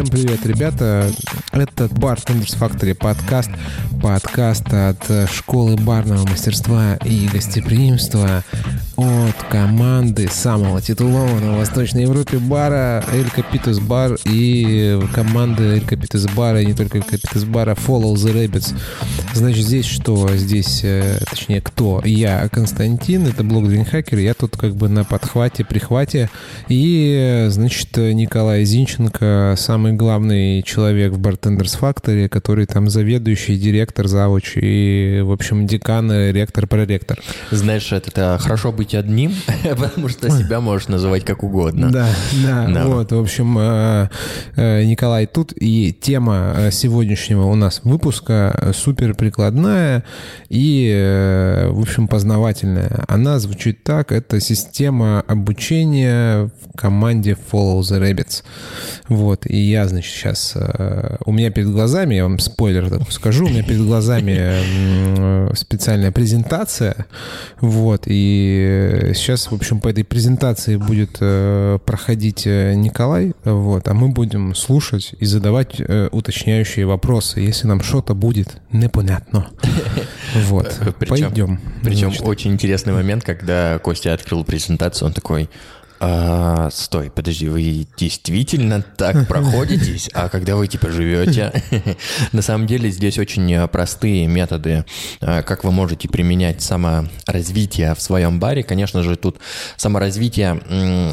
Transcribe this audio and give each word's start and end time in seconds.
Всем 0.00 0.08
привет, 0.08 0.46
ребята. 0.46 1.12
Это 1.52 1.84
Bartenders 1.84 2.58
Factory 2.58 2.94
подкаст. 2.94 3.50
Подкаст 4.02 4.72
от 4.72 5.28
школы 5.30 5.76
барного 5.76 6.26
мастерства 6.26 6.96
и 7.04 7.28
гостеприимства 7.30 8.42
от 8.96 9.42
команды 9.50 10.28
самого 10.28 10.80
титулованного 10.80 11.56
в 11.56 11.58
Восточной 11.58 12.02
Европе 12.02 12.38
бара 12.38 13.04
Эль 13.12 13.30
Капитус 13.30 13.78
Бар 13.78 14.16
и 14.24 14.98
команды 15.14 15.64
Эль 15.64 15.84
Капитус 15.84 16.26
Бара, 16.26 16.60
и 16.60 16.66
не 16.66 16.74
только 16.74 16.98
Эль 16.98 17.04
Капитус 17.04 17.44
Бара, 17.44 17.74
Follow 17.74 18.14
the 18.14 18.32
Rabbits. 18.34 18.74
Значит, 19.34 19.64
здесь 19.64 19.86
что? 19.86 20.28
Здесь, 20.36 20.80
э, 20.82 21.18
точнее, 21.28 21.60
кто? 21.60 22.02
Я, 22.04 22.48
Константин, 22.48 23.26
это 23.26 23.42
блог 23.42 23.68
Дринхакер, 23.68 24.18
я 24.18 24.34
тут 24.34 24.56
как 24.56 24.76
бы 24.76 24.88
на 24.88 25.04
подхвате, 25.04 25.64
прихвате. 25.64 26.28
И, 26.68 27.46
значит, 27.50 27.96
Николай 27.96 28.64
Зинченко, 28.64 29.54
самый 29.56 29.89
главный 29.92 30.62
человек 30.62 31.12
в 31.12 31.20
Bartenders 31.20 31.78
Factory, 31.80 32.28
который 32.28 32.66
там 32.66 32.88
заведующий, 32.88 33.56
директор, 33.56 34.06
завуч 34.06 34.52
и, 34.56 35.20
в 35.22 35.32
общем, 35.32 35.66
декан, 35.66 36.10
ректор, 36.10 36.66
проректор. 36.66 37.18
Знаешь, 37.50 37.92
это, 37.92 38.10
это 38.10 38.38
хорошо 38.40 38.72
быть 38.72 38.94
одним, 38.94 39.32
потому 39.62 40.08
что 40.08 40.30
себя 40.30 40.60
можешь 40.60 40.88
называть 40.88 41.24
как 41.24 41.42
угодно. 41.42 41.90
Да, 41.90 42.08
да, 42.44 42.68
да. 42.68 42.84
вот, 42.86 43.12
в 43.12 43.18
общем, 43.18 43.56
э, 43.58 44.08
э, 44.56 44.84
Николай 44.84 45.26
тут, 45.26 45.52
и 45.56 45.92
тема 45.92 46.54
э, 46.56 46.70
сегодняшнего 46.70 47.44
у 47.44 47.54
нас 47.54 47.80
выпуска 47.84 48.72
супер 48.74 49.14
прикладная 49.14 50.04
и, 50.48 51.66
в 51.70 51.80
общем, 51.80 52.08
познавательная. 52.08 53.04
Она 53.08 53.38
звучит 53.38 53.82
так, 53.82 54.12
это 54.12 54.40
система 54.40 55.20
обучения 55.26 56.50
в 56.64 56.76
команде 56.76 57.36
Follow 57.50 57.80
the 57.80 58.00
Rabbits. 58.00 58.42
Вот, 59.08 59.46
и 59.46 59.69
я, 59.70 59.88
значит, 59.88 60.12
сейчас... 60.12 60.56
У 61.24 61.32
меня 61.32 61.50
перед 61.50 61.70
глазами, 61.70 62.14
я 62.16 62.24
вам 62.24 62.38
спойлер 62.38 62.88
такой 62.90 63.10
скажу, 63.12 63.46
у 63.46 63.48
меня 63.48 63.62
перед 63.62 63.82
глазами 63.82 65.54
специальная 65.54 66.12
презентация, 66.12 67.06
вот, 67.60 68.02
и 68.06 69.12
сейчас, 69.14 69.50
в 69.50 69.54
общем, 69.54 69.80
по 69.80 69.88
этой 69.88 70.04
презентации 70.04 70.76
будет 70.76 71.18
проходить 71.84 72.46
Николай, 72.46 73.32
вот, 73.44 73.88
а 73.88 73.94
мы 73.94 74.08
будем 74.08 74.54
слушать 74.54 75.14
и 75.18 75.24
задавать 75.24 75.80
уточняющие 76.10 76.86
вопросы, 76.86 77.40
если 77.40 77.66
нам 77.66 77.80
что-то 77.82 78.14
будет 78.14 78.56
непонятно. 78.72 79.48
Вот, 80.46 80.78
пойдем. 81.08 81.60
Причем 81.82 82.12
очень 82.20 82.52
интересный 82.52 82.92
момент, 82.92 83.24
когда 83.24 83.78
Костя 83.78 84.14
открыл 84.14 84.44
презентацию, 84.44 85.08
он 85.08 85.12
такой, 85.14 85.48
а, 86.02 86.70
стой, 86.72 87.10
подожди, 87.10 87.46
вы 87.48 87.86
действительно 87.98 88.80
так 88.80 89.26
проходитесь? 89.28 90.08
А 90.14 90.30
когда 90.30 90.56
вы 90.56 90.66
типа 90.66 90.90
живете? 90.90 91.52
На 92.32 92.40
самом 92.40 92.66
деле 92.66 92.90
здесь 92.90 93.18
очень 93.18 93.52
э, 93.52 93.68
простые 93.68 94.26
методы, 94.26 94.86
э, 95.20 95.42
как 95.42 95.62
вы 95.62 95.72
можете 95.72 96.08
применять 96.08 96.62
саморазвитие 96.62 97.94
в 97.94 98.00
своем 98.00 98.40
баре. 98.40 98.62
Конечно 98.62 99.02
же, 99.02 99.16
тут 99.16 99.36
саморазвитие 99.76 100.62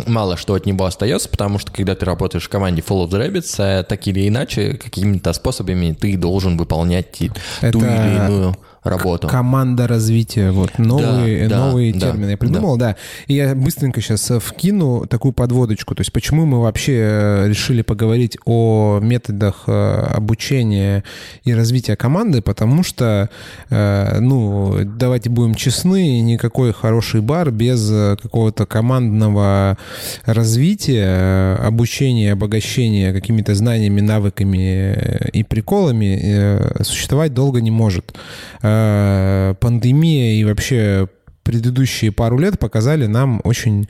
мало 0.08 0.38
что 0.38 0.54
от 0.54 0.66
него 0.66 0.86
остается, 0.86 1.28
потому 1.28 1.60
что 1.60 1.70
когда 1.74 1.94
ты 1.94 2.06
работаешь 2.06 2.46
в 2.46 2.50
команде 2.50 2.82
Full 2.82 3.08
of 3.08 3.10
the 3.10 3.28
Rabbits, 3.28 3.62
э, 3.62 3.84
так 3.84 4.08
или 4.08 4.26
иначе, 4.26 4.76
какими-то 4.76 5.34
способами 5.34 5.92
ты 6.00 6.16
должен 6.16 6.56
выполнять 6.56 7.12
ту 7.12 7.80
или 7.80 8.16
иную 8.16 8.58
работу. 8.84 9.28
Команда 9.28 9.88
развития, 9.88 10.52
вот 10.52 10.78
новые, 10.78 11.48
да, 11.48 11.68
новые 11.68 11.94
да, 11.94 12.12
термины. 12.12 12.32
я 12.32 12.38
придумал, 12.38 12.78
да. 12.78 12.90
да. 12.90 12.96
И 13.28 13.36
я 13.36 13.56
быстренько 13.56 14.02
сейчас 14.02 14.30
э, 14.32 14.40
вкину 14.40 15.06
такую 15.06 15.34
подводочку. 15.34 15.96
То 15.96 16.02
есть 16.02 16.12
почему 16.12 16.46
мы 16.46 16.62
вообще 16.62 16.94
э, 16.98 17.48
решили 17.48 17.82
поговорить 17.82 18.38
о 18.46 19.00
методах 19.02 19.64
э, 19.68 19.72
обучения 20.16 21.04
и 21.44 21.54
развития 21.54 21.96
команды, 21.96 22.42
потому 22.42 22.84
что, 22.84 23.30
ну, 23.70 24.78
давайте 24.84 25.30
будем 25.30 25.56
честны, 25.56 26.22
никакой 26.22 26.74
хороший 26.74 27.22
бар 27.22 27.52
без 27.52 27.90
какого-то 28.22 28.66
командного 28.66 29.78
развития, 30.26 31.56
обучения, 31.56 32.34
обогащения 32.34 33.14
какими-то 33.14 33.56
знаниями, 33.56 34.02
навыками 34.02 35.30
и 35.34 35.44
приколами 35.44 36.84
существовать 36.84 37.34
долго 37.34 37.62
не 37.62 37.72
может. 37.72 38.16
Э, 38.68 39.54
пандемия 39.60 40.34
и 40.34 40.44
вообще 40.44 41.08
предыдущие 41.44 42.12
пару 42.12 42.38
лет 42.38 42.60
показали 42.60 43.06
нам 43.06 43.40
очень 43.44 43.88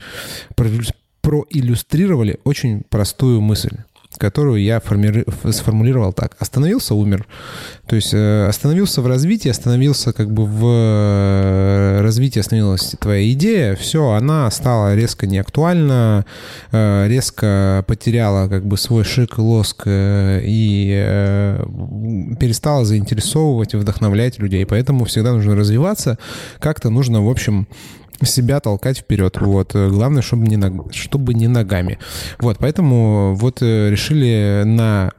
проиллюстрировали 1.20 2.38
очень 2.44 2.82
простую 2.88 3.40
мысль 3.40 3.78
которую 4.18 4.62
я 4.62 4.80
форми... 4.80 5.24
сформулировал 5.50 6.12
так. 6.12 6.36
Остановился, 6.38 6.94
умер. 6.94 7.26
То 7.86 7.96
есть 7.96 8.12
э, 8.12 8.46
остановился 8.46 9.00
в 9.00 9.06
развитии, 9.06 9.48
остановился 9.48 10.12
как 10.12 10.30
бы 10.30 10.44
в 10.44 10.64
э, 10.66 12.00
развитии, 12.02 12.40
остановилась 12.40 12.94
твоя 13.00 13.32
идея, 13.32 13.76
все, 13.76 14.10
она 14.10 14.50
стала 14.50 14.94
резко 14.94 15.26
неактуальна, 15.26 16.26
э, 16.70 17.08
резко 17.08 17.84
потеряла 17.86 18.48
как 18.48 18.66
бы 18.66 18.76
свой 18.76 19.04
шик, 19.04 19.38
лоск 19.38 19.84
и 19.86 21.56
перестала 22.38 22.84
заинтересовывать 22.84 23.74
и 23.74 23.76
вдохновлять 23.76 24.38
людей. 24.38 24.66
Поэтому 24.66 25.04
всегда 25.04 25.32
нужно 25.32 25.56
развиваться, 25.56 26.18
как-то 26.58 26.90
нужно, 26.90 27.24
в 27.24 27.30
общем, 27.30 27.68
себя 28.22 28.60
толкать 28.60 28.98
вперед. 28.98 29.36
Вот. 29.40 29.72
Главное, 29.74 30.22
чтобы 30.22 30.46
не, 30.46 30.56
ног... 30.56 30.92
чтобы 30.94 31.34
не 31.34 31.48
ногами. 31.48 31.98
Вот, 32.38 32.58
поэтому 32.58 33.34
вот 33.34 33.62
э, 33.62 33.90
решили 33.90 34.62
на 34.64 35.12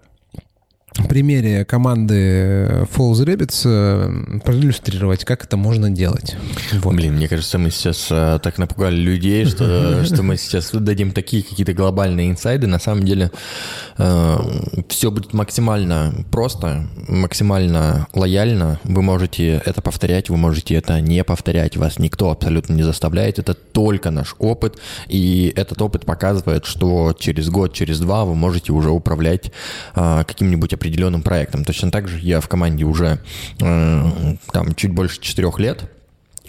примере 1.08 1.66
команды 1.66 2.86
Falls 2.96 3.24
Rabbits 3.24 3.62
э, 3.66 4.40
проиллюстрировать, 4.40 5.26
как 5.26 5.44
это 5.44 5.58
можно 5.58 5.90
делать. 5.90 6.36
Вот. 6.74 6.96
Блин, 6.96 7.16
мне 7.16 7.28
кажется, 7.28 7.58
мы 7.58 7.72
сейчас 7.72 8.08
э, 8.12 8.40
так 8.42 8.58
напугали 8.58 8.96
людей, 8.96 9.46
что, 9.46 10.04
что 10.06 10.24
мы 10.24 10.38
сейчас 10.38 10.72
дадим 10.72 11.12
такие 11.12 11.44
какие-то 11.44 11.74
глобальные 11.74 12.30
инсайды. 12.30 12.68
На 12.68 12.80
самом 12.80 13.06
деле 13.06 13.32
э, 13.98 14.38
все 14.90 15.12
будет 15.12 15.34
максимально 15.34 16.14
просто, 16.32 16.88
максимально 17.08 18.08
лояльно. 18.14 18.80
Вы 18.84 19.02
можете 19.02 19.62
это 19.66 19.82
повторять, 19.82 20.30
вы 20.30 20.38
можете 20.38 20.76
это 20.76 21.00
не 21.02 21.24
повторять. 21.24 21.78
Вас 21.78 22.00
никто 22.00 22.32
абсолютно 22.32 22.74
не 22.74 22.84
заставляет. 22.84 23.40
Это 23.40 23.54
только 23.54 24.12
наш 24.12 24.36
опыт. 24.40 24.80
И 25.08 25.54
этот 25.56 25.82
опыт 25.82 26.06
показывает, 26.06 26.66
что 26.66 27.16
через 27.18 27.50
год, 27.50 27.74
через 27.74 28.00
два 28.00 28.26
вы 28.26 28.36
можете 28.36 28.74
уже 28.74 28.90
управлять 28.90 29.52
э, 29.96 30.24
каким-нибудь 30.28 30.74
определенным 30.74 30.89
проектом. 31.22 31.66
Точно 31.66 31.92
так 31.92 32.08
же 32.08 32.20
я 32.20 32.40
в 32.42 32.48
команде 32.48 32.86
уже 32.86 33.20
э, 33.62 34.36
там 34.52 34.76
чуть 34.76 34.92
больше 34.92 35.20
четырех 35.22 35.60
лет. 35.60 35.90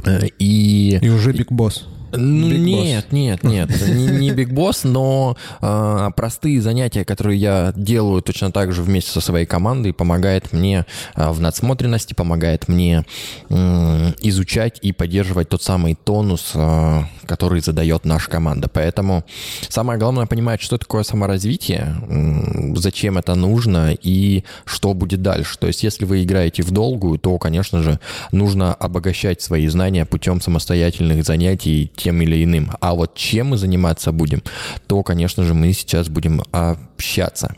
Э, 0.04 0.26
и, 0.38 0.98
и 1.00 1.08
уже 1.08 1.32
Big 1.32 1.48
Boss. 1.48 1.84
Нет, 2.16 3.12
нет, 3.12 3.42
нет, 3.44 3.70
не, 3.88 4.30
Boss, 4.50 4.80
но 4.84 5.36
э, 5.60 6.10
простые 6.16 6.60
занятия, 6.60 7.04
которые 7.04 7.38
я 7.38 7.72
делаю 7.76 8.22
точно 8.22 8.52
так 8.52 8.72
же 8.72 8.82
вместе 8.82 9.10
со 9.10 9.20
своей 9.20 9.46
командой, 9.46 9.92
помогает 9.92 10.52
мне 10.52 10.86
э, 11.14 11.30
в 11.30 11.40
надсмотренности, 11.40 12.14
помогает 12.14 12.68
мне 12.68 13.04
э, 13.48 14.12
изучать 14.22 14.78
и 14.82 14.92
поддерживать 14.92 15.48
тот 15.48 15.62
самый 15.62 15.94
тонус, 15.94 16.52
э, 16.54 17.00
который 17.26 17.60
задает 17.60 18.04
наша 18.04 18.28
команда. 18.30 18.68
Поэтому 18.68 19.24
самое 19.68 19.98
главное 19.98 20.26
понимать, 20.26 20.60
что 20.60 20.78
такое 20.78 21.02
саморазвитие, 21.02 21.96
э, 22.08 22.74
зачем 22.76 23.18
это 23.18 23.34
нужно 23.34 23.96
и 24.00 24.44
что 24.64 24.94
будет 24.94 25.22
дальше. 25.22 25.58
То 25.58 25.66
есть, 25.66 25.82
если 25.82 26.04
вы 26.04 26.22
играете 26.22 26.62
в 26.62 26.70
долгую, 26.70 27.18
то, 27.18 27.38
конечно 27.38 27.82
же, 27.82 27.98
нужно 28.32 28.74
обогащать 28.74 29.40
свои 29.42 29.66
знания 29.68 30.04
путем 30.04 30.40
самостоятельных 30.40 31.24
занятий 31.24 31.90
тем 32.02 32.20
или 32.22 32.42
иным. 32.42 32.72
А 32.80 32.94
вот 32.94 33.14
чем 33.14 33.48
мы 33.48 33.58
заниматься 33.58 34.12
будем, 34.12 34.42
то, 34.86 35.02
конечно 35.02 35.44
же, 35.44 35.54
мы 35.54 35.72
сейчас 35.72 36.08
будем 36.08 36.42
общаться. 36.52 37.54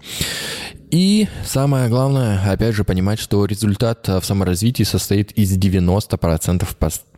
И 0.91 1.27
самое 1.47 1.89
главное, 1.89 2.41
опять 2.51 2.75
же, 2.75 2.85
понимать, 2.85 3.19
что 3.19 3.47
результат 3.47 4.07
в 4.09 4.23
саморазвитии 4.23 4.83
состоит 4.83 5.33
из 5.33 5.57
90% 5.57 6.69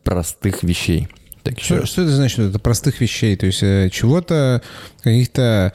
простых 0.04 0.62
вещей. 0.62 1.08
Так 1.42 1.60
что, 1.60 1.84
что 1.84 2.02
это 2.02 2.10
значит? 2.12 2.38
Это 2.38 2.58
простых 2.58 3.00
вещей, 3.02 3.36
то 3.36 3.44
есть 3.44 3.62
э, 3.62 3.90
чего-то, 3.92 4.62
каких-то 5.02 5.74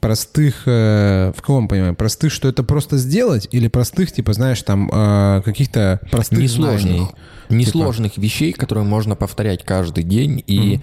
простых, 0.00 0.62
э, 0.66 1.32
в 1.36 1.42
кого 1.42 1.60
мы 1.60 1.68
понимаем, 1.68 1.94
простых, 1.94 2.32
что 2.32 2.48
это 2.48 2.62
просто 2.62 2.96
сделать, 2.96 3.48
или 3.52 3.68
простых, 3.68 4.12
типа, 4.12 4.32
знаешь, 4.32 4.62
там, 4.62 4.90
э, 4.92 5.42
каких-то 5.44 6.00
простых 6.10 6.38
Несложных. 6.38 6.80
знаний? 6.82 7.06
Несложных 7.50 8.14
типа... 8.14 8.24
вещей, 8.24 8.52
которые 8.52 8.84
можно 8.84 9.16
повторять 9.16 9.64
каждый 9.64 10.04
день, 10.04 10.42
и 10.46 10.76
mm. 10.76 10.82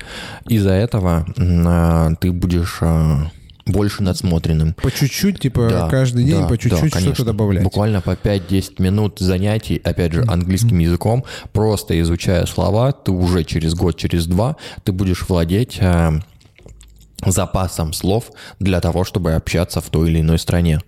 из-за 0.50 0.72
этого 0.72 1.26
э, 1.36 2.16
ты 2.20 2.32
будешь... 2.32 2.78
Э, 2.82 3.26
больше 3.68 4.02
надсмотренным. 4.02 4.76
По 4.82 4.92
чуть-чуть, 4.92 5.40
типа 5.40 5.68
да, 5.70 5.90
каждый 5.90 6.24
день 6.24 6.40
да, 6.40 6.48
по 6.48 6.58
чуть-чуть 6.58 6.94
да, 6.94 7.00
что-то 7.02 7.26
добавлять. 7.26 7.64
Буквально 7.64 8.02
по 8.02 8.12
5-10 8.12 8.82
минут 8.82 9.20
занятий, 9.20 9.82
опять 9.84 10.14
же, 10.14 10.24
английским 10.28 10.80
языком, 10.80 11.26
просто 11.52 12.00
изучая 12.02 12.46
слова, 12.46 12.92
ты 12.92 13.12
уже 13.12 13.44
через 13.44 13.74
год, 13.74 13.98
через 13.98 14.26
два, 14.26 14.56
ты 14.84 14.92
будешь 14.92 15.28
владеть 15.28 15.78
э, 15.80 16.20
запасом 17.26 17.94
слов 17.94 18.32
для 18.60 18.80
того, 18.80 19.04
чтобы 19.04 19.34
общаться 19.34 19.82
в 19.82 19.90
той 19.90 20.10
или 20.10 20.22
иной 20.22 20.40
стране. 20.40 20.80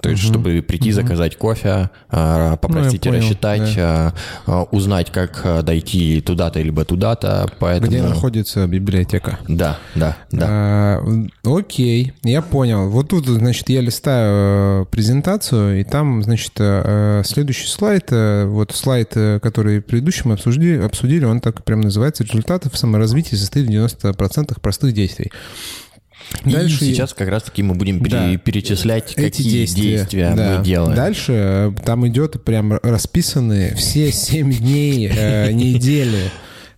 То 0.00 0.10
есть, 0.10 0.22
угу. 0.24 0.32
чтобы 0.32 0.62
прийти, 0.62 0.90
угу. 0.90 0.96
заказать 0.96 1.36
кофе, 1.36 1.90
а, 2.10 2.56
попросить 2.56 3.04
ну, 3.04 3.12
рассчитать, 3.12 3.74
да. 3.76 4.14
А, 4.46 4.62
узнать, 4.64 5.10
как 5.10 5.64
дойти 5.64 6.20
туда-то 6.20 6.60
либо 6.60 6.84
туда-то. 6.84 7.50
Поэтому... 7.58 7.90
Где 7.90 8.02
находится 8.02 8.66
библиотека. 8.66 9.38
Да, 9.48 9.78
да, 9.94 10.16
да. 10.30 10.46
А, 10.48 11.04
окей, 11.44 12.12
я 12.22 12.42
понял. 12.42 12.88
Вот 12.90 13.08
тут, 13.08 13.26
значит, 13.26 13.68
я 13.68 13.80
листаю 13.80 14.82
э, 14.82 14.84
презентацию, 14.90 15.80
и 15.80 15.84
там, 15.84 16.22
значит, 16.22 16.52
э, 16.58 17.22
следующий 17.24 17.66
слайд, 17.66 18.06
э, 18.10 18.44
вот 18.46 18.72
слайд, 18.72 19.10
который 19.42 19.80
предыдущий 19.80 20.22
мы 20.24 20.34
обсудили, 20.34 20.78
обсудили 20.78 21.24
он 21.24 21.40
так 21.40 21.64
прям 21.64 21.80
называется 21.80 22.24
«Результаты 22.24 22.70
в 22.70 22.76
саморазвитии 22.76 23.36
состоит 23.36 23.66
в 23.66 23.70
90% 23.70 24.60
простых 24.60 24.92
действий». 24.92 25.30
Дальше 26.44 26.84
и 26.84 26.92
сейчас 26.92 27.14
как 27.14 27.28
раз-таки 27.28 27.62
мы 27.62 27.74
будем 27.74 28.00
да, 28.02 28.36
перечислять, 28.36 29.12
эти 29.12 29.22
какие 29.22 29.50
действия, 29.50 29.96
действия 29.98 30.32
да. 30.34 30.58
мы 30.58 30.64
делаем. 30.64 30.94
Дальше 30.94 31.32
э, 31.34 31.72
там 31.84 32.06
идет 32.08 32.42
прям 32.44 32.74
расписаны 32.82 33.74
все 33.76 34.12
семь 34.12 34.52
дней 34.52 35.10
э, 35.14 35.52
недели. 35.52 36.30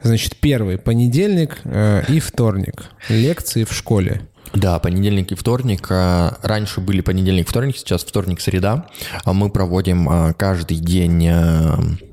Значит, 0.02 0.36
первый 0.36 0.78
понедельник 0.78 1.58
э, 1.64 2.04
и 2.08 2.20
вторник. 2.20 2.84
Лекции 3.08 3.64
в 3.64 3.72
школе. 3.72 4.22
Да, 4.54 4.78
понедельник 4.78 5.30
и 5.30 5.34
вторник. 5.34 5.86
Раньше 5.88 6.80
были 6.80 7.02
понедельник, 7.02 7.48
вторник, 7.48 7.76
сейчас 7.76 8.02
вторник, 8.02 8.40
среда. 8.40 8.86
А 9.24 9.32
мы 9.32 9.48
проводим 9.48 10.34
каждый 10.36 10.78
день, 10.78 11.30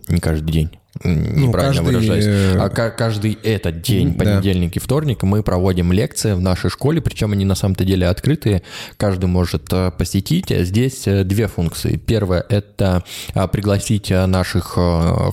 не 0.08 0.20
каждый 0.20 0.52
день, 0.52 0.70
неправильно 1.04 1.46
ну, 1.46 1.52
каждый... 1.52 1.84
выражаюсь, 1.86 2.26
э, 2.26 2.58
а 2.58 2.70
каждый 2.70 3.38
этот 3.44 3.82
день, 3.82 4.14
понедельник 4.14 4.74
да. 4.74 4.78
и 4.78 4.80
вторник, 4.80 5.24
мы 5.24 5.44
проводим 5.44 5.92
лекции 5.92 6.34
в 6.34 6.42
нашей 6.42 6.70
школе, 6.70 7.02
причем 7.02 7.32
они 7.32 7.46
на 7.46 7.56
самом-то 7.56 7.86
деле 7.86 8.08
открытые, 8.08 8.64
каждый 8.98 9.26
может 9.26 9.72
э, 9.72 9.92
посетить. 9.98 10.50
Здесь 10.50 11.08
э, 11.08 11.24
две 11.24 11.48
функции. 11.48 11.98
Первое– 11.98 12.46
это 12.50 13.04
пригласить 13.52 14.10
наших 14.10 14.78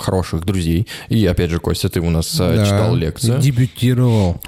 хороших 0.00 0.44
друзей. 0.44 0.86
И 1.08 1.24
опять 1.26 1.50
же, 1.50 1.58
Костя, 1.58 1.88
ты 1.88 2.00
у 2.00 2.10
нас 2.10 2.36
да. 2.36 2.64
читал 2.64 2.94
лекцию. 2.94 3.38
Дебютировал. 3.40 4.40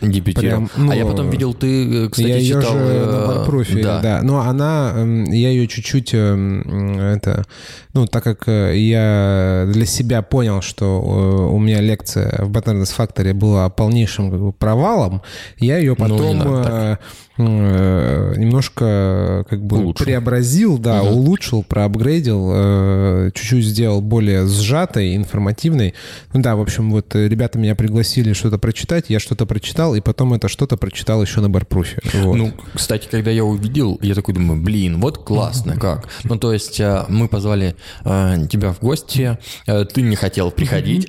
Дебютировал. 0.00 0.68
Прям, 0.68 0.70
ну, 0.76 0.92
а 0.92 0.96
я 0.96 1.04
потом 1.04 1.30
видел, 1.30 1.54
ты, 1.54 2.08
кстати, 2.08 2.28
я 2.28 2.36
ее 2.36 2.60
читал... 2.60 2.78
Же 2.78 3.06
на 3.06 3.26
барпрофе, 3.26 3.82
да. 3.82 4.00
да. 4.00 4.22
Но 4.22 4.40
она, 4.40 4.92
эм, 4.94 5.24
я 5.24 5.50
ее 5.50 5.66
чуть-чуть, 5.66 6.10
эм, 6.14 6.98
это, 6.98 7.44
ну, 7.92 8.06
так 8.06 8.24
как 8.24 8.46
я 8.46 9.68
для 9.72 9.86
себя 9.86 10.22
понял, 10.22 10.62
что 10.62 10.84
э, 10.86 11.52
у 11.52 11.58
меня 11.58 11.80
лекция 11.80 12.44
в 12.44 12.50
Ботанис 12.50 12.94
Factory 12.96 13.34
была 13.34 13.68
полнейшим 13.68 14.30
как 14.30 14.40
бы, 14.40 14.52
провалом, 14.52 15.22
я 15.58 15.78
ее 15.78 15.90
ну, 15.90 15.96
потом 15.96 16.38
ну, 16.38 16.60
Э, 16.70 16.96
немножко 17.42 19.44
как 19.48 19.62
бы 19.62 19.78
улучшил. 19.78 20.04
преобразил, 20.04 20.78
да, 20.78 21.02
угу. 21.02 21.16
улучшил, 21.16 21.62
проапгрейдил, 21.62 22.50
э, 22.52 23.30
чуть-чуть 23.34 23.64
сделал 23.64 24.00
более 24.00 24.46
сжатой, 24.46 25.16
информативной. 25.16 25.94
Ну 26.32 26.42
да, 26.42 26.56
в 26.56 26.60
общем, 26.60 26.90
вот 26.90 27.14
э, 27.14 27.28
ребята 27.28 27.58
меня 27.58 27.74
пригласили 27.74 28.32
что-то 28.32 28.58
прочитать, 28.58 29.06
я 29.08 29.20
что-то 29.20 29.46
прочитал, 29.46 29.94
и 29.94 30.00
потом 30.00 30.34
это 30.34 30.48
что-то 30.48 30.76
прочитал 30.76 31.22
еще 31.22 31.40
на 31.40 31.50
барпруфе. 31.50 32.00
Вот. 32.14 32.36
Ну, 32.36 32.52
кстати, 32.74 33.08
когда 33.10 33.30
я 33.30 33.44
увидел, 33.44 33.98
я 34.02 34.14
такой 34.14 34.34
думаю, 34.34 34.62
блин, 34.62 35.00
вот 35.00 35.18
классно, 35.18 35.76
как. 35.76 36.08
Ну, 36.24 36.38
то 36.38 36.52
есть 36.52 36.80
мы 37.08 37.28
позвали 37.28 37.76
тебя 38.04 38.72
в 38.72 38.80
гости, 38.80 39.38
ты 39.66 40.02
не 40.02 40.16
хотел 40.16 40.50
приходить. 40.50 41.08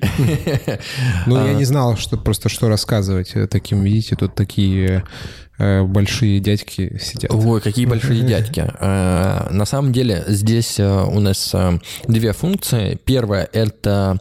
Ну, 1.25 1.45
я 1.45 1.54
не 1.54 1.66
знал, 1.66 1.98
что 1.98 2.18
просто 2.18 2.50
что 2.50 2.69
рассказывать 2.69 3.34
таким, 3.50 3.81
видите, 3.81 4.16
тут 4.16 4.36
такие 4.36 4.92
Э, 4.92 5.01
большие 5.84 6.40
дядьки 6.40 6.98
сидят. 7.00 7.31
Ой, 7.31 7.62
какие 7.62 7.86
большие 7.86 8.22
дядьки. 8.28 8.66
Э, 8.80 9.48
на 9.52 9.66
самом 9.66 9.92
деле 9.92 10.24
здесь 10.28 10.80
э, 10.80 11.04
у 11.04 11.19
нас 11.19 11.54
две 12.08 12.34
функции. 12.34 13.00
Первая— 13.06 13.48
это 13.54 14.18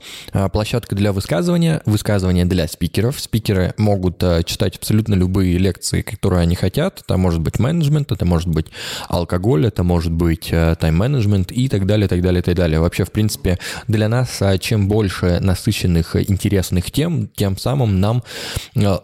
площадка 0.53 0.95
для 0.95 1.13
высказывания, 1.13 1.83
высказывания 1.87 2.45
для 2.45 2.69
спикеров. 2.69 3.21
Спикеры 3.21 3.75
могут 3.77 4.23
читать 4.45 4.77
абсолютно 4.77 5.15
любые 5.15 5.59
лекции, 5.59 6.03
которые 6.03 6.43
они 6.43 6.55
хотят. 6.55 7.01
Это 7.01 7.17
может 7.17 7.41
быть 7.41 7.59
менеджмент, 7.59 8.13
это 8.13 8.25
может 8.25 8.49
быть 8.49 8.67
алкоголь, 9.09 9.67
это 9.67 9.83
может 9.83 10.13
быть 10.13 10.49
тайм-менеджмент 10.51 11.53
и 11.53 11.69
так 11.69 11.87
далее, 11.87 12.09
так 12.09 12.23
далее, 12.23 12.43
так 12.43 12.55
далее. 12.55 12.81
Вообще, 12.81 13.05
в 13.05 13.13
принципе, 13.13 13.59
для 13.89 14.09
нас 14.09 14.43
чем 14.61 14.89
больше 14.89 15.39
насыщенных, 15.41 16.17
интересных 16.31 16.91
тем, 16.91 17.29
тем 17.29 17.57
самым 17.57 18.01
нам 18.01 18.23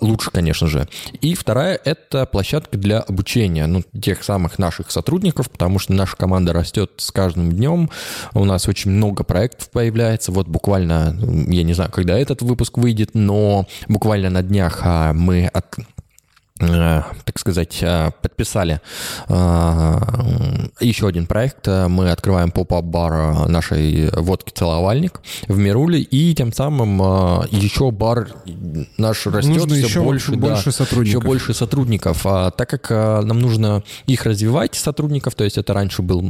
лучше, 0.01 0.31
конечно 0.31 0.67
же. 0.67 0.89
И 1.21 1.35
вторая— 1.35 1.79
это 1.85 2.26
площадка 2.27 2.77
для 2.77 3.01
обучения, 3.01 3.67
ну, 3.67 3.83
тех 4.01 4.23
самых 4.23 4.59
наших 4.59 4.91
сотрудников, 4.91 5.51
потому 5.51 5.79
что 5.79 5.93
наша 5.93 6.17
команда 6.17 6.53
растет 6.53 6.93
с 6.99 7.11
каждым 7.11 7.53
днем, 7.53 7.91
у 8.35 8.45
нас 8.45 8.69
очень 8.69 8.91
много 8.91 9.25
проектов 9.25 9.71
появляется, 9.71 10.33
вот 10.33 10.49
буквально, 10.49 11.17
я 11.49 11.63
не 11.63 11.75
знаю, 11.75 11.91
когда 11.91 12.19
этот 12.19 12.43
выпуск 12.43 12.79
выйдет, 12.79 13.11
но 13.15 13.67
буквально 13.89 14.31
на 14.31 14.43
днях 14.43 14.81
а, 14.83 15.13
мы 15.13 15.47
от 15.47 15.77
так 16.59 17.39
сказать, 17.39 17.79
э, 17.83 18.11
подписали 18.23 18.81
э, 19.29 20.01
еще 20.81 21.07
один 21.07 21.27
проект. 21.27 21.67
Мы 21.67 22.11
открываем 22.11 22.51
поп-ап-бар 22.51 23.49
нашей 23.49 24.11
водки 24.13 24.53
«Целовальник» 24.53 25.21
в 25.49 25.59
Мируле, 25.59 26.01
и 26.01 26.35
тем 26.35 26.53
самым 26.53 26.99
еще 27.51 27.91
бар 27.91 28.29
наш 28.97 29.27
растет 29.27 29.57
нужно 29.57 29.75
все 29.77 29.87
еще 29.87 30.03
больше, 30.03 30.33
больше 30.33 30.67
да, 30.67 30.73
сотрудников. 30.73 31.23
Еще 31.23 31.27
больше 31.27 31.55
сотрудников. 31.55 32.21
А 32.25 32.51
так 32.51 32.71
как 32.71 32.91
нам 32.91 33.41
нужно 33.41 33.83
их 34.07 34.25
развивать, 34.25 34.75
сотрудников, 34.75 35.35
то 35.35 35.45
есть 35.45 35.59
это 35.59 35.75
раньше 35.75 36.03
был 36.03 36.25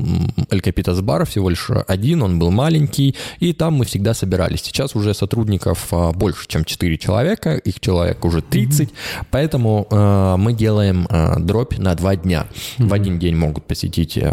Эль 0.50 0.60
Капитас 0.60 1.00
бар, 1.00 1.24
всего 1.26 1.50
лишь 1.50 1.70
один, 1.86 2.22
он 2.22 2.38
был 2.38 2.50
маленький, 2.50 3.14
и 3.38 3.52
там 3.52 3.74
мы 3.74 3.84
всегда 3.84 4.14
собирались. 4.14 4.62
Сейчас 4.62 4.96
уже 4.96 5.14
сотрудников 5.14 5.92
больше, 6.14 6.48
чем 6.48 6.64
4 6.64 6.98
человека, 6.98 7.54
их 7.56 7.80
человек 7.80 8.24
уже 8.24 8.42
30, 8.42 8.88
mm-hmm. 8.88 9.26
поэтому 9.30 9.86
Э, 9.90 10.15
мы 10.36 10.52
делаем 10.52 11.06
э, 11.08 11.38
дробь 11.40 11.78
на 11.78 11.94
два 11.94 12.16
дня. 12.16 12.46
В 12.78 12.92
один 12.92 13.18
день 13.18 13.36
могут 13.36 13.64
посетить 13.66 14.16
э, 14.16 14.32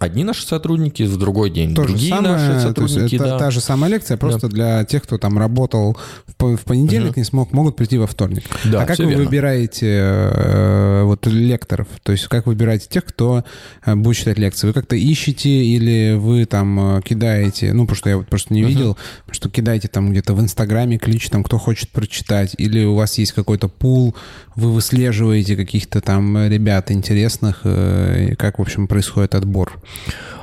одни 0.00 0.24
наши 0.24 0.46
сотрудники, 0.46 1.02
в 1.02 1.16
другой 1.16 1.50
день 1.50 1.74
То 1.74 1.84
другие 1.84 2.10
самое, 2.10 2.36
наши 2.36 2.60
сотрудники. 2.60 3.14
это 3.16 3.24
да. 3.24 3.38
та 3.38 3.50
же 3.50 3.60
самая 3.60 3.90
лекция, 3.90 4.16
просто 4.16 4.48
да. 4.48 4.54
для 4.54 4.84
тех, 4.84 5.02
кто 5.02 5.18
там 5.18 5.38
работал 5.38 5.96
в 6.38 6.64
понедельник, 6.64 7.12
mm-hmm. 7.12 7.18
не 7.18 7.24
смог, 7.24 7.52
могут 7.52 7.76
прийти 7.76 7.98
во 7.98 8.06
вторник. 8.06 8.44
Да, 8.64 8.82
а 8.82 8.86
как 8.86 8.98
вы 8.98 9.06
верно. 9.06 9.24
выбираете 9.24 9.86
э, 9.86 11.02
вот 11.04 11.26
лекторов? 11.26 11.88
То 12.02 12.12
есть 12.12 12.26
как 12.26 12.46
выбираете 12.46 12.88
тех, 12.88 13.04
кто 13.04 13.44
будет 13.86 14.16
читать 14.16 14.38
лекции? 14.38 14.66
Вы 14.66 14.72
как-то 14.72 14.96
ищете 14.96 15.50
или 15.50 16.14
вы 16.16 16.44
там 16.46 17.02
кидаете, 17.02 17.72
ну, 17.72 17.84
потому 17.84 17.96
что 17.96 18.10
я 18.10 18.16
вот 18.18 18.28
просто 18.28 18.54
не 18.54 18.62
mm-hmm. 18.62 18.66
видел, 18.66 18.96
что 19.30 19.48
кидаете 19.50 19.88
там 19.88 20.10
где-то 20.10 20.34
в 20.34 20.40
Инстаграме 20.40 20.98
клич, 20.98 21.28
там, 21.30 21.42
кто 21.42 21.58
хочет 21.58 21.90
прочитать, 21.90 22.54
или 22.58 22.84
у 22.84 22.94
вас 22.94 23.18
есть 23.18 23.32
какой-то 23.32 23.68
пул, 23.68 24.14
вы 24.54 24.72
выслеживаете 25.06 25.56
каких-то 25.56 26.00
там 26.00 26.48
ребят 26.48 26.90
интересных, 26.90 27.60
э, 27.64 28.34
как, 28.36 28.58
в 28.58 28.62
общем, 28.62 28.88
происходит 28.88 29.34
отбор? 29.34 29.80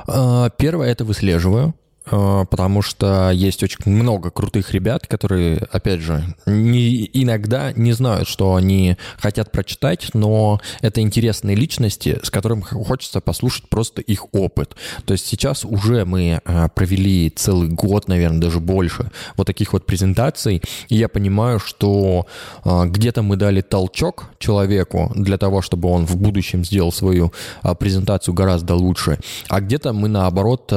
А, 0.06 0.50
первое— 0.50 0.88
это 0.90 1.04
выслеживаю. 1.04 1.74
Э, 2.10 2.44
потому 2.50 2.82
что 2.82 3.30
есть 3.30 3.62
очень 3.62 3.78
много 3.86 4.30
крутых 4.30 4.72
ребят, 4.72 5.06
которые, 5.06 5.66
опять 5.72 6.00
же, 6.00 6.22
не, 6.46 7.08
иногда 7.12 7.72
не 7.72 7.92
знают, 7.92 8.28
что 8.28 8.54
они 8.54 8.96
хотят 9.18 9.50
прочитать, 9.50 10.10
но 10.12 10.60
это 10.82 11.00
интересные 11.00 11.56
личности, 11.56 12.20
с 12.22 12.30
которыми 12.30 12.60
хочется 12.60 13.20
послушать 13.20 13.68
просто 13.68 14.02
их 14.02 14.26
опыт. 14.34 14.76
То 15.06 15.12
есть 15.12 15.26
сейчас 15.26 15.64
уже 15.64 16.04
мы 16.04 16.40
э, 16.44 16.68
провели 16.74 17.30
целый 17.30 17.68
год, 17.68 18.08
наверное, 18.08 18.40
даже 18.40 18.60
больше 18.60 19.10
вот 19.36 19.46
таких 19.46 19.72
вот 19.72 19.86
презентаций, 19.86 20.62
и 20.88 20.96
я 20.96 21.08
понимаю, 21.08 21.58
что 21.58 22.26
э, 22.64 22.84
где-то 22.86 23.22
мы 23.22 23.36
дали 23.36 23.62
толчок 23.62 24.26
человеку 24.38 25.10
для 25.14 25.38
того, 25.38 25.62
чтобы 25.62 25.88
он 25.88 26.06
в 26.06 26.16
будущем 26.16 26.64
сделал 26.64 26.92
свою 26.92 27.32
презентацию 27.78 28.34
гораздо 28.34 28.74
лучше, 28.74 29.18
а 29.48 29.60
где-то 29.60 29.92
мы 29.92 30.08
наоборот 30.08 30.70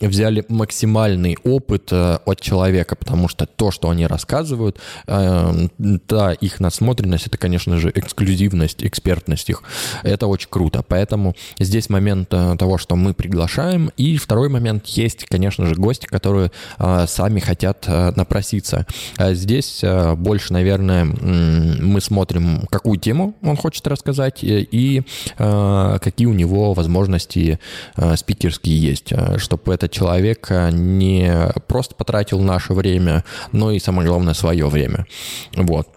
взяли 0.00 0.44
максимальный 0.48 1.36
опыт 1.44 1.88
э, 1.92 2.18
от 2.24 2.40
человека, 2.40 2.96
потому 2.96 3.28
что 3.28 3.46
то, 3.46 3.70
что 3.70 3.90
они 3.90 4.06
рассказывают, 4.06 4.78
э, 5.06 5.68
та 6.06 6.32
их 6.32 6.60
насмотренность, 6.60 7.26
это, 7.26 7.38
конечно 7.38 7.78
же, 7.78 7.90
эксклюзивность, 7.94 8.84
экспертность 8.84 9.50
их. 9.50 9.62
Это 10.02 10.26
очень 10.26 10.48
круто. 10.50 10.84
Поэтому 10.86 11.34
здесь 11.58 11.88
момент 11.88 12.28
э, 12.32 12.56
того, 12.58 12.78
что 12.78 12.96
мы 12.96 13.14
приглашаем. 13.14 13.90
И 13.96 14.16
второй 14.16 14.48
момент 14.48 14.86
есть, 14.86 15.24
конечно 15.24 15.66
же, 15.66 15.74
гости, 15.74 16.06
которые 16.06 16.50
сами 16.78 17.40
хотят 17.40 17.86
напроситься. 17.88 18.86
А 19.16 19.34
здесь 19.34 19.82
больше, 20.16 20.52
наверное, 20.52 21.04
мы 21.04 22.00
смотрим, 22.00 22.66
какую 22.70 22.98
тему 22.98 23.34
он 23.42 23.56
хочет 23.56 23.86
рассказать 23.86 24.38
и 24.42 25.02
какие 25.36 26.26
у 26.26 26.32
него 26.32 26.74
возможности 26.74 27.58
спикерские 28.16 28.78
есть, 28.78 29.12
чтобы 29.48 29.72
этот 29.72 29.90
человек 29.90 30.48
э, 30.50 30.70
не 30.70 31.48
просто 31.66 31.94
потратил 31.94 32.40
наше 32.40 32.74
время, 32.74 33.24
но 33.52 33.70
и, 33.70 33.78
самое 33.78 34.06
главное, 34.06 34.34
свое 34.34 34.66
время. 34.66 35.06
Вот. 35.56 35.88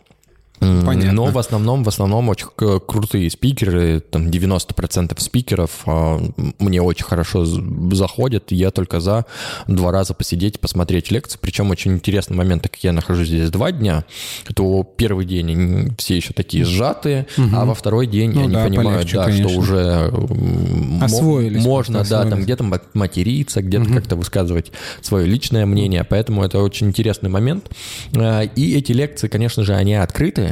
Понятно. 0.62 1.12
Но 1.12 1.26
в 1.26 1.38
основном, 1.40 1.84
в 1.84 1.88
основном 1.88 2.30
очень 2.30 2.48
крутые 2.56 3.30
спикеры, 3.32 4.00
там 4.00 4.28
90% 4.28 5.20
спикеров 5.20 5.72
а, 5.88 6.22
мне 6.60 6.82
очень 6.84 7.04
хорошо 7.06 7.46
заходят, 7.46 8.52
я 8.52 8.70
только 8.70 9.00
за 9.00 9.26
два 9.68 9.92
раза 9.92 10.14
посидеть, 10.14 10.60
посмотреть 10.60 11.10
лекции. 11.10 11.40
Причем 11.42 11.72
очень 11.72 11.94
интересный 11.94 12.38
момент, 12.38 12.62
так 12.64 12.74
как 12.74 12.84
я 12.84 12.92
нахожусь 12.94 13.28
здесь 13.28 13.50
два 13.50 13.72
дня, 13.72 14.06
то 14.54 14.88
первый 14.98 15.26
день 15.26 15.50
они 15.52 15.88
все 15.98 16.16
еще 16.18 16.34
такие 16.34 16.64
сжатые, 16.64 17.26
а 17.56 17.66
во 17.66 17.74
второй 17.74 18.06
день 18.06 18.32
Ну 18.32 18.44
они 18.44 18.54
да, 18.54 18.64
понимают, 18.66 18.94
полегче, 19.00 19.18
да, 19.18 19.26
конечно. 19.26 19.50
что 19.50 19.60
уже 19.60 20.12
Освоились 21.02 21.64
можно, 21.64 22.04
да, 22.04 22.26
там 22.26 22.44
где-то 22.44 22.64
ма- 22.64 22.82
материться, 22.94 23.62
где-то 23.62 23.86
как-то 23.92 24.16
высказывать 24.16 24.72
свое 25.02 25.26
личное 25.26 25.66
мнение, 25.66 26.04
поэтому 26.04 26.44
это 26.44 26.60
очень 26.60 26.88
интересный 26.88 27.30
момент. 27.30 27.70
А, 28.16 28.42
И 28.44 28.76
эти 28.76 28.92
лекции, 28.92 29.28
конечно 29.28 29.64
же, 29.64 29.74
они 29.74 29.96
открытые, 29.96 30.51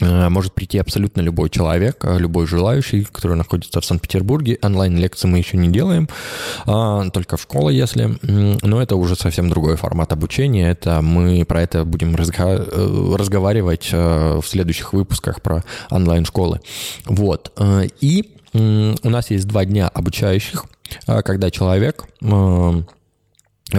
может 0.00 0.52
прийти 0.54 0.78
абсолютно 0.78 1.20
любой 1.20 1.50
человек, 1.50 2.04
э, 2.04 2.18
любой 2.18 2.46
желающий, 2.46 3.04
который 3.04 3.36
находится 3.36 3.80
в 3.80 3.84
Санкт-Петербурге. 3.84 4.58
Онлайн-лекции 4.62 5.28
мы 5.28 5.38
еще 5.38 5.56
не 5.56 5.68
делаем, 5.68 6.08
а, 6.66 7.08
только 7.10 7.36
в 7.36 7.42
школе, 7.42 7.76
если. 7.76 8.16
Но 8.22 8.82
это 8.82 8.96
уже 8.96 9.14
совсем 9.16 9.48
другой 9.48 9.76
формат 9.76 10.12
обучения. 10.12 10.68
Это 10.70 11.00
мы 11.00 11.44
про 11.44 11.62
это 11.62 11.84
будем 11.84 12.16
разга- 12.16 12.68
э, 12.70 13.16
разговаривать 13.16 13.90
э, 13.92 14.40
в 14.42 14.46
следующих 14.46 14.92
выпусках 14.92 15.40
про 15.42 15.62
онлайн-школы. 15.90 16.60
Вот. 17.06 17.52
Э, 17.56 17.86
И 18.00 18.30
у 18.52 19.10
нас 19.10 19.30
есть 19.30 19.46
два 19.48 19.64
дня 19.64 19.88
обучающих, 19.88 20.64
э, 21.06 21.22
когда 21.22 21.50
человек 21.50 22.04
э, 22.20 22.82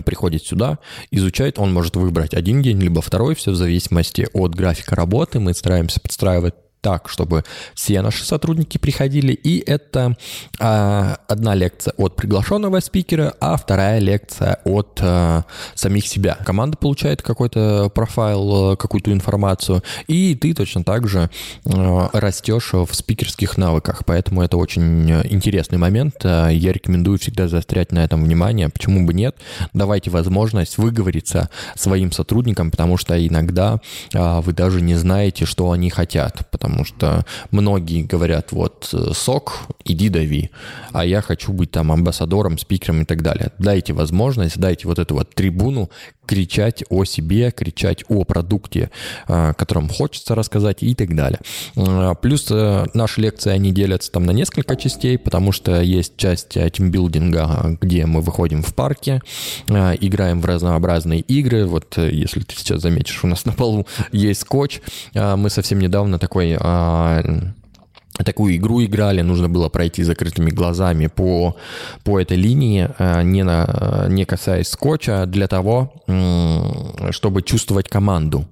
приходит 0.02 0.44
сюда, 0.44 0.80
изучает, 1.12 1.60
он 1.60 1.74
может 1.74 1.96
выбрать 1.96 2.34
один 2.34 2.62
день, 2.62 2.82
либо 2.82 3.02
второй, 3.02 3.36
все 3.36 3.52
в 3.52 3.56
зависимости 3.56 4.28
от 4.34 4.56
графика 4.56 4.96
работы. 4.96 5.40
Мы 5.40 5.54
стараемся 5.54 6.00
подстраивать 6.00 6.56
так, 6.86 7.10
чтобы 7.10 7.44
все 7.74 8.04
наши 8.04 8.24
сотрудники 8.24 8.77
приходили. 8.77 9.34
И 9.34 9.58
это 9.65 10.15
а, 10.60 11.18
одна 11.27 11.56
лекция 11.56 11.96
от 11.98 12.15
приглашенного 12.15 12.80
спикера, 12.80 13.34
а 13.39 13.58
вторая 13.58 13.98
лекция 13.98 14.60
от 14.65 15.00
а, 15.01 15.46
самих 15.74 16.06
себя. 16.06 16.38
Команда 16.46 16.77
получает 16.77 17.24
какой-то 17.24 17.89
профайл, 17.89 18.74
а, 18.74 18.75
какую-то 18.75 19.12
информацию, 19.12 19.82
и 20.06 20.36
ты 20.36 20.54
точно 20.54 20.84
так 20.84 21.08
же 21.08 21.32
а, 21.65 22.12
растешь 22.13 22.74
в 22.74 22.94
спикерских 22.94 23.58
навыках. 23.58 24.04
Поэтому 24.06 24.44
это 24.44 24.58
очень 24.58 25.10
интересный 25.10 25.80
момент. 25.80 26.18
А, 26.24 26.50
Я 26.50 26.72
рекомендую 26.72 27.18
всегда 27.18 27.48
заострять 27.48 27.92
на 27.92 28.04
этом 28.04 28.24
внимание. 28.24 28.70
Почему 28.70 29.08
бы 29.08 29.15
нет? 29.15 29.36
Давайте 29.74 30.12
возможность 30.12 30.77
выговориться 30.77 31.50
своим 31.75 32.12
сотрудникам, 32.12 32.70
потому 32.70 32.98
что 32.98 33.15
иногда 33.27 33.80
а, 34.13 34.42
вы 34.42 34.54
даже 34.54 34.82
не 34.82 34.94
знаете, 34.94 35.46
что 35.46 35.72
они 35.72 35.89
хотят. 35.89 36.48
Потому 36.51 36.75
что 36.84 37.25
многие 37.51 38.03
говорят, 38.03 38.51
вот 38.51 38.89
э, 38.91 39.13
сок, 39.13 39.67
иди 39.86 40.10
дави, 40.10 40.50
а 40.91 41.05
я 41.05 41.22
хочу 41.22 41.53
быть 41.53 41.72
там 41.72 41.91
амбассадором, 41.91 42.58
спикером 42.58 43.03
и 43.03 43.05
так 43.05 43.22
далее. 43.22 43.51
Дайте 43.60 43.94
возможность, 43.94 44.58
дайте 44.58 44.88
вот 44.88 45.00
эту 45.00 45.15
вот 45.15 45.34
трибуну 45.34 45.89
кричать 46.25 46.84
о 46.89 47.05
себе, 47.05 47.51
кричать 47.51 48.03
о 48.10 48.24
продукте, 48.24 48.89
о 49.27 49.53
котором 49.53 49.89
хочется 49.89 50.36
рассказать 50.36 50.84
и 50.84 50.96
так 50.96 51.15
далее. 51.15 51.39
А, 51.75 52.15
Плюс 52.15 52.48
э, 52.50 52.86
наши 52.94 53.22
лекции, 53.22 53.51
они 53.51 53.72
делятся 53.72 54.12
там 54.12 54.25
на 54.25 54.32
несколько 54.32 54.75
частей, 54.75 55.17
потому 55.17 55.51
что 55.51 55.82
есть 55.82 56.17
часть 56.17 56.58
э, 56.58 56.70
тимбилдинга, 56.70 57.77
где 57.82 58.05
мы 58.05 58.22
выходим 58.22 58.63
в 58.63 58.74
парке, 58.74 59.22
э, 59.67 59.96
играем 60.00 60.41
в 60.41 60.46
разнообразные 60.46 61.22
игры. 61.22 61.65
Вот 61.65 61.98
э, 61.98 62.12
если 62.12 62.41
ты 62.41 62.55
сейчас 62.55 62.82
заметишь, 62.82 63.24
у 63.24 63.27
нас 63.27 63.46
на 63.46 63.53
полу 63.53 63.88
есть 64.12 64.41
скотч. 64.41 64.82
Мы 65.13 65.50
совсем 65.50 65.79
недавно 65.79 66.20
такой 66.20 66.58
такую 68.24 68.55
игру 68.55 68.84
играли, 68.84 69.22
нужно 69.22 69.50
было 69.50 69.69
пройти 69.69 70.03
закрытыми 70.03 70.50
глазами 70.50 71.07
по, 71.07 71.55
по 72.03 72.19
этой 72.19 72.38
линии, 72.38 72.89
э, 72.98 73.24
не, 73.24 73.43
на, 73.43 74.05
не 74.10 74.25
касаясь 74.25 74.69
скотча, 74.69 75.25
для 75.25 75.48
того, 75.48 75.93
чтобы 77.12 77.41
чувствовать 77.41 77.89
команду. 77.89 78.45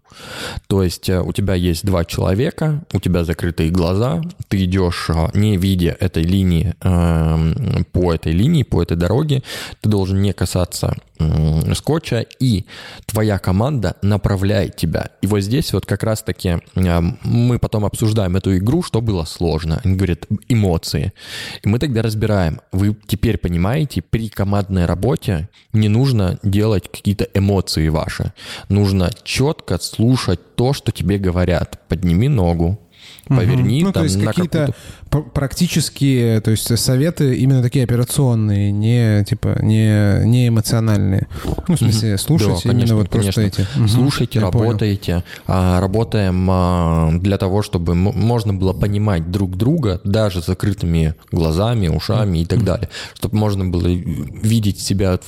То 0.68 0.84
есть 0.84 1.10
э, 1.10 1.20
у 1.22 1.32
тебя 1.32 1.56
есть 1.56 1.86
два 1.86 2.06
человека, 2.06 2.84
у 2.94 3.00
тебя 3.00 3.24
закрытые 3.24 3.70
глаза, 3.70 4.22
ты 4.48 4.64
идешь, 4.66 5.10
э, 5.10 5.30
не 5.34 5.58
видя 5.58 5.96
этой 6.00 6.24
линии, 6.24 6.76
э, 6.82 7.84
по 7.92 8.14
этой 8.14 8.32
линии, 8.32 8.64
по 8.64 8.82
этой 8.82 8.98
дороге, 8.98 9.44
ты 9.82 9.90
должен 9.90 10.22
не 10.22 10.34
касаться 10.34 10.96
скотча, 11.76 12.26
и 12.40 12.66
твоя 13.06 13.40
команда 13.40 13.96
направляет 14.02 14.76
тебя. 14.76 15.12
И 15.22 15.28
вот 15.28 15.42
здесь 15.42 15.74
вот 15.74 15.86
как 15.86 16.04
раз-таки 16.04 16.60
э, 16.76 17.02
мы 17.24 17.60
потом 17.60 17.86
обсуждаем 17.86 18.36
эту 18.36 18.58
игру, 18.58 18.84
что 18.84 19.02
было 19.02 19.26
сложно. 19.26 19.82
Они 19.84 19.96
говорят, 19.96 20.26
эмоции. 20.50 21.14
И 21.64 21.70
мы 21.70 21.80
тогда 21.80 22.02
разбираем. 22.02 22.62
Вы 22.72 22.96
теперь 23.08 23.38
понимаете, 23.38 24.02
при 24.02 24.30
командной 24.30 24.86
работе 24.86 25.50
не 25.72 25.90
нужно 25.90 26.40
делать 26.44 26.90
какие-то 26.92 27.28
эмоции 27.34 27.90
ваши. 27.90 28.34
Нужно 28.70 29.12
четко 29.24 29.80
слушать 29.80 30.56
то, 30.56 30.74
что 30.74 30.92
тебе 30.92 31.18
говорят. 31.18 31.80
Подними 31.88 32.28
ногу, 32.28 32.80
поверни 33.28 33.84
ну, 33.84 33.92
там 33.92 34.02
то 34.02 34.04
есть 34.04 34.18
на 34.18 34.26
какие-то 34.26 34.74
какую-то 35.14 35.30
пр- 35.30 35.32
практические, 35.44 36.42
то 36.42 36.52
есть 36.52 36.78
советы 36.78 37.36
именно 37.36 37.62
такие 37.62 37.84
операционные, 37.84 38.72
не 38.72 39.24
типа 39.26 39.60
не, 39.62 40.26
не 40.26 40.48
эмоциональные. 40.48 41.28
Ну, 41.68 41.76
в 41.76 41.78
смысле, 41.78 42.18
слушать 42.18 42.64
Да, 42.64 42.72
именно 42.72 42.74
конечно, 42.74 42.96
вот 42.96 43.10
просто 43.10 43.34
конечно. 43.34 43.62
эти. 43.62 43.68
Мгм, 43.76 43.88
Слушайте, 43.88 44.40
работаете. 44.40 45.24
А, 45.48 45.80
работаем 45.80 46.48
а, 46.50 47.12
для 47.14 47.38
того, 47.38 47.62
чтобы 47.62 47.96
можно 47.96 48.54
было 48.54 48.74
понимать 48.74 49.32
друг 49.32 49.56
друга 49.58 50.02
даже 50.04 50.42
с 50.42 50.46
закрытыми 50.48 51.16
глазами, 51.32 51.88
ушами 51.88 52.40
и 52.40 52.46
так 52.46 52.64
далее. 52.64 52.90
Чтобы 53.14 53.38
можно 53.38 53.66
было 53.66 53.88
видеть 53.88 54.80
себя, 54.80 55.20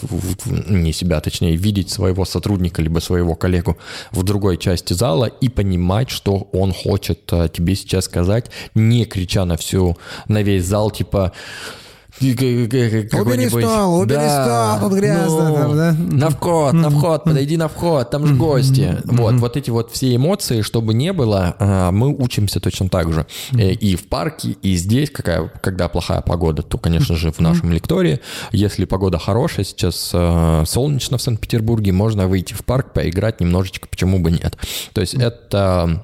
не 0.68 0.94
себя, 0.94 1.20
точнее, 1.22 1.56
видеть 1.56 1.90
своего 1.90 2.26
сотрудника 2.26 2.82
либо 2.82 3.00
своего 3.00 3.36
коллегу 3.36 3.78
в 4.12 4.24
другой 4.24 4.58
части 4.58 4.94
зала 4.94 5.26
и 5.26 5.50
понимать, 5.50 6.10
что 6.10 6.50
он 6.52 6.74
хочет 6.74 7.22
а, 7.32 7.48
тебе 7.48 7.76
сейчас 7.76 8.06
сказать, 8.06 8.52
не 8.74 9.06
крича 9.06 9.46
на 9.46 9.58
всю, 9.58 9.75
на 10.28 10.42
весь 10.42 10.66
зал, 10.66 10.92
типа 10.92 11.32
Убери 12.20 13.50
стол, 13.50 14.00
убери 14.00 14.30
стол, 14.30 14.80
тут 14.90 14.98
грязно 14.98 15.50
ну, 15.50 15.56
там, 15.56 15.76
да? 15.76 15.92
На 15.92 16.30
вход, 16.30 16.74
на 16.74 16.90
вход, 16.90 17.24
подойди 17.26 17.58
на 17.58 17.68
вход, 17.68 18.10
там 18.10 18.26
же 18.26 18.36
гости. 18.36 18.98
Вот, 19.04 19.34
вот 19.36 19.58
эти 19.58 19.70
вот 19.70 19.92
все 19.92 20.16
эмоции, 20.16 20.62
чтобы 20.62 20.94
не 20.94 21.12
было, 21.12 21.56
а, 21.60 21.92
мы 21.92 22.16
учимся 22.16 22.60
точно 22.60 22.88
так 22.88 23.12
же. 23.12 23.26
Э, 23.54 23.72
И 23.72 23.96
в 23.96 24.08
парке, 24.08 24.56
и 24.62 24.76
здесь, 24.76 25.10
какая, 25.12 25.52
когда 25.62 25.90
плохая 25.90 26.22
погода, 26.22 26.62
то, 26.62 26.78
конечно 26.78 27.16
же, 27.16 27.32
в 27.32 27.40
нашем 27.40 27.72
лектории. 27.72 28.22
Если 28.52 28.86
погода 28.86 29.20
хорошая, 29.20 29.66
сейчас 29.66 30.12
э, 30.14 30.64
солнечно 30.66 31.18
в 31.18 31.22
Санкт-Петербурге, 31.22 31.92
можно 31.92 32.28
выйти 32.28 32.54
в 32.54 32.64
парк, 32.64 32.94
поиграть 32.94 33.42
немножечко, 33.42 33.88
почему 33.90 34.20
бы 34.20 34.32
нет. 34.32 34.58
То 34.94 35.02
есть 35.02 35.16
это 35.16 36.02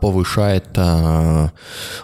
повышает 0.00 0.64
э, 0.76 1.48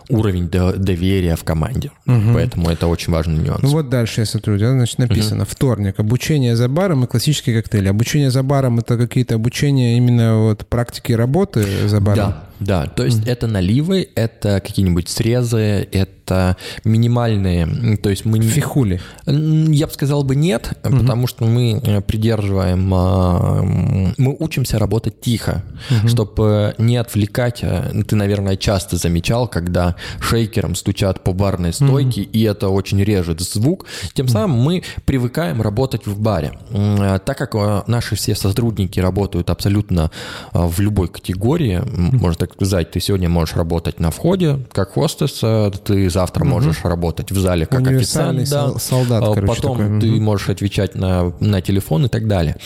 уровень 0.09 0.49
до- 0.49 0.73
доверия 0.77 1.37
в 1.37 1.45
команде. 1.45 1.91
Поэтому 2.35 2.71
это 2.71 2.87
очень 2.87 3.13
важный 3.13 3.39
нюанс. 3.39 3.63
Ну 3.63 3.69
вот 3.71 3.89
дальше 3.89 4.21
я 4.21 4.27
смотрю, 4.27 4.59
да, 4.59 4.71
значит, 4.73 4.99
написано 4.99 5.45
вторник. 5.45 5.99
Обучение 6.01 6.57
за 6.57 6.69
баром 6.69 7.05
и 7.05 7.07
классические 7.07 7.61
коктейли. 7.63 7.89
Обучение 7.89 8.31
за 8.31 8.43
баром 8.43 8.79
это 8.79 8.97
какие-то 8.97 9.35
обучения 9.35 9.97
именно 9.97 10.37
вот 10.39 10.67
практики 10.67 11.13
работы 11.13 11.89
за 11.89 12.01
баром. 12.01 12.17
Да, 12.31 12.43
да. 12.65 12.87
То 12.87 13.05
есть 13.05 13.27
это 13.27 13.47
наливы, 13.47 14.09
это 14.15 14.61
какие-нибудь 14.61 15.09
срезы, 15.09 15.89
это 15.93 16.57
минимальные. 16.85 17.97
То 17.99 18.11
есть 18.11 18.25
мы 18.25 18.41
Фихули. 18.41 19.01
Я 19.27 19.87
бы 19.87 19.93
сказал 19.93 20.25
бы 20.25 20.35
нет, 20.37 20.73
потому 20.83 21.27
что 21.27 21.45
мы 21.45 21.81
э, 21.83 22.01
придерживаем, 22.01 22.93
а, 22.95 23.63
мы 23.63 24.37
учимся 24.39 24.79
работать 24.79 25.21
тихо, 25.21 25.63
чтобы 26.07 26.75
не 26.79 26.97
отвлекать. 26.97 27.61
э, 27.63 28.03
Ты, 28.07 28.17
наверное, 28.17 28.57
часто 28.57 28.97
замечал, 28.97 29.49
когда 29.49 29.97
шейкером 30.21 30.75
стучат 30.75 31.23
по 31.25 31.33
барной 31.33 31.73
стойке, 31.73 32.23
и 32.23 32.43
это 32.43 32.69
очень 32.69 33.03
режет 33.03 33.41
звук. 33.41 33.87
Тем 34.15 34.29
самым 34.29 34.59
мы 34.59 34.83
привыкаем 35.05 35.61
работать 35.63 36.07
в 36.07 36.21
баре. 36.21 36.53
Э, 36.71 37.19
Так 37.25 37.39
как 37.39 37.89
наши 37.89 38.15
все 38.17 38.35
сотрудники 38.35 39.01
работают 39.01 39.51
абсолютно 39.51 40.11
в 40.53 40.81
любой 40.81 41.09
категории, 41.09 41.77
м, 41.77 42.17
можно 42.19 42.39
так 42.39 42.52
сказать, 42.55 42.91
ты 42.91 43.01
сегодня 43.01 43.29
можешь 43.29 43.55
работать 43.57 44.01
на 44.01 44.11
входе 44.11 44.59
как 44.73 44.93
хостес, 44.93 45.43
ты 45.85 46.11
завтра 46.11 46.45
можешь 46.45 46.83
работать 46.85 47.31
в 47.33 47.39
зале 47.39 47.67
как 47.67 47.87
официант, 47.87 48.49
да. 48.51 48.69
сол- 48.69 48.79
солдат, 48.79 49.23
А 49.23 49.35
короче, 49.35 49.55
Потом 49.55 49.79
такой, 49.79 50.01
ты 50.01 50.07
мгм. 50.13 50.23
можешь 50.25 50.49
отвечать 50.49 50.95
на, 50.95 51.33
на 51.41 51.61
телефон 51.61 52.07
и 52.07 52.09
так 52.09 52.27
далее. 52.29 52.57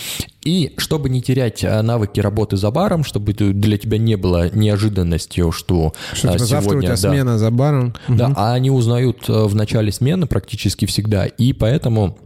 И 0.44 0.74
чтобы 0.76 1.08
не 1.08 1.22
терять 1.22 1.64
а, 1.64 1.82
навыки 1.82 2.20
работы 2.20 2.56
за 2.56 2.70
баром, 2.70 3.02
чтобы 3.02 3.32
для 3.32 3.78
тебя 3.78 3.98
не 3.98 4.14
было 4.16 4.48
неожиданностью, 4.54 5.50
что, 5.50 5.92
Что 6.12 6.28
типа 6.32 6.44
завтра 6.44 6.56
у 6.58 6.62
сегодня... 6.80 6.82
тебя 6.96 7.02
да, 7.02 7.10
смена 7.10 7.38
за 7.38 7.50
баром. 7.50 7.94
да, 8.08 8.32
а 8.36 8.54
они 8.54 8.70
узнают 8.70 9.28
э, 9.28 9.32
в 9.44 9.54
начале 9.56 9.90
смены 9.90 10.26
практически 10.26 10.86
всегда, 10.86 11.26
и 11.26 11.52
поэтому 11.52 12.16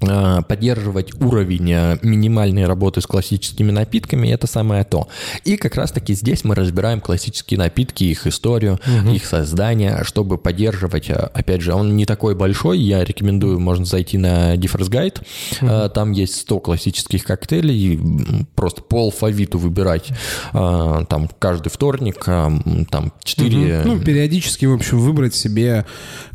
поддерживать 0.00 1.14
уровень 1.20 1.72
э, 1.72 1.98
минимальной 2.02 2.66
работы 2.66 3.00
с 3.00 3.06
классическими 3.06 3.70
напитками, 3.70 4.28
это 4.28 4.46
самое 4.46 4.84
то. 4.84 5.08
И 5.44 5.56
как 5.56 5.76
раз-таки 5.76 6.14
здесь 6.14 6.44
мы 6.44 6.54
разбираем 6.54 7.00
классические 7.00 7.58
напитки, 7.58 8.04
их 8.04 8.26
историю, 8.26 8.80
угу. 8.86 9.14
их 9.14 9.24
создание, 9.24 10.02
чтобы 10.04 10.36
поддерживать, 10.36 11.08
э, 11.10 11.14
опять 11.14 11.60
же, 11.60 11.72
он 11.74 11.96
не 11.96 12.06
такой 12.06 12.34
большой, 12.34 12.80
я 12.80 13.04
рекомендую, 13.04 13.60
можно 13.60 13.84
зайти 13.84 14.18
на 14.18 14.56
Differ's 14.56 14.90
Guide, 14.90 15.20
угу. 15.62 15.90
там 15.94 16.12
есть 16.12 16.36
100 16.36 16.60
классических 16.60 17.24
коктейлей, 17.24 18.00
просто 18.54 18.82
по 18.82 19.04
алфавиту 19.04 19.58
выбирать, 19.58 20.08
там 20.52 21.30
каждый 21.38 21.68
вторник, 21.68 22.24
там 22.24 23.12
4... 23.22 23.80
Угу. 23.80 23.88
Ну, 23.88 24.00
периодически, 24.00 24.66
в 24.66 24.74
общем, 24.74 24.98
выбрать 24.98 25.34
себе 25.34 25.86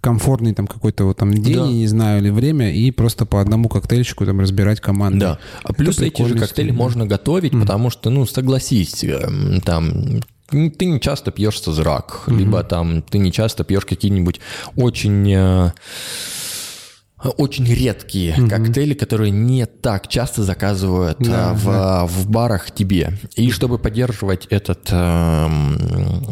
комфортный 0.01 0.53
там 0.53 0.67
какой-то 0.67 1.05
вот 1.05 1.17
там 1.17 1.33
день, 1.33 1.55
да. 1.55 1.67
не 1.67 1.87
знаю, 1.87 2.21
или 2.21 2.29
время, 2.29 2.73
и 2.73 2.91
просто 2.91 3.25
по 3.25 3.41
одному 3.49 3.67
коктейльчику 3.67 4.25
там 4.25 4.39
разбирать 4.39 4.79
команду. 4.79 5.19
Да. 5.19 5.39
А 5.63 5.73
плюс 5.73 5.99
эти 5.99 6.21
же 6.23 6.35
коктейли 6.35 6.71
можно 6.71 7.05
готовить, 7.05 7.53
mm. 7.53 7.61
потому 7.61 7.89
что, 7.89 8.09
ну, 8.09 8.25
согласись, 8.25 9.03
эм, 9.03 9.61
там 9.61 10.21
ты 10.49 10.85
не 10.85 10.99
часто 10.99 11.31
пьешь 11.31 11.61
созрак, 11.61 12.23
mm-hmm. 12.25 12.37
либо 12.37 12.63
там 12.63 13.01
ты 13.01 13.17
не 13.19 13.31
часто 13.31 13.63
пьешь 13.63 13.85
какие-нибудь 13.85 14.39
очень 14.75 15.31
э, 15.31 15.71
очень 17.23 17.65
редкие 17.65 18.33
mm-hmm. 18.33 18.49
коктейли, 18.49 18.93
которые 18.93 19.31
не 19.31 19.65
так 19.65 20.07
часто 20.07 20.43
заказывают 20.43 21.17
да, 21.19 21.53
в, 21.53 21.65
да. 21.65 22.05
в 22.05 22.29
барах 22.29 22.71
тебе. 22.71 23.17
И 23.35 23.51
чтобы 23.51 23.77
поддерживать 23.77 24.45
этот 24.49 24.87
э, 24.91 25.47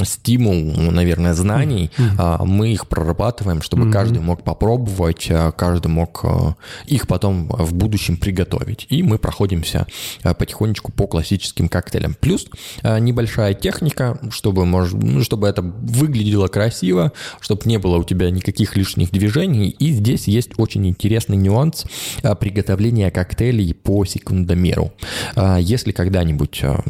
стимул, 0.03 0.91
наверное, 0.91 1.33
знаний, 1.33 1.91
mm-hmm. 1.97 2.41
э, 2.41 2.45
мы 2.45 2.71
их 2.71 2.87
прорабатываем, 2.87 3.61
чтобы 3.61 3.87
mm-hmm. 3.87 3.91
каждый 3.91 4.21
мог 4.21 4.43
попробовать, 4.43 5.27
э, 5.29 5.51
каждый 5.57 5.87
мог 5.87 6.21
э, 6.23 6.53
их 6.85 7.07
потом 7.07 7.47
в 7.49 7.73
будущем 7.73 8.17
приготовить. 8.17 8.85
И 8.89 9.03
мы 9.03 9.17
проходимся 9.17 9.87
э, 10.23 10.33
потихонечку 10.33 10.91
по 10.91 11.07
классическим 11.07 11.67
коктейлям. 11.67 12.15
Плюс 12.19 12.47
э, 12.83 12.99
небольшая 12.99 13.53
техника, 13.53 14.19
чтобы, 14.31 14.65
мож, 14.65 14.93
ну, 14.93 15.21
чтобы 15.23 15.47
это 15.47 15.61
выглядело 15.61 16.47
красиво, 16.47 17.11
чтобы 17.41 17.63
не 17.65 17.77
было 17.77 17.97
у 17.97 18.03
тебя 18.03 18.29
никаких 18.31 18.77
лишних 18.77 19.11
движений. 19.11 19.69
И 19.69 19.91
здесь 19.91 20.27
есть 20.27 20.51
очень 20.57 20.76
очень 20.77 20.87
интересный 20.87 21.37
нюанс 21.37 21.85
а, 22.23 22.35
приготовления 22.35 23.09
коктейлей 23.09 23.73
по 23.73 24.05
секундомеру. 24.05 24.91
А, 25.35 25.57
если 25.57 25.91
когда-нибудь 25.91 26.61
а, 26.63 26.83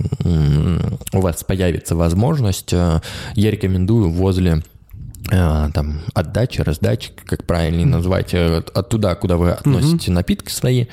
у 1.13 1.22
вас 1.22 1.44
появится 1.44 1.96
возможность, 1.96 2.74
я 2.74 3.01
рекомендую 3.36 4.10
возле 4.10 4.62
там 5.30 6.02
отдачи, 6.14 6.62
раздачи, 6.62 7.12
как 7.26 7.46
правильно 7.46 7.98
назвать, 7.98 8.34
э, 8.34 8.64
оттуда, 8.74 9.16
куда 9.16 9.38
вы 9.38 9.52
относите 9.52 10.12
mm-hmm. 10.12 10.16
напитки 10.16 10.52
свои, 10.52 10.86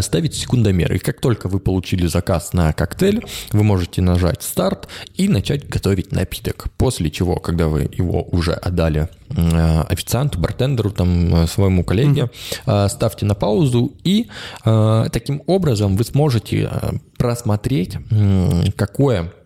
ставить 0.00 0.34
секундомер. 0.34 0.92
И 0.94 0.98
как 0.98 1.20
только 1.20 1.48
вы 1.48 1.60
получили 1.60 2.06
заказ 2.06 2.52
на 2.52 2.72
коктейль, 2.72 3.24
вы 3.52 3.62
можете 3.62 4.02
нажать 4.02 4.42
старт 4.42 4.88
и 5.14 5.28
начать 5.28 5.68
готовить 5.68 6.12
напиток. 6.12 6.66
После 6.76 7.10
чего, 7.10 7.36
когда 7.36 7.68
вы 7.68 7.88
его 7.92 8.22
уже 8.24 8.52
отдали 8.52 9.08
Э, 9.34 9.82
официанту, 9.88 10.38
бартендеру, 10.38 10.90
там, 10.90 11.34
э, 11.34 11.46
своему 11.46 11.82
коллеге, 11.84 12.30
mm-hmm. 12.66 12.88
ставьте 12.88 13.26
на 13.26 13.34
паузу, 13.34 13.92
и 14.04 14.28
таким 14.64 15.42
образом 15.46 15.96
вы 15.96 16.04
сможете 16.04 16.70
просмотреть, 17.18 17.98
какое 18.76 19.32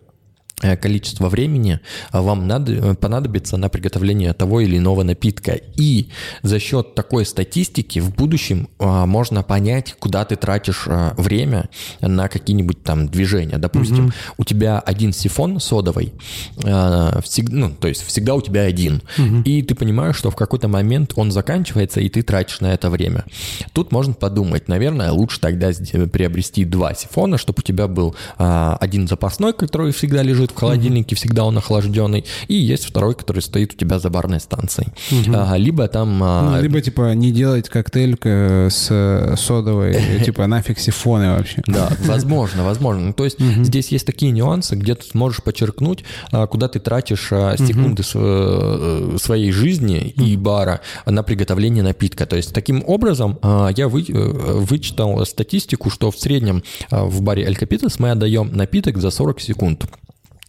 количество 0.61 1.29
времени 1.29 1.79
а, 2.11 2.21
вам 2.21 2.47
надо, 2.47 2.73
э, 2.73 2.95
понадобится 2.95 3.57
на 3.57 3.69
приготовление 3.69 4.33
того 4.33 4.61
или 4.61 4.77
иного 4.77 5.03
напитка. 5.03 5.59
И 5.75 6.07
за 6.43 6.59
счет 6.59 6.95
такой 6.95 7.25
статистики 7.25 7.99
в 7.99 8.13
будущем 8.15 8.69
а, 8.79 9.05
можно 9.05 9.43
понять, 9.43 9.95
куда 9.99 10.25
ты 10.25 10.35
тратишь 10.35 10.85
а, 10.87 11.13
время 11.17 11.69
на 12.01 12.27
какие-нибудь 12.27 12.83
там 12.83 13.07
движения. 13.07 13.57
Допустим, 13.57 14.05
угу. 14.05 14.13
у 14.37 14.43
тебя 14.43 14.79
один 14.79 15.13
сифон 15.13 15.59
содовый, 15.59 16.13
всегда, 16.57 17.55
ну, 17.55 17.71
то 17.71 17.87
есть 17.87 18.03
всегда 18.03 18.35
у 18.35 18.41
тебя 18.41 18.61
один. 18.61 19.01
Угу. 19.17 19.41
И 19.45 19.61
ты 19.63 19.75
понимаешь, 19.75 20.15
что 20.15 20.31
в 20.31 20.35
какой-то 20.35 20.67
момент 20.67 21.13
он 21.15 21.31
заканчивается, 21.31 21.99
и 22.01 22.09
ты 22.09 22.21
тратишь 22.21 22.61
на 22.61 22.73
это 22.73 22.89
время. 22.89 23.25
Тут 23.73 23.91
можно 23.91 24.13
подумать, 24.13 24.67
наверное, 24.67 25.11
лучше 25.11 25.39
тогда 25.39 25.71
приобрести 26.11 26.65
два 26.65 26.93
сифона, 26.93 27.37
чтобы 27.37 27.59
у 27.59 27.61
тебя 27.61 27.87
был 27.87 28.15
один 28.37 29.07
запасной, 29.07 29.53
который 29.53 29.91
всегда 29.91 30.21
лежит 30.21 30.50
в 30.51 30.55
холодильнике, 30.55 31.15
всегда 31.15 31.45
он 31.45 31.57
охлажденный, 31.57 32.25
и 32.47 32.55
есть 32.55 32.85
второй, 32.85 33.15
который 33.15 33.41
стоит 33.41 33.73
у 33.73 33.77
тебя 33.77 33.99
за 33.99 34.09
барной 34.09 34.39
станцией. 34.39 34.89
Угу. 35.11 35.35
А, 35.35 35.57
либо 35.57 35.87
там... 35.87 36.21
А, 36.23 36.51
ну, 36.51 36.61
либо, 36.61 36.81
типа, 36.81 37.13
не 37.13 37.31
делать 37.31 37.69
коктейль 37.69 38.17
с 38.21 39.35
содовой, 39.37 39.97
типа, 40.25 40.47
нафиг 40.47 40.79
сифоны 40.79 41.31
вообще. 41.31 41.61
Да, 41.67 41.89
возможно, 42.05 42.63
возможно. 42.63 43.07
Ну, 43.07 43.13
то 43.13 43.23
есть 43.25 43.39
здесь 43.39 43.89
есть 43.89 44.05
такие 44.05 44.31
нюансы, 44.31 44.75
где 44.75 44.95
ты 44.95 45.05
сможешь 45.05 45.43
подчеркнуть, 45.43 46.03
а, 46.31 46.47
куда 46.47 46.67
ты 46.67 46.79
тратишь 46.79 47.27
секунды 47.57 48.03
э, 48.13 49.17
своей 49.19 49.51
жизни 49.51 50.09
и 50.09 50.35
бара 50.37 50.81
на 51.05 51.23
приготовление 51.23 51.83
напитка. 51.83 52.25
То 52.25 52.35
есть 52.35 52.53
таким 52.53 52.83
образом 52.85 53.39
я 53.75 53.87
вы, 53.87 54.03
э, 54.07 54.13
вычитал 54.13 55.25
статистику, 55.25 55.89
что 55.89 56.11
в 56.11 56.17
среднем 56.17 56.63
в 56.89 57.21
баре 57.21 57.43
Эль 57.43 57.55
Капитас 57.55 57.99
мы 57.99 58.11
отдаем 58.11 58.51
напиток 58.53 58.97
за 58.97 59.11
40 59.11 59.39
секунд 59.39 59.85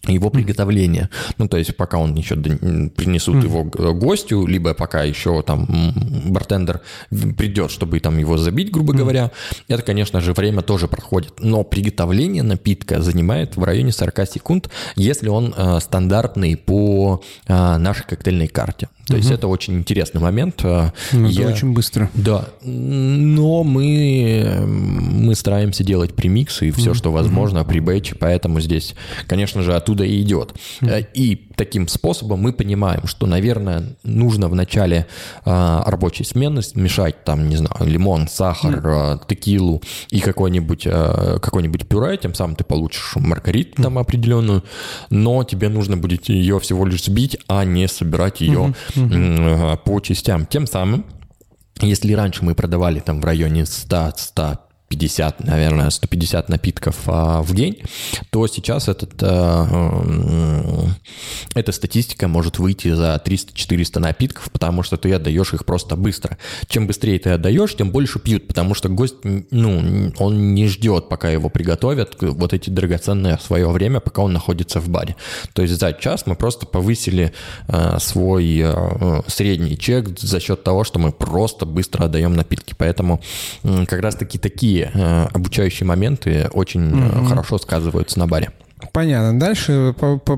его 0.06 0.30
приготовления. 0.30 1.10
Ну, 1.38 1.48
то 1.48 1.56
есть, 1.56 1.76
пока 1.76 1.98
он 1.98 2.14
еще 2.14 2.34
принесут 2.36 3.36
mm. 3.36 3.44
его 3.44 3.64
гостю, 3.94 4.46
либо 4.46 4.74
пока 4.74 5.04
еще 5.04 5.42
там 5.42 5.66
бартендер 6.26 6.80
придет, 7.10 7.70
чтобы 7.70 8.00
там 8.00 8.18
его 8.18 8.36
забить, 8.36 8.70
грубо 8.70 8.92
mm. 8.92 8.96
говоря, 8.96 9.30
это, 9.68 9.82
конечно 9.82 10.20
же, 10.20 10.32
время 10.32 10.62
тоже 10.62 10.88
проходит. 10.88 11.34
Но 11.40 11.62
приготовление 11.62 12.42
напитка 12.42 13.00
занимает 13.00 13.56
в 13.56 13.62
районе 13.62 13.92
40 13.92 14.28
секунд, 14.28 14.70
если 14.96 15.28
он 15.28 15.54
э, 15.56 15.78
стандартный 15.80 16.56
по 16.56 17.22
э, 17.46 17.76
нашей 17.76 18.04
коктейльной 18.04 18.48
карте. 18.48 18.88
То 19.06 19.16
есть 19.16 19.30
это 19.30 19.48
очень 19.48 19.74
интересный 19.74 20.20
момент. 20.20 20.62
Ну, 20.62 20.84
это 21.12 21.28
Я... 21.28 21.48
очень 21.48 21.72
быстро. 21.72 22.10
Да. 22.14 22.48
Но 22.62 23.64
мы, 23.64 24.64
мы 24.66 25.34
стараемся 25.34 25.84
делать 25.84 26.14
премиксы 26.14 26.68
и 26.68 26.70
все, 26.70 26.94
что 26.94 27.12
возможно, 27.12 27.64
при 27.64 27.80
бэче, 27.80 28.14
поэтому 28.14 28.60
здесь, 28.60 28.94
конечно 29.26 29.62
же, 29.62 29.74
оттуда 29.74 30.04
и 30.04 30.20
идет. 30.22 30.54
И 31.14 31.48
таким 31.56 31.88
способом 31.88 32.40
мы 32.40 32.52
понимаем, 32.52 33.06
что, 33.06 33.26
наверное, 33.26 33.96
нужно 34.02 34.48
в 34.48 34.54
начале 34.54 35.06
а, 35.44 35.84
рабочей 35.86 36.24
смены 36.24 36.62
смешать 36.62 37.24
там, 37.24 37.48
не 37.48 37.56
знаю, 37.56 37.86
лимон, 37.86 38.28
сахар, 38.28 38.80
а, 38.84 39.20
текилу 39.28 39.82
и 40.10 40.20
какой-нибудь 40.20 40.86
а, 40.86 41.38
какой-нибудь 41.38 41.86
пюре, 41.86 42.16
тем 42.16 42.34
самым 42.34 42.56
ты 42.56 42.64
получишь 42.64 43.12
маргариту 43.16 43.82
там 43.82 43.98
определенную, 43.98 44.64
но 45.10 45.44
тебе 45.44 45.68
нужно 45.68 45.96
будет 45.96 46.28
ее 46.28 46.58
всего 46.60 46.86
лишь 46.86 47.04
сбить, 47.04 47.38
а 47.48 47.64
не 47.64 47.88
собирать 47.88 48.40
ее 48.40 48.60
угу. 48.60 48.74
По 48.94 50.00
частям. 50.00 50.46
Тем 50.46 50.66
самым, 50.66 51.04
если 51.80 52.12
раньше 52.12 52.44
мы 52.44 52.54
продавали 52.54 53.00
там 53.00 53.20
в 53.20 53.24
районе 53.24 53.62
100-100 53.62 54.58
150, 54.92 55.44
наверное, 55.44 55.90
150 55.90 56.48
напитков 56.48 56.96
а, 57.06 57.42
в 57.42 57.54
день, 57.54 57.78
то 58.30 58.46
сейчас 58.46 58.88
этот, 58.88 59.14
а, 59.22 60.86
эта 61.54 61.72
статистика 61.72 62.28
может 62.28 62.58
выйти 62.58 62.92
за 62.92 63.20
300-400 63.24 64.00
напитков, 64.00 64.50
потому 64.50 64.82
что 64.82 64.96
ты 64.96 65.12
отдаешь 65.12 65.54
их 65.54 65.64
просто 65.64 65.96
быстро. 65.96 66.36
Чем 66.66 66.86
быстрее 66.86 67.18
ты 67.18 67.30
отдаешь, 67.30 67.74
тем 67.74 67.90
больше 67.90 68.18
пьют, 68.18 68.48
потому 68.48 68.74
что 68.74 68.88
гость, 68.88 69.16
ну, 69.22 70.12
он 70.18 70.54
не 70.54 70.66
ждет, 70.66 71.08
пока 71.08 71.30
его 71.30 71.48
приготовят, 71.48 72.16
вот 72.20 72.52
эти 72.52 72.68
драгоценные 72.68 73.38
свое 73.38 73.68
время, 73.68 74.00
пока 74.00 74.22
он 74.22 74.32
находится 74.32 74.80
в 74.80 74.88
баре. 74.88 75.16
То 75.54 75.62
есть 75.62 75.78
за 75.78 75.92
час 75.92 76.26
мы 76.26 76.34
просто 76.34 76.66
повысили 76.66 77.32
а, 77.68 77.98
свой 77.98 78.60
а, 78.62 79.22
средний 79.26 79.78
чек 79.78 80.18
за 80.18 80.40
счет 80.40 80.62
того, 80.62 80.84
что 80.84 80.98
мы 80.98 81.12
просто 81.12 81.64
быстро 81.64 82.04
отдаем 82.04 82.34
напитки. 82.34 82.74
Поэтому 82.76 83.22
как 83.62 84.00
раз-таки 84.00 84.38
такие 84.38 84.81
э, 84.92 85.28
обучающие 85.32 85.86
моменты 85.86 86.48
очень 86.52 86.82
mm-hmm. 86.82 87.28
хорошо 87.28 87.58
сказываются 87.58 88.18
на 88.18 88.26
баре. 88.26 88.50
Понятно. 88.92 89.38
Дальше 89.40 89.94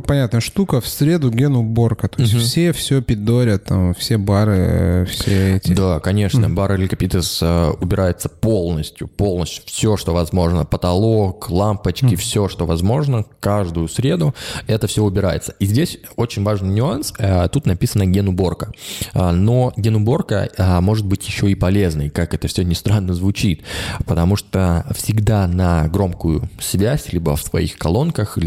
понятная 0.06 0.40
штука. 0.40 0.80
В 0.80 0.86
среду 0.86 1.30
ген 1.30 1.56
уборка. 1.56 2.08
То 2.08 2.22
есть 2.22 2.34
угу. 2.34 2.42
все 2.42 2.72
все 2.72 3.02
пидорят, 3.02 3.64
там, 3.64 3.94
все 3.94 4.16
бары, 4.16 5.06
все 5.10 5.56
эти... 5.56 5.72
Да, 5.72 5.98
конечно. 5.98 6.46
Угу. 6.46 6.54
Бар 6.54 6.72
Элькапитес 6.74 7.40
э, 7.42 7.72
убирается 7.80 8.28
полностью. 8.28 9.08
Полностью. 9.08 9.64
Все, 9.66 9.96
что 9.96 10.14
возможно. 10.14 10.64
Потолок, 10.64 11.50
лампочки, 11.50 12.06
угу. 12.06 12.16
все, 12.16 12.48
что 12.48 12.64
возможно. 12.64 13.24
Каждую 13.40 13.88
среду 13.88 14.34
это 14.68 14.86
все 14.86 15.02
убирается. 15.02 15.54
И 15.58 15.66
здесь 15.66 15.98
очень 16.14 16.44
важный 16.44 16.70
нюанс. 16.70 17.12
Э, 17.18 17.48
тут 17.48 17.66
написано 17.66 18.06
ген 18.06 18.28
уборка. 18.28 18.70
Э, 19.14 19.32
но 19.32 19.72
ген 19.76 19.96
уборка 19.96 20.48
может 20.80 21.06
быть 21.06 21.26
еще 21.26 21.50
и 21.50 21.56
полезной, 21.56 22.08
как 22.08 22.34
это 22.34 22.46
все 22.46 22.62
не 22.62 22.76
странно 22.76 23.14
звучит. 23.14 23.64
Потому 24.06 24.36
что 24.36 24.86
всегда 24.94 25.48
на 25.48 25.88
громкую 25.88 26.48
связь, 26.60 27.12
либо 27.12 27.34
в 27.34 27.42
своих 27.42 27.76
колонках 27.76 28.38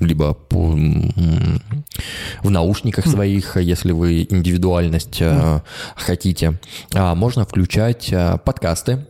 либо 0.00 0.34
по, 0.34 0.76
в 2.42 2.50
наушниках 2.50 3.06
своих, 3.06 3.56
если 3.56 3.92
вы 3.92 4.26
индивидуальность 4.28 5.20
mm. 5.20 5.62
хотите. 5.96 6.58
А 6.94 7.14
можно 7.14 7.44
включать 7.44 8.12
э, 8.12 8.38
подкасты, 8.44 9.06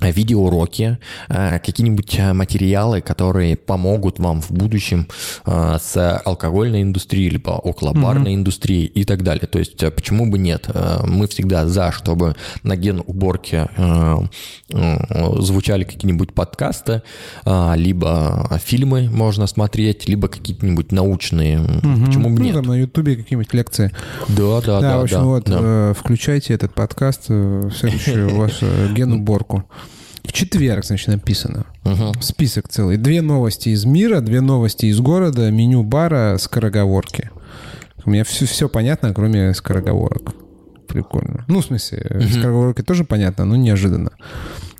видеоуроки, 0.00 0.98
э, 1.28 1.58
какие-нибудь 1.58 2.18
э, 2.18 2.32
материалы, 2.32 3.00
которые 3.00 3.56
помогут 3.56 4.18
вам 4.18 4.42
в 4.42 4.50
будущем 4.50 5.08
э, 5.46 5.78
с 5.80 6.20
алкогольной 6.24 6.82
индустрией, 6.82 7.30
либо 7.30 7.50
около 7.50 7.92
барной 7.92 8.32
mm-hmm. 8.32 8.34
индустрией 8.34 8.86
и 8.86 9.04
так 9.04 9.22
далее. 9.22 9.46
То 9.46 9.58
есть 9.58 9.78
почему 9.94 10.30
бы 10.30 10.38
нет? 10.38 10.68
Мы 11.04 11.26
всегда 11.28 11.66
за, 11.66 11.92
чтобы 11.92 12.36
на 12.62 12.76
ген 12.76 13.02
уборки 13.06 13.68
звучали 15.42 15.84
какие-нибудь 15.84 16.34
подкасты, 16.34 17.02
либо 17.44 18.60
фильмы 18.62 19.08
можно 19.10 19.46
смотреть, 19.46 20.08
либо 20.08 20.28
какие-нибудь 20.28 20.92
научные. 20.92 21.58
Mm-hmm. 21.58 22.06
Почему 22.06 22.30
бы 22.30 22.42
нет? 22.42 22.54
Ну, 22.54 22.62
там 22.62 22.70
на 22.70 22.80
Ютубе 22.80 23.16
какие-нибудь 23.16 23.52
лекции. 23.54 23.92
Да, 24.28 24.60
да, 24.60 24.80
да. 24.80 24.80
Да, 24.80 24.98
в 24.98 25.02
общем, 25.02 25.16
да, 25.18 25.24
вот, 25.24 25.44
да. 25.44 25.94
включайте 25.94 26.54
этот 26.54 26.74
подкаст 26.74 27.28
в 27.28 27.70
следующую 27.72 28.36
вашу 28.36 28.66
ген-уборку. 28.94 29.64
В 30.26 30.32
четверг, 30.32 30.84
значит, 30.84 31.08
написано. 31.08 31.66
Угу. 31.84 32.20
Список 32.20 32.68
целый. 32.68 32.96
Две 32.96 33.22
новости 33.22 33.70
из 33.70 33.84
мира, 33.84 34.20
две 34.20 34.40
новости 34.40 34.86
из 34.86 35.00
города, 35.00 35.50
меню 35.50 35.82
бара, 35.82 36.36
скороговорки. 36.38 37.30
У 38.04 38.10
меня 38.10 38.24
все, 38.24 38.46
все 38.46 38.68
понятно, 38.68 39.14
кроме 39.14 39.54
скороговорок. 39.54 40.34
Прикольно. 40.88 41.44
Ну, 41.48 41.60
в 41.60 41.64
смысле, 41.64 42.06
угу. 42.10 42.28
скороговорки 42.28 42.82
тоже 42.82 43.04
понятно, 43.04 43.44
но 43.44 43.56
неожиданно. 43.56 44.12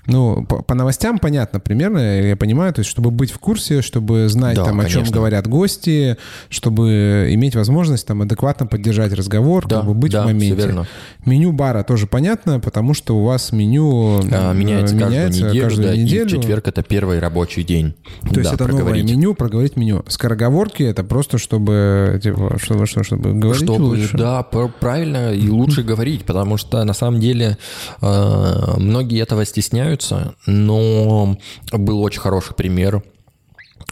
Ну, 0.07 0.45
по, 0.45 0.62
по 0.62 0.75
новостям 0.75 1.19
понятно 1.19 1.61
примерно, 1.61 2.21
я 2.21 2.37
понимаю, 2.37 2.73
то 2.73 2.81
есть, 2.81 2.90
чтобы 2.90 3.11
быть 3.11 3.31
в 3.31 3.38
курсе, 3.38 3.83
чтобы 3.83 4.29
знать, 4.29 4.57
да, 4.57 4.64
там, 4.64 4.81
о 4.81 4.85
чем 4.87 5.05
говорят 5.05 5.47
гости, 5.47 6.16
чтобы 6.49 7.29
иметь 7.31 7.57
возможность 7.57 8.07
там 8.07 8.23
адекватно 8.23 8.66
поддержать 8.66 9.12
разговор, 9.12 9.66
да, 9.66 9.77
как 9.77 9.87
бы 9.87 9.95
быть 9.95 10.12
да, 10.12 10.23
в 10.23 10.27
моменте. 10.27 10.55
Верно. 10.55 10.87
Меню 11.25 11.53
бара 11.53 11.83
тоже 11.83 12.07
понятно, 12.07 12.61
потому 12.61 12.95
что 12.95 13.16
у 13.16 13.25
вас 13.25 13.53
меню 13.53 14.21
а, 14.31 14.53
меняется, 14.53 14.95
меняется 14.95 15.42
каждую 15.42 15.53
неделю, 15.53 15.64
каждую 15.64 15.88
да, 15.88 15.97
неделю. 15.97 16.25
И 16.25 16.29
в 16.29 16.40
четверг 16.40 16.69
это 16.69 16.83
первый 16.83 17.19
рабочий 17.19 17.64
день. 17.64 17.95
То 18.23 18.35
да, 18.35 18.40
есть 18.40 18.53
это 18.53 18.64
проговорить. 18.64 19.03
новое 19.03 19.16
меню, 19.16 19.35
проговорить 19.35 19.77
меню. 19.77 20.05
Скороговорки 20.09 20.83
это 20.83 21.05
просто 21.05 21.38
чтобы, 21.38 22.21
типа, 22.23 22.59
чтобы, 22.59 22.87
что, 22.87 23.03
чтобы 23.03 23.35
говорить 23.35 23.62
чтобы, 23.64 23.83
лучше. 23.83 24.16
Да, 24.16 24.42
правильно 24.42 25.33
и 25.33 25.49
лучше 25.49 25.83
говорить, 25.83 26.25
потому 26.25 26.57
что 26.57 26.85
на 26.85 26.95
самом 26.95 27.21
деле 27.21 27.59
э, 28.01 28.75
многие 28.77 29.21
этого 29.21 29.45
стесняются, 29.45 29.96
меняются, 29.97 30.35
но 30.47 31.37
был 31.73 32.03
очень 32.03 32.21
хороший 32.21 32.55
пример. 32.55 33.03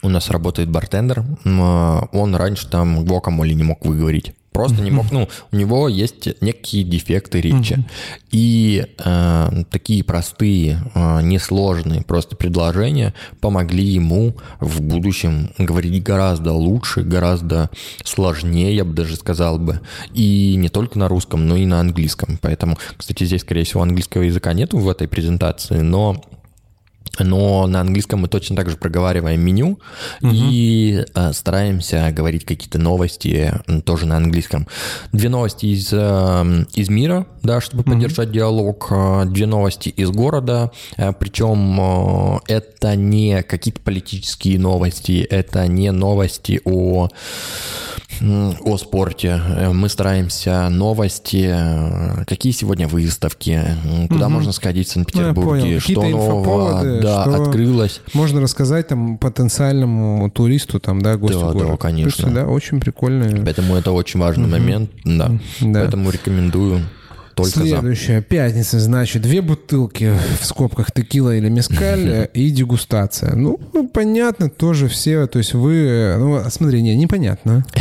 У 0.02 0.08
нас 0.08 0.30
работает 0.30 0.68
бартендер, 0.68 1.24
он 1.44 2.34
раньше 2.34 2.68
там 2.68 3.04
гуакамоле 3.04 3.54
не 3.54 3.62
мог 3.64 3.84
выговорить. 3.84 4.34
Просто 4.54 4.82
не 4.82 4.92
мог, 4.92 5.10
ну, 5.10 5.28
у 5.50 5.56
него 5.56 5.88
есть 5.88 6.40
некие 6.40 6.84
дефекты 6.84 7.40
речи. 7.40 7.84
И 8.30 8.86
э, 9.04 9.64
такие 9.68 10.04
простые, 10.04 10.78
э, 10.94 11.22
несложные 11.22 12.02
просто 12.02 12.36
предложения 12.36 13.14
помогли 13.40 13.84
ему 13.84 14.36
в 14.60 14.80
будущем 14.80 15.50
говорить 15.58 16.00
гораздо 16.04 16.52
лучше, 16.52 17.02
гораздо 17.02 17.68
сложнее, 18.04 18.76
я 18.76 18.84
бы 18.84 18.92
даже 18.92 19.16
сказал 19.16 19.58
бы. 19.58 19.80
И 20.12 20.54
не 20.56 20.68
только 20.68 21.00
на 21.00 21.08
русском, 21.08 21.48
но 21.48 21.56
и 21.56 21.66
на 21.66 21.80
английском. 21.80 22.38
Поэтому, 22.40 22.78
кстати, 22.96 23.24
здесь, 23.24 23.40
скорее 23.40 23.64
всего, 23.64 23.82
английского 23.82 24.22
языка 24.22 24.52
нету 24.52 24.78
в 24.78 24.88
этой 24.88 25.08
презентации, 25.08 25.80
но 25.80 26.22
но 27.18 27.66
на 27.66 27.80
английском 27.80 28.20
мы 28.20 28.28
точно 28.28 28.56
так 28.56 28.70
же 28.70 28.76
проговариваем 28.76 29.40
меню 29.40 29.78
угу. 30.22 30.30
и 30.32 31.04
э, 31.14 31.32
стараемся 31.32 32.10
говорить 32.12 32.44
какие-то 32.44 32.78
новости 32.78 33.52
тоже 33.84 34.06
на 34.06 34.16
английском. 34.16 34.66
Две 35.12 35.28
новости 35.28 35.66
из, 35.66 35.88
э, 35.92 36.64
из 36.74 36.88
мира, 36.88 37.26
да, 37.42 37.60
чтобы 37.60 37.82
угу. 37.82 37.92
поддержать 37.92 38.30
диалог, 38.30 38.88
э, 38.90 39.24
две 39.26 39.46
новости 39.46 39.88
из 39.90 40.10
города, 40.10 40.70
э, 40.96 41.12
причем 41.12 41.78
э, 41.80 42.38
это 42.48 42.96
не 42.96 43.42
какие-то 43.42 43.80
политические 43.80 44.58
новости, 44.58 45.26
это 45.28 45.66
не 45.66 45.90
новости 45.92 46.60
о 46.64 47.08
о 48.20 48.76
спорте. 48.76 49.40
Э, 49.44 49.72
мы 49.72 49.88
стараемся 49.88 50.68
новости, 50.68 51.54
какие 52.26 52.52
сегодня 52.52 52.88
выставки, 52.88 53.60
куда 54.08 54.26
угу. 54.26 54.34
можно 54.34 54.52
сходить 54.52 54.88
в 54.88 54.92
Санкт-Петербурге, 54.92 55.74
ну, 55.74 55.80
что 55.80 56.02
нового 56.02 56.82
да, 57.00 57.03
что 57.06 57.42
открылось. 57.42 58.00
Можно 58.12 58.40
рассказать 58.40 58.88
там 58.88 59.18
потенциальному 59.18 60.30
туристу, 60.30 60.80
там, 60.80 61.02
да, 61.02 61.16
гостю 61.16 61.40
да, 61.40 61.52
города. 61.52 61.72
Да, 61.72 61.76
конечно. 61.76 62.30
да, 62.30 62.46
очень 62.46 62.80
прикольно. 62.80 63.42
Поэтому 63.44 63.76
это 63.76 63.92
очень 63.92 64.20
важный 64.20 64.44
угу. 64.44 64.52
момент, 64.52 64.90
да. 65.04 65.30
да. 65.60 65.80
Поэтому 65.80 66.10
рекомендую 66.10 66.80
только 67.34 67.50
Следующая 67.50 68.18
за. 68.18 68.22
пятница, 68.22 68.80
значит, 68.80 69.22
две 69.22 69.42
бутылки 69.42 70.12
в 70.40 70.46
скобках 70.46 70.92
текила 70.92 71.34
или 71.36 71.48
мескаль 71.48 72.28
и 72.34 72.50
дегустация. 72.50 73.34
Ну, 73.34 73.60
ну, 73.72 73.88
понятно, 73.88 74.48
тоже 74.48 74.88
все, 74.88 75.26
то 75.26 75.38
есть 75.38 75.54
вы, 75.54 76.14
ну, 76.18 76.40
смотри, 76.50 76.82
не, 76.82 76.96
непонятно. 76.96 77.64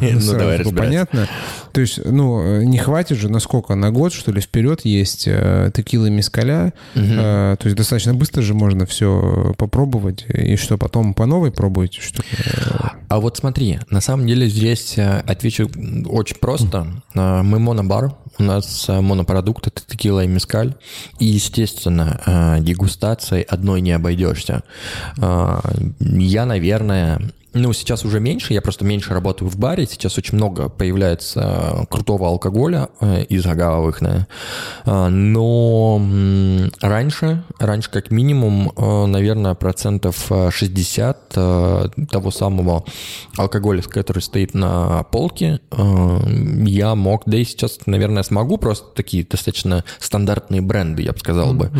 Ну, 0.00 0.32
давай 0.32 0.64
Понятно. 0.64 1.28
То 1.72 1.80
есть, 1.80 2.00
ну, 2.04 2.62
не 2.62 2.78
хватит 2.78 3.18
же, 3.18 3.28
насколько, 3.28 3.74
на 3.74 3.90
год, 3.90 4.12
что 4.12 4.32
ли, 4.32 4.40
вперед 4.40 4.80
есть 4.84 5.24
э, 5.26 5.70
текила 5.74 6.06
и 6.06 6.10
мескаля. 6.10 6.72
Э, 6.94 7.56
то 7.58 7.66
есть 7.66 7.76
достаточно 7.76 8.14
быстро 8.14 8.42
же 8.42 8.54
можно 8.54 8.86
все 8.86 9.54
попробовать. 9.56 10.26
И 10.28 10.56
что, 10.56 10.78
потом 10.78 11.14
по 11.14 11.26
новой 11.26 11.52
пробуете, 11.52 12.00
что 12.00 12.22
А 13.08 13.20
вот 13.20 13.36
смотри, 13.36 13.78
на 13.88 14.00
самом 14.00 14.26
деле 14.26 14.48
здесь 14.48 14.98
э, 14.98 15.22
отвечу 15.26 15.70
очень 16.06 16.36
просто. 16.36 16.86
Мы 17.14 17.58
монобар, 17.58 18.14
у 18.38 18.42
нас 18.42 18.86
монопродукт— 19.00 19.66
это 19.68 19.82
текила 19.86 20.24
и 20.24 20.28
мескаль. 20.28 20.74
И, 21.18 21.26
естественно, 21.26 22.20
э, 22.26 22.60
дегустацией 22.60 23.42
одной 23.42 23.80
не 23.80 23.92
обойдешься. 23.92 24.62
Э, 25.18 25.60
я, 26.00 26.46
наверное, 26.46 27.20
ну, 27.52 27.72
сейчас 27.72 28.04
уже 28.04 28.20
меньше, 28.20 28.54
я 28.54 28.62
просто 28.62 28.84
меньше 28.84 29.12
работаю 29.12 29.50
в 29.50 29.56
баре, 29.56 29.86
сейчас 29.86 30.16
очень 30.18 30.36
много 30.36 30.68
появляется 30.68 31.86
крутого 31.90 32.28
алкоголя 32.28 32.88
э, 33.00 33.24
из 33.24 33.44
агавовых, 33.44 33.98
да. 34.00 34.26
но 35.10 36.00
раньше, 36.80 37.42
раньше 37.58 37.90
как 37.90 38.10
минимум, 38.10 38.72
э, 38.76 39.06
наверное, 39.06 39.54
процентов 39.54 40.30
60 40.50 41.32
э, 41.34 41.88
того 42.10 42.30
самого 42.30 42.84
алкоголя, 43.36 43.82
который 43.82 44.20
стоит 44.20 44.54
на 44.54 45.02
полке, 45.04 45.60
я 45.72 46.94
мог, 46.94 47.22
да 47.26 47.38
и 47.38 47.44
сейчас, 47.44 47.80
наверное, 47.86 48.22
смогу, 48.22 48.58
просто 48.58 48.94
такие 48.94 49.24
достаточно 49.24 49.84
стандартные 49.98 50.60
бренды, 50.60 51.02
я 51.02 51.12
бы 51.12 51.18
сказал 51.18 51.54
бы, 51.54 51.70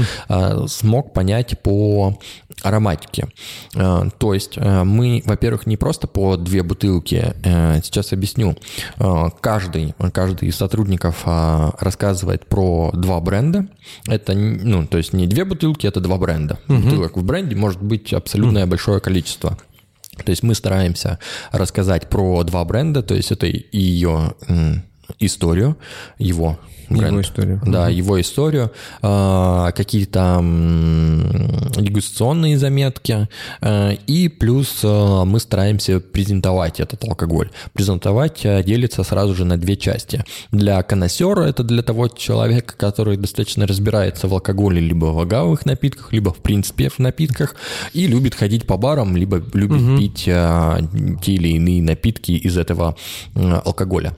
смог 0.69 1.13
понять 1.13 1.61
по 1.63 2.19
ароматике. 2.63 3.29
То 3.73 4.35
есть 4.35 4.57
мы, 4.57 5.23
во-первых, 5.25 5.67
не 5.67 5.77
просто 5.77 6.07
по 6.07 6.37
две 6.37 6.63
бутылки. 6.63 7.35
Э, 7.45 7.81
сейчас 7.83 8.13
объясню. 8.13 8.57
Э, 8.99 9.29
каждый, 9.41 9.95
каждый 10.13 10.49
из 10.49 10.57
сотрудников 10.57 11.23
э, 11.27 11.71
рассказывает 11.81 12.47
про 12.47 12.91
два 12.93 13.21
бренда. 13.21 13.67
Это, 14.07 14.35
ну, 14.35 14.87
то 14.87 14.99
есть 14.99 15.13
не 15.13 15.27
две 15.27 15.45
бутылки, 15.45 15.87
это 15.87 16.01
два 16.01 16.19
бренда. 16.19 16.59
Угу. 16.69 16.79
Бутылок 16.79 17.17
в 17.17 17.25
бренде 17.25 17.57
может 17.57 17.83
быть 17.83 18.13
абсолютное 18.13 18.65
угу. 18.65 18.71
большое 18.71 19.01
количество. 19.01 19.59
То 20.25 20.31
есть 20.31 20.43
мы 20.43 20.55
стараемся 20.55 21.19
рассказать 21.51 22.09
про 22.11 22.43
два 22.45 22.65
бренда, 22.65 23.03
то 23.03 23.15
есть 23.15 23.33
это 23.33 23.47
и 23.47 23.79
ее 23.79 24.35
историю, 25.19 25.79
его 26.19 26.59
бренд. 26.91 27.13
Его 27.13 27.21
историю. 27.21 27.61
Да, 27.65 27.85
угу. 27.85 27.91
его 27.91 28.21
историю, 28.21 28.73
а, 29.03 29.73
какие-то 29.73 30.41
дегустационные 31.79 32.59
заметки, 32.59 33.29
а, 33.61 33.93
и 34.07 34.29
плюс 34.29 34.81
а, 34.83 35.25
мы 35.25 35.41
стараемся 35.41 36.01
презентовать 36.01 36.81
этот 36.81 37.05
алкоголь. 37.05 37.51
Презентовать 37.73 38.41
делится 38.43 39.05
сразу 39.05 39.35
же 39.35 39.45
на 39.45 39.57
две 39.57 39.77
части. 39.77 40.25
Для 40.51 40.83
конносера 40.83 41.43
это 41.43 41.63
для 41.63 41.83
того 41.83 42.09
человека, 42.09 42.75
который 42.77 43.17
достаточно 43.17 43.67
разбирается 43.67 44.29
в 44.29 44.35
алкоголе 44.35 44.81
либо 44.81 45.07
в 45.07 45.21
агавовых 45.21 45.67
напитках, 45.67 46.13
либо 46.13 46.33
в 46.33 46.39
принципе 46.39 46.89
в 46.89 46.99
напитках, 46.99 47.55
и 47.93 48.07
любит 48.07 48.35
ходить 48.35 48.67
по 48.67 48.77
барам, 48.77 49.17
либо 49.17 49.43
любит 49.53 49.81
угу. 49.81 49.99
пить 49.99 50.25
те 50.25 51.33
или 51.33 51.49
иные 51.49 51.83
напитки 51.83 52.33
из 52.33 52.59
этого 52.59 52.97
алкоголя. 53.35 54.17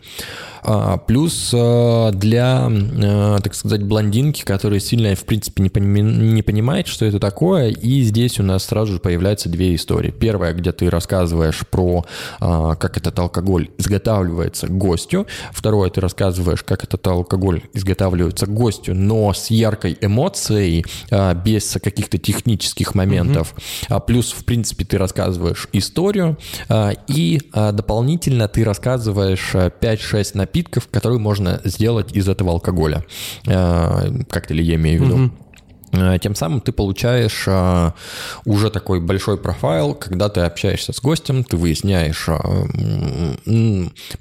Плюс 1.06 1.50
для 1.50 2.70
Э, 3.02 3.38
так 3.42 3.54
сказать, 3.54 3.82
блондинки, 3.82 4.42
которые 4.42 4.80
сильно, 4.80 5.14
в 5.14 5.24
принципе, 5.24 5.62
не, 5.62 5.68
пони- 5.68 6.00
не 6.00 6.42
понимает, 6.42 6.86
что 6.86 7.04
это 7.04 7.18
такое, 7.18 7.70
и 7.70 8.02
здесь 8.02 8.38
у 8.38 8.42
нас 8.42 8.64
сразу 8.64 8.94
же 8.94 8.98
появляются 8.98 9.48
две 9.48 9.74
истории. 9.74 10.10
Первая, 10.10 10.52
где 10.52 10.72
ты 10.72 10.90
рассказываешь 10.90 11.60
про, 11.68 12.04
э, 12.40 12.74
как 12.78 12.96
этот 12.96 13.18
алкоголь 13.18 13.70
изготавливается 13.78 14.68
гостю. 14.68 15.26
Второе, 15.52 15.90
ты 15.90 16.00
рассказываешь, 16.00 16.62
как 16.62 16.84
этот 16.84 17.06
алкоголь 17.06 17.62
изготавливается 17.72 18.46
гостю, 18.46 18.94
но 18.94 19.32
с 19.32 19.50
яркой 19.50 19.98
эмоцией, 20.00 20.84
э, 21.10 21.34
без 21.34 21.78
каких-то 21.82 22.18
технических 22.18 22.94
моментов. 22.94 23.54
Mm-hmm. 23.88 24.06
Плюс, 24.06 24.32
в 24.32 24.44
принципе, 24.44 24.84
ты 24.84 24.98
рассказываешь 24.98 25.68
историю, 25.72 26.36
и 27.08 27.40
дополнительно 27.52 28.48
ты 28.48 28.64
рассказываешь 28.64 29.52
5-6 29.54 30.36
напитков, 30.52 30.88
которые 30.88 31.18
можно 31.18 31.60
сделать 31.64 32.14
из 32.14 32.28
этого 32.28 32.50
алкоголя. 32.50 33.04
Э, 33.46 34.22
коктейли 34.28 34.62
я 34.62 34.74
имею 34.74 35.02
в 35.02 35.04
виду. 35.04 35.26
Э, 35.26 35.28
тем 35.92 36.34
самым 36.34 36.60
ты 36.62 36.72
получаешь 36.72 37.44
а, 37.46 37.92
уже 38.46 38.70
такой 38.70 39.00
большой 39.00 39.36
профайл, 39.36 39.94
когда 39.94 40.30
ты 40.30 40.40
общаешься 40.40 40.92
с 40.92 41.00
гостем, 41.00 41.44
ты 41.44 41.58
выясняешь, 41.58 42.28
а, 42.28 42.40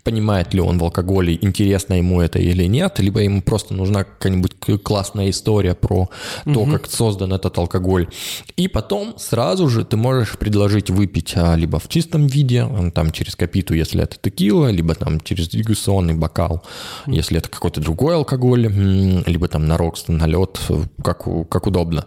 понимает 0.03 0.53
ли 0.53 0.59
он 0.59 0.77
в 0.77 0.83
алкоголе, 0.83 1.37
интересно 1.39 1.93
ему 1.93 2.19
это 2.19 2.39
или 2.39 2.65
нет, 2.65 2.99
либо 2.99 3.21
ему 3.21 3.41
просто 3.41 3.73
нужна 3.73 4.03
какая-нибудь 4.03 4.55
классная 4.83 5.29
история 5.29 5.73
про 5.73 6.09
то, 6.43 6.61
угу. 6.61 6.71
как 6.73 6.91
создан 6.91 7.33
этот 7.33 7.57
алкоголь. 7.57 8.09
И 8.57 8.67
потом 8.67 9.15
сразу 9.17 9.69
же 9.69 9.85
ты 9.85 9.95
можешь 9.95 10.37
предложить 10.37 10.89
выпить 10.89 11.35
либо 11.55 11.79
в 11.79 11.87
чистом 11.87 12.27
виде, 12.27 12.67
там 12.93 13.11
через 13.11 13.37
капиту, 13.37 13.73
если 13.73 14.03
это 14.03 14.17
текила, 14.21 14.69
либо 14.69 14.93
там 14.93 15.21
через 15.21 15.47
дегустационный 15.47 16.15
бокал, 16.15 16.63
если 17.07 17.37
это 17.37 17.49
какой-то 17.49 17.79
другой 17.79 18.15
алкоголь, 18.15 18.67
либо 18.67 19.47
там 19.47 19.67
на 19.67 19.77
рокс, 19.77 20.09
на 20.09 20.27
лед, 20.27 20.59
как, 21.01 21.23
как 21.49 21.60
как 21.61 21.67
удобно. 21.67 22.05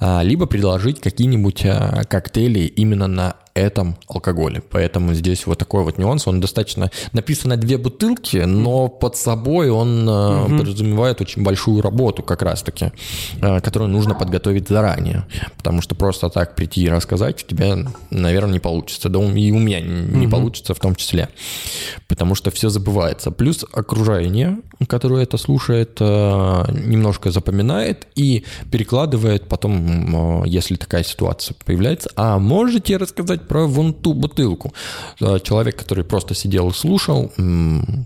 А, 0.00 0.22
либо 0.22 0.46
предложить 0.46 1.00
какие-нибудь 1.00 1.64
а, 1.64 2.02
коктейли 2.04 2.60
именно 2.60 3.06
на 3.06 3.36
этом 3.56 3.96
алкоголе. 4.08 4.62
Поэтому 4.70 5.14
здесь 5.14 5.46
вот 5.46 5.58
такой 5.58 5.82
вот 5.82 5.98
нюанс. 5.98 6.26
Он 6.26 6.40
достаточно... 6.40 6.90
Написано 7.12 7.56
две 7.56 7.78
бутылки, 7.78 8.36
но 8.36 8.88
под 8.88 9.16
собой 9.16 9.70
он 9.70 10.06
угу. 10.06 10.58
подразумевает 10.58 11.20
очень 11.20 11.42
большую 11.42 11.80
работу 11.80 12.22
как 12.22 12.42
раз-таки, 12.42 12.92
которую 13.40 13.90
нужно 13.90 14.14
подготовить 14.14 14.68
заранее. 14.68 15.26
Потому 15.56 15.80
что 15.80 15.94
просто 15.94 16.28
так 16.28 16.54
прийти 16.54 16.82
и 16.82 16.88
рассказать 16.88 17.42
у 17.42 17.46
тебя, 17.46 17.76
наверное, 18.10 18.52
не 18.52 18.60
получится. 18.60 19.08
Да 19.08 19.18
и 19.20 19.50
у 19.50 19.58
меня 19.58 19.80
не 19.80 20.26
угу. 20.26 20.30
получится 20.30 20.74
в 20.74 20.78
том 20.78 20.94
числе. 20.94 21.28
Потому 22.08 22.34
что 22.34 22.50
все 22.50 22.68
забывается. 22.68 23.30
Плюс 23.30 23.64
окружение, 23.72 24.58
которое 24.86 25.22
это 25.22 25.38
слушает, 25.38 25.98
немножко 26.00 27.30
запоминает 27.30 28.06
и 28.14 28.44
перекладывает 28.70 29.48
потом, 29.48 30.44
если 30.44 30.76
такая 30.76 31.02
ситуация 31.04 31.56
появляется. 31.64 32.10
А 32.16 32.38
можете 32.38 32.96
рассказать 32.96 33.45
про 33.46 33.66
вон 33.66 33.92
ту 33.92 34.14
бутылку. 34.14 34.72
Э, 35.20 35.38
человек, 35.42 35.76
который 35.76 36.04
просто 36.04 36.34
сидел 36.34 36.70
и 36.70 36.72
слушал, 36.72 37.32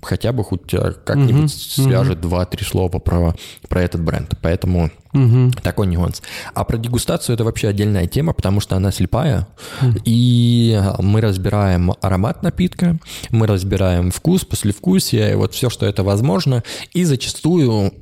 хотя 0.02 0.32
бы 0.32 0.44
хоть 0.44 0.72
э, 0.74 0.94
как-нибудь 1.04 1.44
угу, 1.44 1.48
свяжет 1.48 2.18
угу. 2.18 2.28
два-три 2.28 2.64
слова 2.64 2.98
про, 2.98 3.34
про 3.68 3.82
этот 3.82 4.02
бренд. 4.02 4.34
Поэтому 4.42 4.90
Угу. 5.12 5.50
Такой 5.62 5.88
нюанс. 5.88 6.22
А 6.54 6.62
про 6.64 6.76
дегустацию 6.78 7.34
это 7.34 7.42
вообще 7.42 7.66
отдельная 7.66 8.06
тема, 8.06 8.32
потому 8.32 8.60
что 8.60 8.76
она 8.76 8.92
слепая. 8.92 9.48
Угу. 9.82 10.02
И 10.04 10.80
мы 11.00 11.20
разбираем 11.20 11.92
аромат 12.00 12.44
напитка, 12.44 12.96
мы 13.30 13.48
разбираем 13.48 14.12
вкус, 14.12 14.44
послевкусие, 14.44 15.36
вот 15.36 15.52
все, 15.52 15.68
что 15.68 15.84
это 15.86 16.04
возможно. 16.04 16.62
И 16.92 17.04
зачастую, 17.04 17.92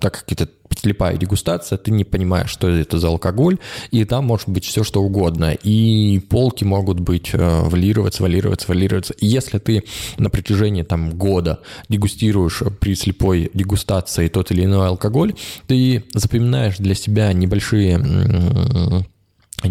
так 0.00 0.14
как 0.14 0.30
это 0.30 0.48
слепая 0.76 1.16
дегустация, 1.16 1.78
ты 1.78 1.90
не 1.90 2.04
понимаешь, 2.04 2.50
что 2.50 2.68
это 2.68 2.98
за 2.98 3.08
алкоголь, 3.08 3.58
и 3.90 4.04
там 4.04 4.26
может 4.26 4.48
быть 4.48 4.64
все, 4.64 4.84
что 4.84 5.02
угодно. 5.02 5.52
И 5.52 6.20
полки 6.28 6.64
могут 6.64 7.00
быть 7.00 7.30
валироваться, 7.32 8.22
валироваться, 8.22 8.68
валироваться. 8.68 9.14
И 9.14 9.26
если 9.26 9.58
ты 9.58 9.84
на 10.18 10.30
протяжении 10.30 10.82
там 10.82 11.10
года 11.10 11.60
дегустируешь 11.88 12.62
при 12.80 12.94
слепой 12.94 13.50
дегустации 13.54 14.28
тот 14.28 14.50
или 14.50 14.64
иной 14.64 14.88
алкоголь, 14.88 15.34
ты 15.66 16.04
запоминаешь 16.14 16.78
для 16.78 16.94
себя 16.94 17.32
небольшие 17.32 17.98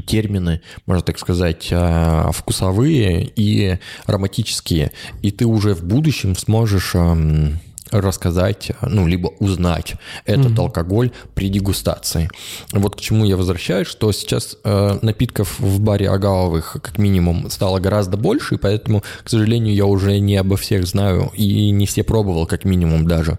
термины, 0.02 0.62
можно 0.86 1.04
так 1.04 1.20
сказать, 1.20 1.68
э, 1.70 2.32
вкусовые 2.34 3.32
и 3.36 3.78
ароматические, 4.06 4.92
и 5.22 5.32
ты 5.32 5.46
уже 5.46 5.76
в 5.76 5.84
будущем 5.84 6.36
сможешь 6.36 6.96
эм, 6.96 7.60
рассказать, 7.94 8.72
ну, 8.82 9.08
либо 9.08 9.28
узнать 9.40 9.96
этот 10.26 10.54
mm-hmm. 10.54 10.60
алкоголь 10.60 11.12
при 11.34 11.50
дегустации. 11.50 12.30
Вот 12.72 12.96
к 12.96 13.00
чему 13.00 13.26
я 13.26 13.38
возвращаюсь, 13.38 13.88
что 13.88 14.12
сейчас 14.12 14.58
э, 14.64 15.00
напитков 15.02 15.60
в 15.60 15.80
баре 15.80 16.10
агавовых 16.10 16.78
как 16.82 16.98
минимум 16.98 17.50
стало 17.50 17.80
гораздо 17.80 18.18
больше, 18.18 18.56
и 18.56 18.58
поэтому, 18.58 19.04
к 19.24 19.30
сожалению, 19.30 19.76
я 19.76 19.86
уже 19.86 20.20
не 20.20 20.36
обо 20.38 20.58
всех 20.58 20.86
знаю 20.86 21.32
и 21.36 21.70
не 21.70 21.86
все 21.86 22.04
пробовал 22.04 22.46
как 22.46 22.66
минимум 22.66 23.08
даже, 23.08 23.38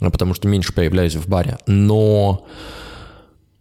потому 0.00 0.34
что 0.34 0.48
меньше 0.48 0.72
появляюсь 0.72 1.16
в 1.16 1.28
баре. 1.28 1.58
Но 1.66 2.46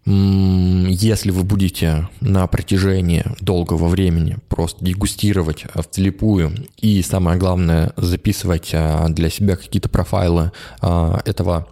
если 0.10 1.32
вы 1.32 1.44
будете 1.44 2.08
на 2.22 2.48
протяжении 2.48 3.26
долгого 3.42 3.90
времени 3.90 4.38
просто 4.48 4.84
дегустировать 4.86 5.66
вслепую 5.92 6.54
и, 6.78 7.02
самое 7.02 7.38
главное, 7.38 7.92
записывать 7.98 8.72
а, 8.74 9.10
для 9.10 9.30
себя 9.30 9.58
какие-то 9.58 9.90
профайлы 9.90 10.54
а, 10.82 11.22
этого 11.26 11.68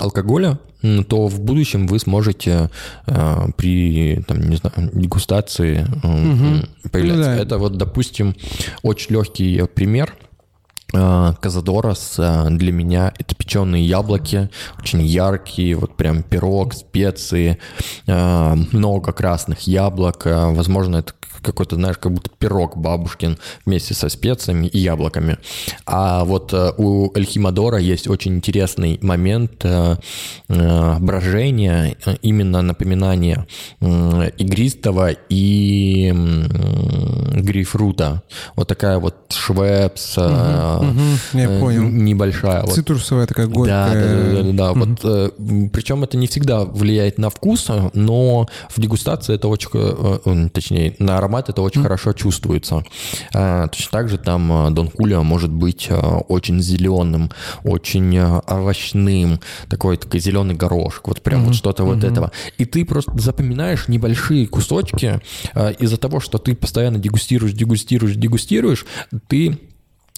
алкоголя, 0.00 0.58
то 1.08 1.28
в 1.28 1.40
будущем 1.40 1.86
вы 1.86 2.00
сможете 2.00 2.70
а, 3.06 3.50
при 3.56 4.20
там, 4.26 4.50
не 4.50 4.56
знаю, 4.56 4.90
дегустации 4.92 5.86
угу. 6.02 6.90
появляться. 6.90 7.30
Ну, 7.30 7.36
да. 7.36 7.36
Это 7.36 7.58
вот, 7.58 7.76
допустим, 7.76 8.34
очень 8.82 9.12
легкий 9.12 9.62
пример– 9.74 10.12
Э, 10.26 10.35
Казадорос 10.92 12.14
э, 12.18 12.46
для 12.50 12.72
меня 12.72 13.12
это 13.18 13.34
печеные 13.34 13.84
яблоки, 13.84 14.48
очень 14.78 15.02
яркие, 15.02 15.74
вот 15.74 15.96
прям 15.96 16.22
пирог, 16.22 16.74
специи, 16.74 17.58
э, 18.06 18.54
много 18.72 19.12
красных 19.12 19.62
яблок. 19.62 20.22
Возможно, 20.24 20.98
это 20.98 21.12
какой-то, 21.42 21.76
знаешь, 21.76 21.98
как 21.98 22.12
будто 22.12 22.30
пирог 22.38 22.76
бабушкин 22.76 23.38
вместе 23.64 23.94
со 23.94 24.08
специями 24.08 24.66
и 24.66 24.78
яблоками. 24.78 25.38
А 25.84 26.24
вот 26.24 26.52
у 26.52 27.12
Эльхимадора 27.14 27.78
есть 27.78 28.08
очень 28.08 28.36
интересный 28.36 28.98
момент 29.00 29.64
брожения, 30.48 31.96
именно 32.22 32.62
напоминание 32.62 33.46
игристого 33.80 35.10
и 35.28 36.12
грейпфрута. 37.34 38.22
Вот 38.56 38.66
такая 38.66 38.98
вот 38.98 39.14
швепс, 39.30 40.18
угу 40.18 40.75
Угу, 40.78 41.38
я 41.38 41.60
понял. 41.60 41.82
Небольшая. 41.82 42.66
Цитрусовая 42.66 43.22
вот. 43.22 43.28
такая 43.28 43.46
горькая. 43.46 43.88
Да, 43.88 43.94
да, 43.94 44.34
да. 44.34 44.42
да, 44.42 44.52
да. 44.52 44.70
Угу. 44.72 44.80
Вот, 44.80 44.98
э, 45.04 45.68
причем 45.72 46.04
это 46.04 46.16
не 46.16 46.26
всегда 46.26 46.64
влияет 46.64 47.18
на 47.18 47.30
вкус, 47.30 47.68
но 47.94 48.48
в 48.68 48.80
дегустации 48.80 49.34
это 49.34 49.48
очень, 49.48 49.68
э, 49.74 50.48
точнее, 50.52 50.94
на 50.98 51.18
аромат 51.18 51.48
это 51.48 51.62
очень 51.62 51.80
угу. 51.80 51.86
хорошо 51.86 52.12
чувствуется. 52.12 52.84
А, 53.34 53.68
точно 53.68 53.90
так 53.90 54.08
же 54.08 54.18
там 54.18 54.74
Дон 54.74 54.88
Кулио 54.88 55.22
может 55.22 55.50
быть 55.50 55.88
очень 56.28 56.60
зеленым, 56.60 57.30
очень 57.64 58.18
овощным, 58.18 59.40
такой, 59.68 59.96
такой 59.96 60.20
зеленый 60.20 60.54
горошек, 60.54 61.08
вот 61.08 61.22
прям 61.22 61.40
угу. 61.40 61.48
вот 61.48 61.56
что-то 61.56 61.84
угу. 61.84 61.94
вот 61.94 62.04
этого. 62.04 62.32
И 62.58 62.64
ты 62.64 62.84
просто 62.84 63.12
запоминаешь 63.18 63.88
небольшие 63.88 64.46
кусочки 64.46 65.20
из-за 65.78 65.96
того, 65.96 66.20
что 66.20 66.38
ты 66.38 66.54
постоянно 66.54 66.98
дегустируешь, 66.98 67.52
дегустируешь, 67.52 68.16
дегустируешь, 68.16 68.86
ты 69.28 69.46
Э, 69.46 69.58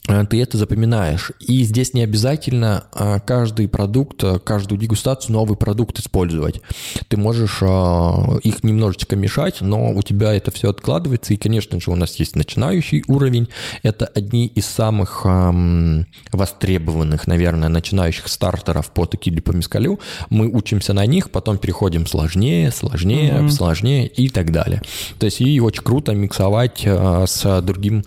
ты 0.07 0.41
это 0.43 0.57
запоминаешь. 0.57 1.33
И 1.39 1.63
здесь 1.65 1.93
не 1.93 2.03
обязательно 2.03 2.85
э, 2.95 3.19
каждый 3.27 3.69
продукт, 3.69 4.25
э, 4.25 4.39
каждую 4.39 4.79
дегустацию 4.79 5.35
новый 5.35 5.57
продукт 5.57 5.99
использовать. 5.99 6.61
Ты 7.09 7.17
можешь 7.17 7.63
их 7.63 8.65
немножечко 8.65 9.17
мешать, 9.17 9.61
но 9.61 9.91
у 9.91 10.03
тебя 10.03 10.33
это 10.33 10.51
все 10.51 10.71
откладывается. 10.71 11.35
И, 11.35 11.37
конечно 11.37 11.81
же, 11.81 11.91
у 11.91 11.95
нас 11.95 12.17
есть 12.17 12.37
начинающий 12.37 13.05
уровень. 13.07 13.49
Это 13.83 14.07
одни 14.07 14.47
из 14.47 14.67
самых 14.67 15.23
эм, 15.25 16.07
востребованных, 16.33 17.27
наверное, 17.27 17.69
начинающих 17.69 18.29
стартеров 18.29 18.91
по 18.91 19.07
текиле 19.07 19.43
по 19.43 19.53
мискалю. 19.53 20.01
Мы 20.31 20.49
учимся 20.49 20.93
на 20.93 21.05
них, 21.07 21.31
потом 21.31 21.59
переходим 21.59 22.07
сложнее, 22.07 22.71
сложнее, 22.71 23.33
mm-hmm. 23.33 23.51
сложнее 23.51 24.07
и 24.07 24.29
так 24.29 24.53
далее. 24.53 24.83
То 25.19 25.27
есть 25.27 25.41
и 25.41 25.61
очень 25.61 25.83
круто 25.83 26.15
миксовать 26.15 26.83
с 26.85 27.63
другим 27.63 28.05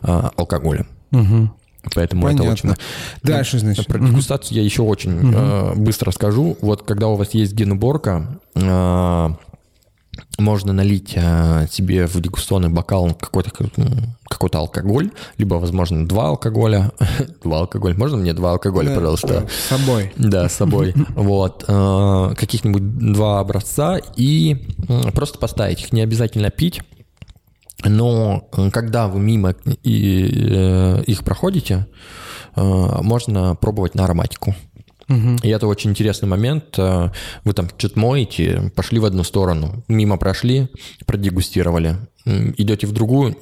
алкоголем. 0.00 0.86
Угу. 1.14 1.50
Поэтому 1.94 2.22
Понятно. 2.22 2.42
это 2.42 2.52
очень... 2.52 2.74
Дальше, 3.22 3.58
значит. 3.58 3.86
Про 3.86 3.98
дегустацию 3.98 4.52
угу. 4.52 4.56
я 4.56 4.64
еще 4.64 4.82
очень 4.82 5.18
угу. 5.18 5.32
э, 5.34 5.74
быстро 5.76 6.10
скажу. 6.10 6.56
Вот 6.60 6.82
когда 6.82 7.08
у 7.08 7.16
вас 7.16 7.34
есть 7.34 7.52
генуборка, 7.52 8.40
э, 8.54 9.28
можно 10.38 10.72
налить 10.72 11.12
э, 11.14 11.66
себе 11.70 12.06
в 12.06 12.20
дегустационный 12.20 12.68
бокал 12.68 13.14
какой-то 13.14 13.50
какой-то 14.28 14.58
алкоголь, 14.58 15.10
либо, 15.38 15.54
возможно, 15.56 16.06
два 16.06 16.28
алкоголя. 16.28 16.92
два 17.44 17.60
алкоголя. 17.60 17.94
Можно 17.94 18.16
мне 18.18 18.32
два 18.32 18.52
алкоголя, 18.52 18.88
да, 18.88 18.94
пожалуйста? 18.96 19.48
С 19.48 19.68
собой. 19.68 20.12
Да, 20.16 20.48
с 20.48 20.54
собой. 20.54 20.94
вот. 21.14 21.64
Э, 21.68 22.34
каких-нибудь 22.36 23.12
два 23.12 23.40
образца 23.40 23.98
и 24.16 24.66
э, 24.88 25.10
просто 25.12 25.38
поставить 25.38 25.82
их. 25.82 25.92
Не 25.92 26.00
обязательно 26.00 26.50
пить 26.50 26.80
но 27.84 28.48
э, 28.52 28.70
когда 28.70 29.08
вы 29.08 29.20
мимо 29.20 29.50
э, 29.50 29.54
их 31.06 31.24
проходите, 31.24 31.86
э, 32.56 32.62
можно 33.02 33.54
пробовать 33.54 33.94
на 33.94 34.04
ароматику. 34.04 34.54
Угу. 35.08 35.36
И 35.42 35.48
это 35.48 35.66
очень 35.66 35.90
интересный 35.90 36.28
момент. 36.28 36.78
Э, 36.78 37.10
вы 37.44 37.52
там 37.52 37.68
что-то 37.76 37.98
моете, 37.98 38.72
пошли 38.74 38.98
в 38.98 39.04
одну 39.04 39.24
сторону, 39.24 39.84
мимо 39.88 40.16
прошли, 40.16 40.68
продегустировали. 41.06 41.96
Идете 42.26 42.86
в 42.86 42.92
другую, 42.92 43.36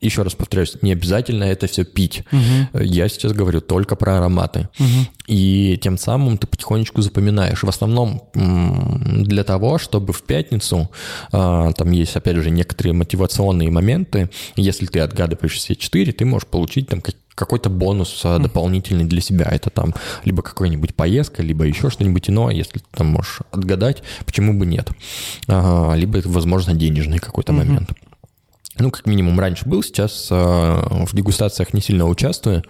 еще 0.00 0.22
раз 0.22 0.34
повторяюсь, 0.34 0.76
не 0.80 0.92
обязательно 0.92 1.42
это 1.42 1.66
все 1.66 1.84
пить. 1.84 2.22
Угу. 2.30 2.84
Я 2.84 3.08
сейчас 3.08 3.32
говорю 3.32 3.60
только 3.60 3.96
про 3.96 4.18
ароматы. 4.18 4.68
Угу. 4.78 4.86
И 5.26 5.76
тем 5.82 5.98
самым 5.98 6.38
ты 6.38 6.46
потихонечку 6.46 7.02
запоминаешь. 7.02 7.64
В 7.64 7.68
основном 7.68 8.22
для 8.32 9.42
того, 9.42 9.78
чтобы 9.78 10.12
в 10.12 10.22
пятницу, 10.22 10.88
а, 11.32 11.72
там 11.72 11.90
есть, 11.90 12.14
опять 12.14 12.36
же, 12.36 12.50
некоторые 12.50 12.92
мотивационные 12.92 13.70
моменты. 13.72 14.30
Если 14.54 14.86
ты 14.86 15.00
отгадываешь 15.00 15.56
все 15.56 15.74
четыре, 15.74 16.12
ты 16.12 16.24
можешь 16.24 16.46
получить 16.46 16.88
там 16.88 17.02
какой-то 17.38 17.70
бонус 17.70 18.24
mm. 18.24 18.42
дополнительный 18.42 19.04
для 19.04 19.20
себя. 19.20 19.48
Это 19.50 19.70
там 19.70 19.94
либо 20.24 20.42
какая-нибудь 20.42 20.94
поездка, 20.94 21.42
либо 21.42 21.64
еще 21.64 21.88
что-нибудь 21.90 22.28
иное, 22.28 22.52
если 22.54 22.78
ты 22.78 22.84
там 22.90 23.08
можешь 23.08 23.40
отгадать, 23.52 24.02
почему 24.26 24.52
бы 24.58 24.66
нет. 24.66 24.90
Либо 25.46 26.18
это, 26.18 26.28
возможно, 26.28 26.74
денежный 26.74 27.18
какой-то 27.18 27.52
mm-hmm. 27.52 27.56
момент. 27.56 27.90
Ну, 28.78 28.90
как 28.90 29.06
минимум, 29.06 29.38
раньше 29.40 29.68
был, 29.68 29.82
сейчас 29.82 30.28
э, 30.30 30.34
в 30.34 31.08
дегустациях 31.12 31.74
не 31.74 31.80
сильно 31.80 32.06
участвую, 32.06 32.62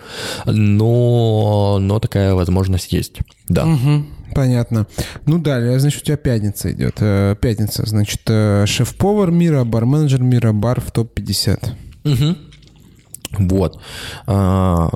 но, 0.47 1.79
но 1.81 1.99
такая 2.01 2.35
возможность 2.35 2.93
есть, 2.95 3.19
да. 3.47 3.67
Угу, 3.67 4.07
понятно. 4.35 4.87
Ну, 5.27 5.39
далее, 5.39 5.79
значит, 5.79 6.03
у 6.03 6.05
тебя 6.07 6.17
пятница 6.17 6.73
идет. 6.73 6.97
Э, 7.01 7.37
пятница, 7.39 7.85
значит, 7.87 8.23
э, 8.27 8.65
шеф-повар 8.67 9.31
мира, 9.31 9.65
бар-менеджер 9.65 10.23
мира, 10.23 10.53
бар 10.53 10.81
в 10.81 10.91
топ-50. 10.93 11.73
Угу. 12.05 12.48
Вот. 13.33 13.81
А, 14.27 14.91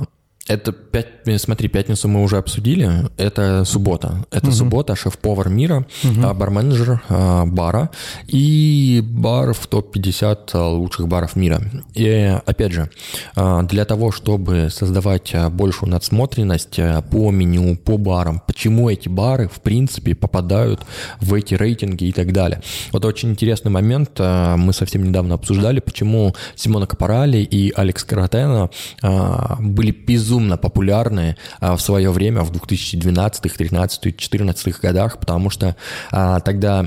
это 0.49 0.73
пять, 0.73 1.07
смотри, 1.41 1.69
пятницу 1.69 2.09
мы 2.09 2.23
уже 2.23 2.37
обсудили. 2.37 3.09
Это 3.17 3.65
суббота. 3.65 4.25
Это 4.33 4.49
угу. 4.49 4.55
суббота, 4.55 4.97
шеф-повар 4.97 5.49
мира, 5.49 5.87
угу. 6.03 6.35
бар-менеджер 6.35 7.01
а, 7.09 7.47
бара 7.47 7.91
и 8.27 9.01
бар 9.05 9.53
в 9.53 9.67
топ-50 9.69 10.71
лучших 10.71 11.07
баров 11.07 11.37
мира. 11.37 11.63
И 11.95 12.37
опять 12.45 12.73
же, 12.73 12.91
а, 13.37 13.63
для 13.63 13.85
того, 13.85 14.11
чтобы 14.11 14.69
создавать 14.71 15.33
большую 15.53 15.91
надсмотренность 15.91 16.79
по 17.11 17.31
меню, 17.31 17.77
по 17.77 17.97
барам, 17.97 18.43
почему 18.45 18.91
эти 18.91 19.09
бары, 19.09 19.49
в 19.49 19.61
принципе, 19.61 20.17
попадают 20.17 20.85
в 21.21 21.35
эти 21.35 21.55
рейтинги 21.55 22.05
и 22.05 22.13
так 22.13 22.33
далее. 22.33 22.63
Вот 22.91 23.05
очень 23.05 23.31
интересный 23.31 23.71
момент. 23.71 24.19
Мы 24.19 24.73
совсем 24.73 25.05
недавно 25.05 25.37
обсуждали, 25.37 25.79
почему 25.79 26.35
Симона 26.57 26.87
Капорали 26.87 27.39
и 27.39 27.73
Алекс 27.77 28.03
Каратена 28.03 28.71
были 29.61 29.93
безумно 29.93 30.32
безумно 30.33 30.57
популярны 30.57 31.37
а, 31.61 31.77
в 31.77 31.83
свое 31.83 32.11
время, 32.11 32.41
в 32.41 32.51
2012, 32.51 33.43
2013, 33.43 34.03
2014 34.03 34.81
годах, 34.81 35.19
потому 35.19 35.51
что 35.51 35.77
а, 36.11 36.41
тогда 36.41 36.87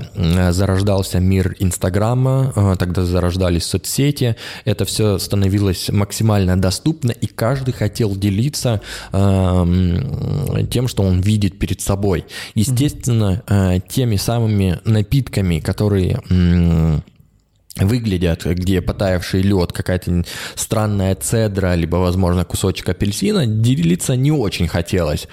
зарождался 0.49 1.19
мир 1.19 1.55
Инстаграма, 1.59 2.51
а, 2.55 2.75
тогда 2.75 3.05
зарождались 3.05 3.65
соцсети, 3.65 4.35
это 4.65 4.85
все 4.85 5.19
становилось 5.19 5.89
максимально 5.91 6.59
доступно, 6.59 7.11
и 7.11 7.27
каждый 7.27 7.73
хотел 7.73 8.15
делиться 8.15 8.81
тем, 9.11 10.87
что 10.87 11.03
он 11.03 11.21
видит 11.21 11.59
перед 11.59 11.81
собой. 11.81 12.25
Естественно, 12.55 13.43
теми 13.87 14.15
самыми 14.15 14.79
напитками, 14.85 15.59
которые 15.59 16.19
выглядят, 17.77 18.45
где 18.45 18.81
потаявший 18.81 19.41
лед, 19.41 19.73
какая-то 19.73 20.23
странная 20.55 21.15
цедра, 21.15 21.75
либо, 21.75 21.97
возможно, 21.97 22.45
кусочек 22.45 22.87
апельсина, 22.89 23.45
делиться 23.45 24.15
не 24.15 24.31
очень 24.31 24.67
хотелось. 24.67 25.27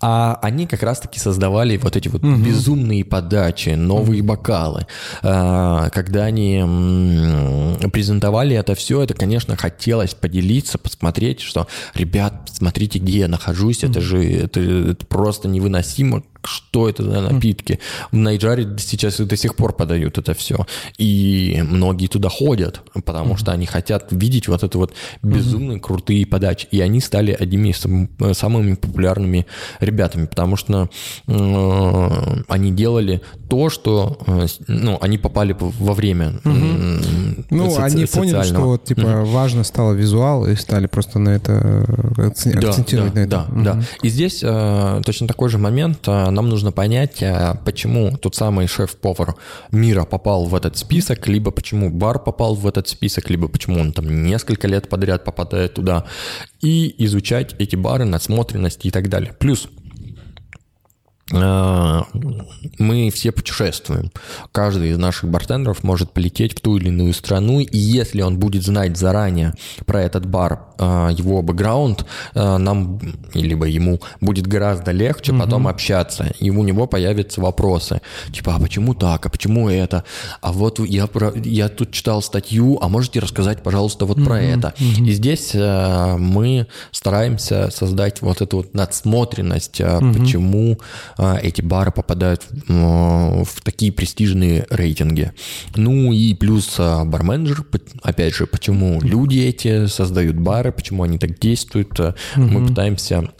А 0.00 0.38
они 0.42 0.66
как 0.66 0.82
раз-таки 0.82 1.18
создавали 1.18 1.76
вот 1.76 1.96
эти 1.96 2.08
вот 2.08 2.22
угу. 2.22 2.36
безумные 2.36 3.04
подачи, 3.04 3.70
новые 3.70 4.22
бокалы. 4.22 4.86
А, 5.22 5.90
когда 5.90 6.24
они 6.24 6.62
презентовали 7.92 8.54
это 8.56 8.74
все, 8.74 9.02
это, 9.02 9.14
конечно, 9.14 9.56
хотелось 9.56 10.14
поделиться, 10.14 10.78
посмотреть, 10.78 11.40
что, 11.40 11.66
ребят, 11.94 12.50
смотрите, 12.52 13.00
где 13.00 13.20
я 13.20 13.28
нахожусь, 13.28 13.82
это 13.82 14.00
же 14.00 14.24
это, 14.24 14.60
это 14.60 15.06
просто 15.06 15.48
невыносимо, 15.48 16.22
что 16.44 16.88
это 16.88 17.02
за 17.02 17.20
напитки. 17.20 17.80
В 18.10 18.16
Найджаре 18.16 18.68
сейчас 18.78 19.18
до 19.18 19.36
сих 19.36 19.54
пор 19.56 19.72
подают 19.74 20.18
это 20.18 20.34
все. 20.34 20.66
И 20.96 21.62
многие 21.66 22.06
туда 22.06 22.28
ходят, 22.28 22.82
потому 23.04 23.36
что 23.36 23.52
они 23.52 23.66
хотят 23.66 24.08
видеть 24.10 24.48
вот 24.48 24.62
это 24.62 24.78
вот 24.78 24.94
безумно 25.22 25.78
крутые 25.80 26.26
подачи. 26.26 26.68
И 26.70 26.80
они 26.80 27.00
стали 27.00 27.32
одними 27.32 27.70
из 27.70 28.36
самыми 28.38 28.74
популярными 28.74 29.46
ребятами, 29.80 30.26
потому 30.26 30.56
что 30.56 30.88
э, 31.26 32.42
они 32.48 32.72
делали 32.72 33.20
то, 33.48 33.70
что 33.70 34.18
э, 34.26 34.46
ну, 34.66 34.98
они 35.00 35.18
попали 35.18 35.56
во 35.58 35.94
время. 35.94 36.40
Э, 36.44 37.00
ну, 37.50 37.66
соци- 37.66 37.80
они 37.80 38.04
поняли, 38.06 38.42
что 38.42 38.60
вот, 38.60 38.84
типа 38.84 39.24
важно 39.24 39.64
стало 39.64 39.92
визуал, 39.92 40.46
и 40.46 40.54
стали 40.56 40.86
просто 40.86 41.18
на 41.18 41.30
это 41.30 41.84
акцентировать 42.16 43.14
да, 43.14 43.20
на 43.20 43.24
это. 43.24 43.46
Да, 43.50 43.72
да. 43.74 43.82
И 44.02 44.08
здесь 44.08 44.40
э, 44.42 45.00
точно 45.04 45.26
такой 45.26 45.48
же 45.48 45.58
момент 45.58 46.06
нам 46.06 46.48
нужно 46.48 46.72
понять, 46.72 47.22
э, 47.22 47.54
почему 47.64 48.16
тот 48.16 48.34
самый 48.34 48.66
шеф-повар 48.66 49.36
мира 49.72 50.04
попал 50.04 50.44
в 50.44 50.54
этот 50.54 50.76
список, 50.76 51.26
либо 51.28 51.50
почему 51.50 51.90
бар 51.90 52.18
попал 52.18 52.54
в 52.54 52.66
этот 52.66 52.88
список, 52.88 53.30
либо 53.30 53.48
почему 53.48 53.80
он 53.80 53.92
там 53.92 54.24
несколько 54.24 54.68
лет 54.68 54.88
подряд 54.88 55.24
попадает 55.24 55.74
туда, 55.74 56.04
и 56.60 56.94
изучать 57.04 57.54
эти 57.58 57.76
бары, 57.76 58.04
насмотренности 58.04 58.88
и 58.88 58.90
так 58.90 59.08
далее. 59.08 59.34
Плюс 59.38 59.66
э, 59.66 59.77
мы 61.30 63.10
все 63.12 63.32
путешествуем. 63.32 64.10
Каждый 64.52 64.90
из 64.90 64.98
наших 64.98 65.30
бартендеров 65.30 65.84
может 65.84 66.12
полететь 66.12 66.56
в 66.56 66.60
ту 66.60 66.76
или 66.78 66.88
иную 66.88 67.12
страну, 67.12 67.60
и 67.60 67.78
если 67.78 68.22
он 68.22 68.38
будет 68.38 68.62
знать 68.62 68.96
заранее 68.96 69.54
про 69.84 70.02
этот 70.02 70.26
бар, 70.26 70.68
а, 70.78 71.10
его 71.10 71.42
бэкграунд, 71.42 72.06
а, 72.34 72.56
нам, 72.58 73.00
либо 73.34 73.66
ему 73.66 74.00
будет 74.20 74.46
гораздо 74.46 74.92
легче 74.92 75.32
угу. 75.32 75.42
потом 75.42 75.68
общаться, 75.68 76.32
и 76.38 76.50
у 76.50 76.62
него 76.62 76.86
появятся 76.86 77.40
вопросы, 77.40 78.00
типа, 78.32 78.54
а 78.56 78.60
почему 78.60 78.94
так, 78.94 79.26
а 79.26 79.28
почему 79.28 79.68
это, 79.68 80.04
а 80.40 80.52
вот 80.52 80.78
я, 80.78 81.06
про, 81.06 81.32
я 81.34 81.68
тут 81.68 81.90
читал 81.90 82.22
статью, 82.22 82.78
а 82.80 82.88
можете 82.88 83.20
рассказать, 83.20 83.62
пожалуйста, 83.62 84.06
вот 84.06 84.18
угу. 84.18 84.26
про 84.26 84.40
это. 84.40 84.74
Угу. 84.80 85.04
И 85.04 85.12
здесь 85.12 85.52
а, 85.54 86.16
мы 86.16 86.68
стараемся 86.92 87.70
создать 87.70 88.22
вот 88.22 88.40
эту 88.40 88.58
вот 88.58 88.74
надсмотренность, 88.74 89.80
угу. 89.80 90.14
почему 90.14 90.78
эти 91.18 91.62
бары 91.62 91.90
попадают 91.90 92.46
в, 92.68 93.46
такие 93.62 93.92
престижные 93.92 94.66
рейтинги. 94.70 95.32
Ну 95.74 96.12
и 96.12 96.34
плюс 96.34 96.78
барменджер, 96.78 97.64
опять 98.02 98.34
же, 98.34 98.46
почему 98.46 99.00
люди 99.02 99.38
эти 99.38 99.86
создают 99.86 100.36
бары, 100.36 100.72
почему 100.72 101.02
они 101.02 101.18
так 101.18 101.38
действуют. 101.38 101.98
Угу. 101.98 102.14
Мы 102.36 102.66
пытаемся 102.66 103.30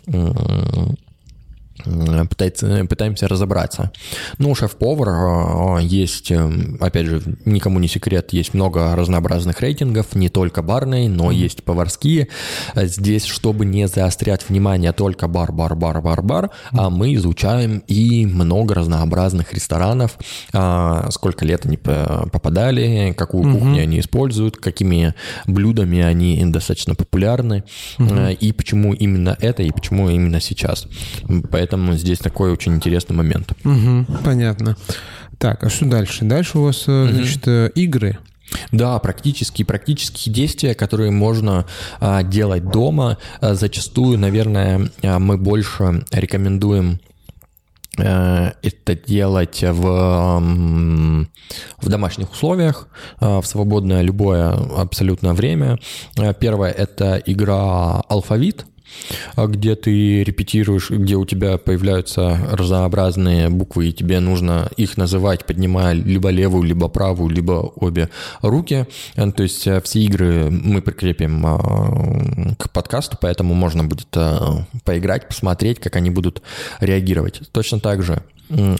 пытается, 1.85 2.85
пытаемся 2.87 3.29
разобраться. 3.29 3.91
Ну, 4.39 4.55
шеф-повар 4.55 5.09
а, 5.09 5.79
есть, 5.79 6.31
эм, 6.31 6.77
опять 6.81 7.07
же, 7.07 7.23
никому 7.45 7.79
не 7.79 7.89
секрет, 7.89 8.33
есть 8.33 8.55
много 8.55 8.95
разнообразных 8.95 9.61
рейтингов, 9.61 10.15
не 10.15 10.29
только 10.29 10.63
барные, 10.63 11.09
но 11.09 11.31
есть 11.31 11.63
поварские. 11.65 12.29
Здесь, 12.75 13.25
чтобы 13.25 13.65
не 13.65 13.89
заострять 13.89 14.49
внимание 14.49 14.93
только 14.93 15.29
бар, 15.29 15.53
бар, 15.53 15.75
бар, 15.75 16.01
бар, 16.03 16.23
бар, 16.23 16.51
а 16.73 16.91
мы 16.91 17.15
изучаем 17.15 17.83
и 17.87 18.27
много 18.27 18.75
разнообразных 18.75 19.53
ресторанов, 19.53 20.19
а, 20.53 21.09
сколько 21.11 21.45
лет 21.45 21.65
они 21.65 21.77
попадали, 21.77 23.15
какую 23.17 23.45
mm-hmm. 23.45 23.59
кухню 23.59 23.83
они 23.83 24.01
используют, 24.01 24.57
какими 24.57 25.15
блюдами 25.47 26.01
они 26.01 26.45
достаточно 26.47 26.95
популярны, 26.95 27.65
mm-hmm. 27.99 28.35
и 28.35 28.53
почему 28.53 28.93
именно 28.95 29.37
это, 29.41 29.63
и 29.63 29.71
почему 29.71 30.09
именно 30.11 30.41
сейчас. 30.41 30.87
Поэтому 31.51 31.68
Поэтому 31.69 31.93
здесь 31.99 32.19
такой 32.19 32.51
очень 32.51 32.77
интересный 32.77 33.15
момент. 33.15 33.53
Угу, 33.63 34.07
понятно. 34.25 34.75
Так, 35.37 35.65
а 35.65 35.69
что 35.69 35.85
дальше? 35.85 36.25
Дальше 36.25 36.59
у 36.59 36.63
вас, 36.63 36.89
угу. 36.89 37.09
значит, 37.09 37.47
э, 37.47 37.71
игры. 37.75 38.17
Да, 38.73 38.99
практические, 38.99 39.67
практические 39.67 40.35
действия, 40.35 40.75
которые 40.75 41.11
можно 41.11 41.67
а, 42.01 42.23
делать 42.23 42.71
дома. 42.71 43.19
А, 43.43 43.53
зачастую, 43.53 44.19
наверное, 44.19 44.91
а, 45.03 45.19
мы 45.19 45.37
больше 45.37 46.07
рекомендуем 46.11 47.01
это 47.97 48.95
делать 48.95 49.61
в, 49.61 50.41
в 51.81 51.89
домашних 51.89 52.31
условиях, 52.31 52.87
в 53.19 53.43
свободное 53.43 54.03
любое 54.03 54.51
абсолютно 54.53 55.35
время. 55.35 55.81
Первое– 56.39 56.71
это 56.79 57.21
игра 57.27 58.01
«Алфавит», 58.09 58.67
где 59.37 59.75
ты 59.75 60.25
репетируешь, 60.25 60.91
где 60.91 61.17
у 61.17 61.25
тебя 61.25 61.59
появляются 61.59 62.39
разнообразные 62.53 63.49
буквы, 63.49 63.89
и 63.89 63.93
тебе 63.93 64.21
нужно 64.21 64.71
их 64.77 64.97
называть, 64.97 65.45
поднимая 65.45 65.95
либо 65.95 66.31
левую, 66.31 66.65
либо 66.65 66.89
правую, 66.89 67.31
либо 67.31 67.73
обе 67.77 68.11
руки. 68.43 68.87
То 69.15 69.43
есть 69.43 69.69
все 69.85 70.01
игры 70.01 70.51
мы 70.51 70.83
прикрепим 70.83 71.43
к 72.57 72.71
подкасту, 72.71 73.17
поэтому 73.21 73.55
можно 73.55 73.85
будет 73.85 74.17
поиграть, 74.85 75.29
посмотреть, 75.29 75.81
как 75.81 75.97
они 75.97 76.11
будут 76.11 76.43
реагировать. 76.81 77.43
Точно 77.53 77.81
так 77.81 78.03
же 78.03 78.23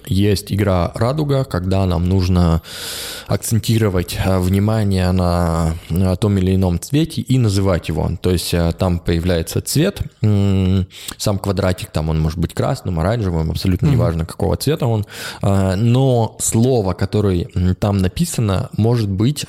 есть 0.07 0.53
игра 0.53 0.93
«Радуга», 0.95 1.45
когда 1.45 1.87
нам 1.87 2.09
нужно 2.09 2.63
акцентировать 3.27 4.19
э, 4.25 4.39
внимание 4.39 5.13
на 5.13 5.75
том 6.21 6.39
или 6.39 6.55
ином 6.55 6.81
цвете 6.81 7.21
и 7.21 7.39
называть 7.39 7.89
его. 7.89 8.11
То 8.21 8.31
есть 8.31 8.55
э, 8.55 8.73
там 8.79 8.99
появляется 8.99 9.61
цвет, 9.61 10.03
сам 10.21 11.39
квадратик, 11.39 11.91
там 11.91 12.09
он 12.09 12.21
может 12.21 12.39
быть 12.39 12.55
красным, 12.55 12.99
оранжевым, 13.01 13.51
абсолютно 13.51 13.87
mm-hmm. 13.87 13.93
неважно, 13.93 14.27
какого 14.27 14.57
цвета 14.57 14.87
он, 14.87 15.07
э, 15.43 15.75
но 15.77 16.37
слово, 16.41 16.95
которое 16.95 17.49
там 17.79 17.99
написано, 17.99 18.71
может 18.77 19.09
быть 19.09 19.47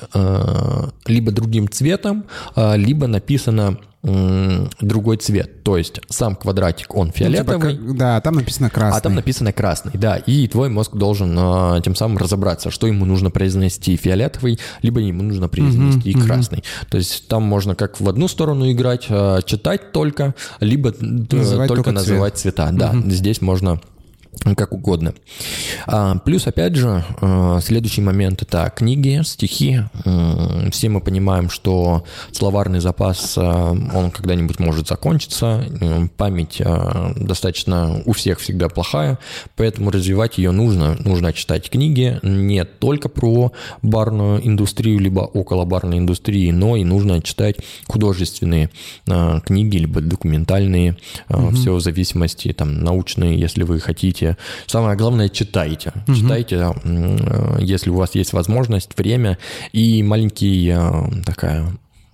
либо 1.06 1.32
другим 1.32 1.68
цветом, 1.68 2.24
либо 2.56 3.06
написано 3.06 3.78
другой 4.02 5.18
цвет. 5.18 5.62
То 5.62 5.76
есть 5.76 6.00
сам 6.08 6.34
квадратик, 6.34 6.94
он 6.94 7.12
фиолетовый. 7.12 7.74
Ну, 7.74 7.80
типа, 7.88 7.98
да, 7.98 8.20
там 8.22 8.34
написано 8.34 8.70
красный. 8.70 8.98
А 8.98 9.00
там 9.02 9.14
написано 9.14 9.52
красный, 9.52 9.92
да. 9.94 10.16
И 10.16 10.48
твой 10.48 10.70
мозг 10.70 10.96
должен 10.96 11.36
а, 11.38 11.80
тем 11.82 11.94
самым 11.94 12.16
разобраться, 12.16 12.70
что 12.70 12.86
ему 12.86 13.04
нужно 13.04 13.30
произнести 13.30 13.96
фиолетовый, 13.96 14.58
либо 14.80 15.00
ему 15.00 15.22
нужно 15.22 15.48
произнести 15.48 16.16
угу, 16.16 16.24
красный. 16.24 16.58
Угу. 16.58 16.86
То 16.90 16.98
есть 16.98 17.28
там 17.28 17.42
можно 17.42 17.74
как 17.74 18.00
в 18.00 18.08
одну 18.08 18.26
сторону 18.28 18.70
играть, 18.70 19.06
а, 19.10 19.42
читать 19.42 19.92
только, 19.92 20.34
либо 20.60 20.94
называть 21.00 21.68
только, 21.68 21.82
только 21.84 21.92
называть 21.92 22.38
цвет. 22.38 22.54
цвета. 22.56 22.70
Да, 22.72 22.94
здесь 23.06 23.42
можно 23.42 23.80
как 24.56 24.72
угодно. 24.72 25.14
А, 25.86 26.16
плюс, 26.18 26.46
опять 26.46 26.74
же, 26.76 27.04
а, 27.20 27.60
следующий 27.60 28.00
момент– 28.00 28.42
это 28.42 28.72
книги, 28.74 29.20
стихи. 29.24 29.80
Все 30.70 30.88
мы 30.88 31.00
понимаем, 31.00 31.50
что 31.50 32.04
словарный 32.32 32.80
запас, 32.80 33.34
а, 33.36 33.70
он 33.70 34.10
когда-нибудь 34.10 34.58
может 34.58 34.88
закончиться. 34.88 35.64
Память 36.16 36.62
достаточно 37.16 38.02
у 38.04 38.12
всех 38.12 38.40
всегда 38.40 38.68
плохая, 38.68 39.18
поэтому 39.56 39.90
развивать 39.90 40.38
ее 40.38 40.52
нужно. 40.52 40.96
Нужно 41.00 41.32
читать 41.32 41.68
книги 41.68 42.18
не 42.22 42.64
только 42.64 43.08
про 43.08 43.52
барную 43.82 44.46
индустрию, 44.46 45.00
либо 45.00 45.20
около 45.20 45.64
барной 45.64 45.98
индустрии, 45.98 46.50
но 46.50 46.76
и 46.76 46.84
нужно 46.84 47.20
читать 47.20 47.56
художественные 47.86 48.70
книги, 49.44 49.76
либо 49.76 50.00
документальные, 50.00 50.96
угу. 51.28 51.50
все 51.54 51.74
в 51.74 51.80
зависимости, 51.80 52.52
там, 52.52 52.82
научные, 52.82 53.38
если 53.38 53.62
вы 53.64 53.80
хотите 53.80 54.19
Самое 54.66 54.96
главное, 54.96 55.28
читайте. 55.28 55.92
Угу. 56.06 56.14
Читайте, 56.14 56.56
э, 56.84 57.56
если 57.60 57.90
у 57.90 57.96
вас 57.96 58.14
есть 58.14 58.32
возможность, 58.32 58.96
время 58.96 59.38
и 59.72 60.02
маленький 60.02 60.72
э, 60.74 61.22
такая 61.24 61.66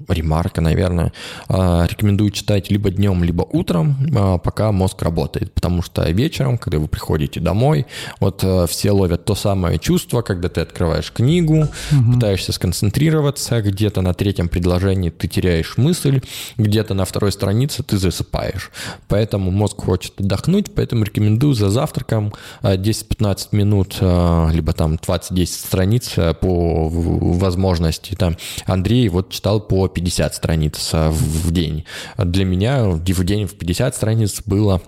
ремарка, 0.09 0.61
наверное, 0.61 1.13
а, 1.49 1.87
рекомендую 1.89 2.31
читать 2.31 2.71
либо 2.71 2.91
днем, 2.91 3.25
либо 3.25 3.43
утром, 3.43 3.97
а, 4.15 4.39
пока 4.39 4.71
мозг 4.71 5.03
работает, 5.03 5.55
потому 5.55 5.83
что 5.83 6.09
вечером, 6.11 6.59
когда 6.59 6.79
вы 6.79 6.87
приходите 6.87 7.41
домой, 7.41 7.87
вот 8.21 8.45
э, 8.45 8.67
все 8.69 8.91
ловят 8.91 9.25
то 9.25 9.35
самое 9.35 9.79
чувство, 9.79 10.23
когда 10.23 10.49
ты 10.49 10.61
открываешь 10.61 11.11
книгу, 11.13 11.69
угу. 11.93 12.13
пытаешься 12.13 12.53
сконцентрироваться, 12.53 13.63
где-то 13.63 14.03
на 14.03 14.13
третьем 14.13 14.49
предложении 14.49 15.11
ты 15.11 15.29
теряешь 15.29 15.79
мысль, 15.79 16.21
где-то 16.59 16.95
на 16.95 17.05
второй 17.05 17.33
странице 17.33 17.83
ты 17.83 17.97
засыпаешь. 17.97 18.71
Поэтому 19.09 19.51
мозг 19.51 19.83
хочет 19.83 20.21
отдохнуть, 20.21 20.75
поэтому 20.75 21.05
рекомендую 21.05 21.55
за 21.55 21.71
завтраком 21.71 22.35
10-15 22.63 23.49
э, 23.53 23.57
минут, 23.57 23.97
э, 24.01 24.49
либо 24.53 24.73
там 24.73 24.95
20-10 24.95 25.47
страниц 25.47 26.15
по 26.41 26.89
возможности. 26.89 28.15
Там 28.15 28.37
Андрей 28.67 29.09
вот 29.09 29.31
читал 29.31 29.61
по 29.61 29.86
50 29.89 30.35
страниц 30.35 30.91
а, 30.93 31.11
в 31.11 31.51
день. 31.51 31.85
Для 32.19 32.45
меня 32.45 32.85
в 32.85 33.03
день 33.03 33.47
в 33.47 33.55
50 33.55 33.95
страниц 33.95 34.43
было 34.45 34.83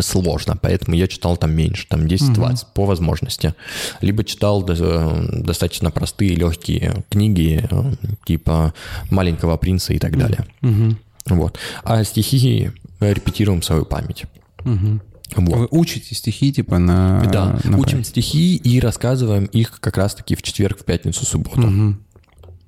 сложно, 0.00 0.56
поэтому 0.60 0.96
я 0.96 1.06
читал 1.06 1.36
там 1.36 1.52
меньше, 1.52 1.86
там 1.88 2.06
10-20 2.06 2.32
угу. 2.32 2.58
по 2.74 2.86
возможности. 2.86 3.54
Либо 4.00 4.24
читал 4.24 4.62
достаточно 4.64 5.90
простые, 5.90 6.34
легкие 6.34 7.04
книги, 7.08 7.66
э, 7.70 7.92
типа 8.24 8.74
«Маленького 9.10 9.56
принца» 9.56 9.92
и 9.92 9.98
так 9.98 10.18
далее. 10.18 10.44
Угу. 10.62 10.96
Вот. 11.36 11.58
А 11.84 12.02
стихи 12.04 12.72
репетируем 13.00 13.62
свою 13.62 13.84
память. 13.84 14.24
Угу. 14.64 15.00
Вот. 15.36 15.56
Вы 15.56 15.68
учите 15.70 16.14
стихи 16.14 16.52
типа 16.52 16.78
на... 16.78 17.24
Да, 17.32 17.58
на 17.64 17.78
учим 17.78 17.92
память. 17.92 18.06
стихи 18.06 18.56
и 18.56 18.80
рассказываем 18.80 19.44
их 19.46 19.80
как 19.80 19.96
раз-таки 19.96 20.34
в 20.34 20.42
четверг, 20.42 20.80
в 20.80 20.84
пятницу, 20.84 21.24
в 21.24 21.28
субботу. 21.28 21.62
Угу. 21.62 21.96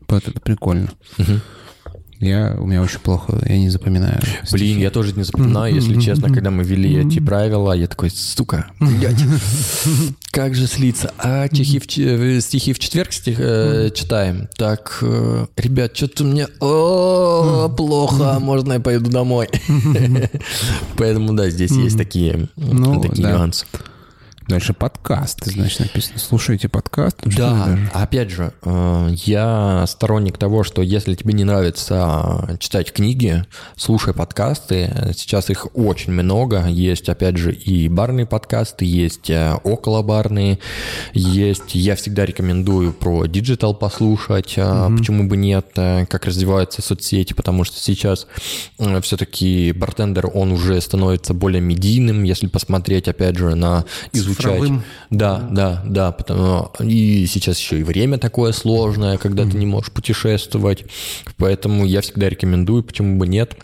Вот 0.09 0.27
это 0.27 0.41
прикольно. 0.41 0.89
Угу. 1.19 1.41
Я, 2.21 2.57
у 2.59 2.67
меня 2.67 2.83
очень 2.83 2.99
плохо, 2.99 3.41
я 3.47 3.59
не 3.59 3.69
запоминаю. 3.69 4.19
Блин, 4.51 4.71
стихи. 4.71 4.81
я 4.81 4.91
тоже 4.91 5.13
не 5.13 5.23
запоминаю, 5.23 5.73
если 5.73 6.01
честно, 6.01 6.33
когда 6.33 6.51
мы 6.51 6.65
ввели 6.65 7.07
эти 7.07 7.21
правила, 7.21 7.73
я 7.73 7.87
такой, 7.87 8.11
сука, 8.11 8.67
блядь, 8.81 9.23
как 10.33 10.57
же 10.57 10.67
слиться? 10.67 11.13
А 11.19 11.47
стихи 11.47 11.79
в, 11.79 11.87
э, 11.97 12.41
стихи 12.41 12.73
в 12.73 12.81
четверг 12.81 13.13
стих, 13.13 13.37
э, 13.39 13.91
читаем. 13.95 14.49
Так, 14.57 14.99
э, 15.03 15.47
ребят, 15.57 15.97
что-то 15.97 16.25
мне 16.25 16.49
о, 16.59 17.69
плохо, 17.69 18.41
можно 18.41 18.73
я 18.73 18.81
пойду 18.81 19.11
домой? 19.11 19.49
Поэтому, 20.97 21.35
да, 21.35 21.51
здесь 21.51 21.71
есть 21.71 21.97
такие, 21.97 22.49
ну, 22.57 23.01
такие 23.01 23.29
нюансы. 23.29 23.65
Дальше 24.49 24.73
подкаст, 24.73 25.45
значит, 25.45 25.81
написано. 25.81 26.19
Слушайте 26.19 26.71
подкаст. 26.71 27.19
Да, 27.23 27.79
опять 27.93 28.31
же, 28.31 28.55
э, 28.63 29.11
я 29.27 29.85
сторонник 29.87 30.39
того, 30.39 30.65
что 30.65 30.81
если 30.81 31.15
тебе 31.15 31.35
не 31.35 31.45
нравится 31.45 32.57
читать 32.59 32.95
книги, 32.95 33.45
слушай 33.77 34.15
подкасты. 34.15 35.13
Сейчас 35.15 35.51
их 35.51 35.67
очень 35.75 36.15
много. 36.15 36.67
Есть, 36.67 37.11
опять 37.11 37.37
же, 37.37 37.53
и 37.53 37.91
барные 37.91 38.25
подкасты, 38.25 38.87
есть 38.87 39.29
э, 39.29 39.53
околобарные, 39.65 40.59
есть... 41.13 41.75
Я 41.75 41.95
всегда 41.95 42.25
рекомендую 42.25 42.95
про 42.95 43.27
digital 43.27 43.75
послушать, 43.75 44.57
угу. 44.57 44.97
почему 44.97 45.29
бы 45.29 45.37
нет, 45.37 45.73
как 45.75 46.25
развиваются 46.25 46.81
соцсети, 46.81 47.35
потому 47.35 47.65
что 47.65 47.79
сейчас 47.79 48.27
все-таки 49.03 49.73
бартендер, 49.73 50.31
он 50.33 50.53
уже 50.53 50.81
становится 50.81 51.35
более 51.35 51.61
медийным, 51.61 52.23
если 52.23 52.47
посмотреть, 52.47 53.09
опять 53.09 53.37
же, 53.37 53.55
на 53.55 53.85
изучение 54.15 54.38
цифровым. 54.43 54.83
Да, 55.11 55.39
да, 55.51 55.83
да. 55.85 56.13
Потому, 56.13 56.73
и 56.81 57.27
сейчас 57.27 57.59
еще 57.59 57.81
и 57.81 57.85
время 57.85 58.19
такое 58.19 58.53
сложное, 58.53 59.19
когда 59.19 59.43
mm-hmm. 59.43 59.51
ты 59.51 59.57
не 59.59 59.67
можешь 59.67 59.93
путешествовать. 59.93 60.85
Поэтому 61.37 61.85
я 61.85 62.01
всегда 62.01 62.29
рекомендую, 62.29 62.83
почему 62.83 63.19
бы 63.19 63.27
нет 63.27 63.57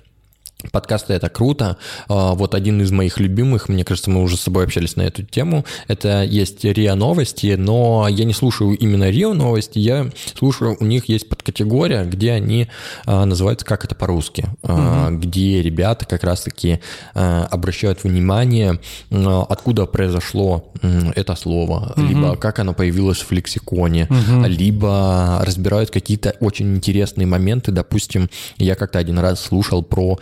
Подкасты— 0.73 1.13
это 1.15 1.29
круто. 1.29 1.77
А, 2.09 2.35
вот 2.35 2.55
один 2.55 2.81
из 2.81 2.91
моих 2.91 3.19
любимых, 3.21 3.69
мне 3.69 3.85
кажется, 3.85 4.11
мы 4.11 4.23
уже 4.23 4.37
с 4.37 4.41
собой 4.41 4.65
общались 4.65 4.97
на 4.97 5.03
эту 5.03 5.23
тему, 5.23 5.65
это 5.89 6.23
есть 6.23 6.65
РИА 6.65 6.95
Новости, 6.95 7.55
но 7.59 8.07
я 8.09 8.25
не 8.25 8.33
слушаю 8.33 8.77
именно 8.77 9.11
РИА 9.11 9.33
Новости, 9.33 9.79
я 9.79 10.11
слушаю, 10.37 10.77
у 10.81 10.85
них 10.85 11.09
есть 11.09 11.29
подкатегория, 11.29 12.05
где 12.05 12.33
они 12.33 12.69
а, 13.07 13.25
называются 13.25 13.67
«Как 13.67 13.85
это 13.85 13.95
по-русски», 13.95 14.47
угу. 14.63 15.19
где 15.19 15.63
ребята 15.63 16.07
как 16.07 16.25
раз-таки 16.25 16.81
обращают 17.15 18.05
внимание, 18.05 18.79
откуда 19.11 19.87
произошло 19.87 20.73
это 21.15 21.35
слово, 21.35 21.93
угу. 21.97 22.07
либо 22.07 22.37
как 22.37 22.59
оно 22.59 22.75
появилось 22.75 23.19
в 23.19 23.31
лексиконе, 23.33 24.09
угу. 24.11 24.47
либо 24.47 25.41
разбирают 25.45 25.91
какие-то 25.91 26.35
очень 26.41 26.75
интересные 26.75 27.27
моменты. 27.27 27.73
Допустим, 27.73 28.29
я 28.59 28.75
как-то 28.75 28.99
один 28.99 29.19
раз 29.19 29.41
слушал 29.41 29.83
про 29.83 30.19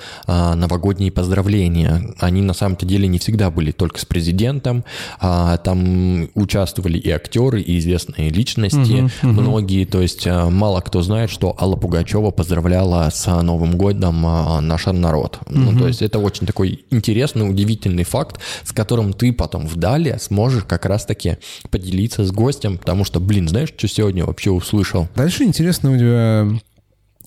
новогодние 0.55 1.11
поздравления. 1.11 2.15
Они 2.19 2.43
на 2.43 2.55
самом-то 2.55 2.87
деле 2.87 3.09
не 3.09 3.19
всегда 3.19 3.51
были 3.51 3.73
только 3.73 3.99
с 3.99 4.05
президентом. 4.05 4.85
А, 5.21 5.57
там 5.59 6.29
участвовали 6.35 6.99
и 6.99 7.11
актеры, 7.11 7.61
и 7.61 7.79
известные 7.79 8.31
личности, 8.31 9.03
угу, 9.23 9.33
угу. 9.33 9.41
многие. 9.41 9.85
То 9.85 10.01
есть 10.01 10.27
а, 10.27 10.51
мало 10.51 10.81
кто 10.81 11.03
знает, 11.03 11.31
что 11.31 11.57
Алла 11.59 11.77
Пугачева 11.77 12.31
поздравляла 12.31 13.11
с 13.13 13.27
Новым 13.43 13.77
годом 13.77 14.23
наш 14.23 14.87
народ. 14.87 15.39
Угу. 15.47 15.59
Ну, 15.59 15.79
то 15.79 15.87
есть 15.87 16.03
это 16.03 16.19
очень 16.19 16.47
такой 16.47 16.85
интересный, 16.91 17.49
удивительный 17.49 18.05
факт, 18.05 18.41
с 18.65 18.73
которым 18.73 19.13
ты 19.13 19.33
потом 19.33 19.67
в 19.67 19.77
далее 19.77 20.19
сможешь 20.19 20.65
как 20.65 20.87
раз-таки 20.87 21.39
поделиться 21.71 22.25
с 22.25 22.33
гостем, 22.33 22.79
потому 22.79 23.05
что, 23.05 23.21
блин, 23.21 23.49
знаешь, 23.49 23.73
что 23.77 23.89
сегодня 23.89 24.25
вообще 24.25 24.51
услышал? 24.51 25.09
Дальше 25.15 25.45
интересно 25.45 25.93
у 25.93 25.97
тебя 25.97 26.49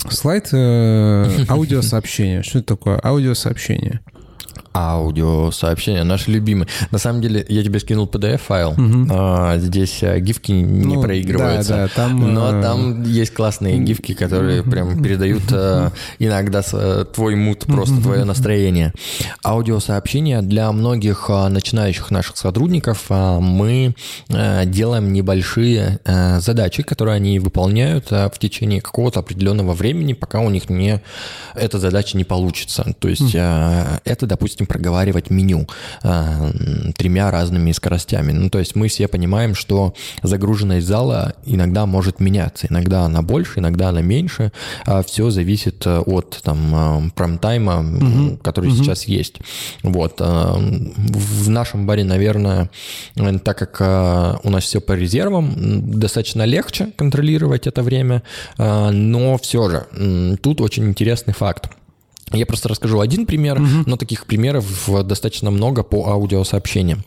Слайд 0.09 0.49
э, 0.51 1.45
аудиосообщения. 1.49 2.43
Что 2.43 2.59
это 2.59 2.67
такое 2.75 2.99
аудиосообщение? 3.03 4.01
Аудиосообщения, 4.75 6.03
наши 6.03 6.31
любимые. 6.31 6.67
На 6.91 6.97
самом 6.97 7.21
деле, 7.21 7.45
я 7.47 7.63
тебе 7.63 7.79
скинул 7.79 8.07
PDF-файл. 8.07 8.71
Угу. 8.71 9.07
А, 9.09 9.57
здесь 9.57 10.03
а, 10.03 10.19
гифки 10.19 10.51
не 10.51 10.95
ну, 10.95 11.01
проигрываются. 11.01 11.73
Да, 11.73 11.83
да, 11.83 11.91
там, 11.95 12.33
но 12.33 12.59
э... 12.59 12.61
там 12.61 13.03
есть 13.03 13.33
классные 13.33 13.79
гифки, 13.79 14.13
которые 14.13 14.63
прям 14.63 15.01
передают 15.01 15.43
а, 15.51 15.91
иногда 16.19 16.61
а, 16.73 17.05
твой 17.05 17.35
мут, 17.35 17.59
просто 17.59 18.01
твое 18.01 18.25
настроение. 18.25 18.91
Аудиосообщения 19.45 20.41
для 20.41 20.69
многих 20.73 21.29
а, 21.29 21.47
начинающих 21.47 22.11
наших 22.11 22.35
сотрудников 22.35 23.05
а, 23.09 23.39
мы 23.39 23.95
а, 24.29 24.65
делаем 24.65 25.13
небольшие 25.13 25.99
а, 26.03 26.41
задачи, 26.41 26.83
которые 26.83 27.15
они 27.15 27.39
выполняют 27.39 28.07
а, 28.11 28.29
в 28.29 28.37
течение 28.39 28.81
какого-то 28.81 29.21
определенного 29.21 29.73
времени, 29.73 30.11
пока 30.11 30.41
у 30.41 30.49
них 30.49 30.69
не 30.69 31.01
эта 31.53 31.79
задача 31.79 32.17
не 32.17 32.25
получится. 32.25 32.93
То 32.99 33.07
есть 33.07 33.33
а, 33.35 34.01
это, 34.03 34.25
допустим, 34.25 34.64
допустим, 34.65 34.75
проговаривать 34.75 35.29
меню 35.29 35.67
э, 36.03 36.51
тремя 36.97 37.31
разными 37.31 37.71
скоростями. 37.73 38.31
Ну, 38.31 38.49
то 38.49 38.59
есть 38.59 38.75
мы 38.75 38.87
все 38.87 39.07
понимаем, 39.07 39.55
что 39.55 39.93
загруженность 40.23 40.87
зала 40.87 41.33
иногда 41.45 41.85
может 41.85 42.19
меняться. 42.19 42.67
Иногда 42.69 43.05
она 43.05 43.21
больше, 43.21 43.59
иногда 43.59 43.89
она 43.89 44.01
меньше. 44.01 44.51
А 44.85 45.01
все 45.01 45.29
зависит 45.29 45.85
э, 45.85 45.99
от 45.99 46.39
там 46.43 47.11
промтайма, 47.15 47.79
угу. 47.79 48.37
который 48.43 48.69
угу. 48.69 48.77
сейчас 48.77 49.07
есть. 49.07 49.35
Вот. 49.83 50.21
Э, 50.21 50.53
в 50.57 51.49
нашем 51.49 51.85
баре, 51.85 52.03
наверное, 52.03 52.69
так 53.43 53.57
как 53.57 54.41
у 54.43 54.49
нас 54.49 54.63
все 54.63 54.79
по 54.79 54.93
резервам, 54.93 55.53
достаточно 55.99 56.45
легче 56.45 56.87
контролировать 56.97 57.67
это 57.67 57.83
время, 57.83 58.21
но 58.57 59.37
все 59.37 59.69
же 59.69 60.37
тут 60.41 60.61
очень 60.61 60.85
интересный 60.85 61.33
факт. 61.33 61.69
Я 62.31 62.45
просто 62.47 62.69
расскажу 62.69 62.99
один 62.99 63.25
пример, 63.25 63.61
угу. 63.61 63.83
но 63.85 63.97
таких 63.97 64.25
примеров 64.25 64.89
достаточно 65.05 65.51
много 65.51 65.83
по 65.83 66.09
аудиосообщениям. 66.09 67.03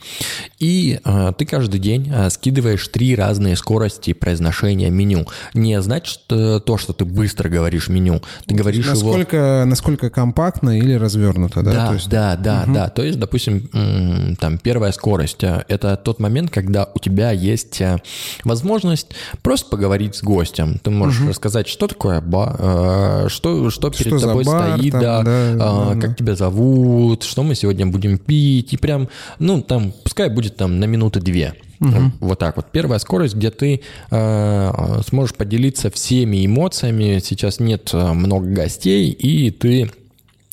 И 0.61 1.01
э, 1.05 1.33
ты 1.37 1.45
каждый 1.45 1.81
день 1.81 2.11
э, 2.13 2.31
скидываешь 2.31 2.87
три 2.89 3.17
разные 3.17 3.57
скорости 3.57 4.13
произношения 4.13 4.91
меню. 4.91 5.27
Не 5.55 5.83
значит 5.83 6.07
что, 6.09 6.61
то, 6.61 6.79
что 6.79 6.93
ты 6.93 7.05
быстро 7.05 7.49
говоришь 7.49 7.89
меню. 7.89 8.23
Ты 8.47 8.55
говоришь 8.55 8.87
насколько, 8.87 9.37
его... 9.37 9.65
Насколько 9.67 10.09
компактно 10.09 10.79
или 10.79 10.95
развернуто, 10.95 11.63
да? 11.63 11.73
Да, 11.73 11.93
есть... 11.95 12.09
да, 12.09 12.37
да, 12.37 12.63
угу. 12.65 12.75
да. 12.75 12.89
То 12.89 13.03
есть, 13.03 13.19
допустим, 13.19 14.37
там 14.39 14.59
первая 14.59 14.93
скорость 14.93 15.43
э,– 15.43 15.65
это 15.69 15.97
тот 15.97 16.21
момент, 16.21 16.51
когда 16.51 16.89
у 16.95 17.01
тебя 17.01 17.33
есть 17.33 17.81
э, 17.81 17.99
возможность 18.45 19.09
просто 19.43 19.69
поговорить 19.69 20.15
с 20.15 20.23
гостем. 20.23 20.79
Ты 20.79 20.91
можешь 20.91 21.21
угу. 21.21 21.31
рассказать, 21.31 21.67
что 21.67 21.89
такое 21.89 22.21
ба, 22.21 23.27
что, 23.29 23.71
что 23.71 23.91
перед 23.91 24.19
что 24.19 24.21
тобой 24.21 24.45
бар, 24.45 24.79
стоит, 24.79 24.93
там, 24.93 25.01
да, 25.01 25.18
да, 25.23 25.57
а, 25.61 25.95
да, 25.95 26.01
как 26.01 26.11
да. 26.11 26.15
тебя 26.15 26.35
зовут, 26.35 27.23
что 27.23 27.43
мы 27.43 27.55
сегодня 27.55 27.87
будем 27.87 28.19
пить, 28.19 28.73
и 28.73 28.77
прям, 28.77 29.09
ну, 29.39 29.63
там, 29.63 29.93
пускай 30.05 30.29
будет 30.31 30.57
там 30.57 30.81
на 30.81 30.85
минуты 30.85 31.21
две. 31.21 31.55
Угу. 31.81 32.13
Вот 32.21 32.39
так 32.39 32.57
вот. 32.57 32.67
Первая 32.73 32.99
скорость, 32.99 33.37
где 33.37 33.51
ты 33.51 33.83
э, 34.11 35.01
сможешь 35.07 35.35
поделиться 35.35 35.91
всеми 35.91 36.45
эмоциями. 36.45 37.21
Сейчас 37.25 37.61
нет 37.61 37.93
много 37.93 38.49
гостей, 38.49 39.11
и 39.11 39.51
ты 39.53 39.91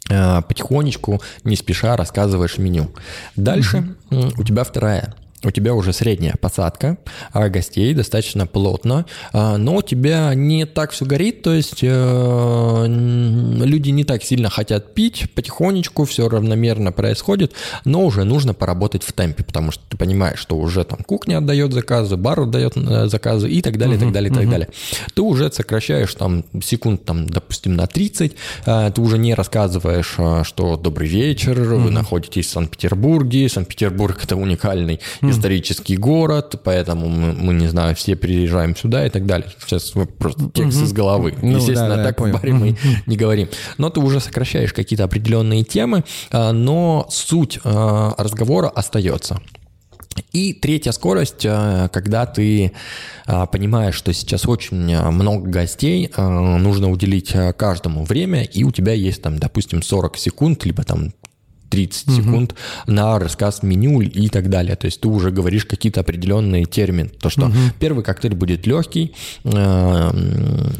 э, 0.10 0.42
потихонечку, 0.48 1.22
не 1.44 1.56
спеша 1.56 1.98
рассказываешь 1.98 2.60
меню. 2.60 2.92
Дальше 3.36 3.96
угу. 4.12 4.34
у 4.38 4.44
тебя 4.44 4.64
вторая 4.64 5.16
у 5.46 5.52
тебя 5.52 5.74
уже 5.74 5.94
средняя 5.94 6.36
посадка 6.40 6.98
а 7.32 7.50
гостей, 7.50 7.94
достаточно 7.94 8.48
плотно, 8.48 9.06
а, 9.34 9.58
но 9.58 9.78
у 9.78 9.82
тебя 9.82 10.34
не 10.34 10.66
так 10.66 10.92
все 10.92 11.06
горит, 11.06 11.42
то 11.42 11.54
есть 11.54 11.80
э, 11.82 12.86
люди 12.88 13.90
не 13.90 14.04
так 14.04 14.24
сильно 14.24 14.50
хотят 14.50 14.94
пить, 14.94 15.26
потихонечку 15.36 16.06
все 16.06 16.28
равномерно 16.28 16.92
происходит, 16.92 17.54
но 17.84 18.06
уже 18.06 18.24
нужно 18.24 18.54
поработать 18.54 19.04
в 19.04 19.12
темпе, 19.14 19.44
потому 19.44 19.72
что 19.72 19.84
ты 19.90 19.98
понимаешь, 19.98 20.40
что 20.40 20.58
уже 20.58 20.84
там 20.84 21.00
кухня 21.00 21.38
отдает 21.38 21.74
заказы, 21.74 22.18
бар 22.18 22.42
отдает 22.42 22.76
э, 22.76 23.08
заказы 23.08 23.50
и 23.50 23.62
так 23.62 23.78
далее, 23.78 23.98
и 23.98 24.00
так 24.00 24.12
далее, 24.12 24.32
и 24.32 24.34
так 24.34 24.50
далее. 24.50 24.70
Ты 25.14 25.22
уже 25.22 25.52
сокращаешь 25.52 26.14
там 26.16 26.44
секунд, 26.64 27.06
там, 27.06 27.28
допустим, 27.30 27.76
на 27.76 27.88
30, 27.88 28.36
э, 28.66 28.92
ты 28.94 29.02
уже 29.02 29.18
не 29.18 29.34
рассказываешь, 29.34 30.18
что 30.48 30.78
добрый 30.78 31.08
вечер, 31.08 31.60
вы 31.62 31.92
находитесь 31.92 32.48
в 32.48 32.50
Санкт-Петербурге, 32.50 33.50
Санкт-Петербург 33.50 34.20
это 34.24 34.36
уникальный 34.36 35.00
исторический 35.36 35.98
город, 35.98 36.62
поэтому 36.64 37.08
мы, 37.08 37.34
мы, 37.34 37.54
не 37.54 37.68
знаю, 37.68 37.96
все 37.96 38.16
приезжаем 38.16 38.76
сюда 38.76 39.06
и 39.06 39.10
так 39.10 39.26
далее. 39.26 39.50
Сейчас 39.66 39.94
просто 40.18 40.50
текст 40.54 40.82
из 40.82 40.94
головы. 40.94 41.36
Ну, 41.42 41.58
Естественно, 41.58 41.98
да, 41.98 42.04
так 42.04 42.20
в 42.20 42.32
баре 42.32 42.54
мы 42.54 42.78
не 43.06 43.18
говорим. 43.18 43.50
Но 43.78 43.90
ты 43.90 44.00
уже 44.00 44.20
сокращаешь 44.20 44.74
какие-то 44.74 45.04
определенные 45.04 45.64
темы, 45.64 46.04
а, 46.32 46.52
но 46.52 47.08
суть 47.10 47.60
а, 47.64 48.14
разговора 48.18 48.70
остается. 48.70 49.40
И 50.32 50.54
третья 50.54 50.92
скорость, 50.92 51.46
а, 51.46 51.90
когда 51.90 52.26
ты 52.26 52.72
понимаешь, 53.26 53.96
что 53.96 54.14
сейчас 54.14 54.48
очень 54.48 54.78
много 55.12 55.50
гостей, 55.50 56.12
нужно 56.16 56.92
уделить 56.92 57.34
каждому 57.58 58.06
время, 58.06 58.44
и 58.44 58.64
у 58.64 58.72
тебя 58.72 58.94
есть 58.94 59.22
там, 59.22 59.40
допустим, 59.40 59.82
40 59.82 60.18
секунд, 60.18 60.64
либо 60.64 60.84
там 60.84 61.12
30 61.76 62.08
угу. 62.08 62.16
секунд 62.16 62.56
на 62.88 63.20
рассказ 63.20 63.62
меню 63.64 64.00
и 64.00 64.30
так 64.30 64.50
далее. 64.50 64.78
То 64.78 64.86
есть 64.86 65.02
ты 65.02 65.10
уже 65.10 65.30
говоришь 65.32 65.66
какие-то 65.66 66.00
определенные 66.00 66.66
термины. 66.66 67.10
То, 67.10 67.30
что 67.30 67.48
угу. 67.48 67.54
первый 67.80 68.04
коктейль 68.04 68.34
будет 68.34 68.66
легкий, 68.66 69.14
э, 69.44 70.12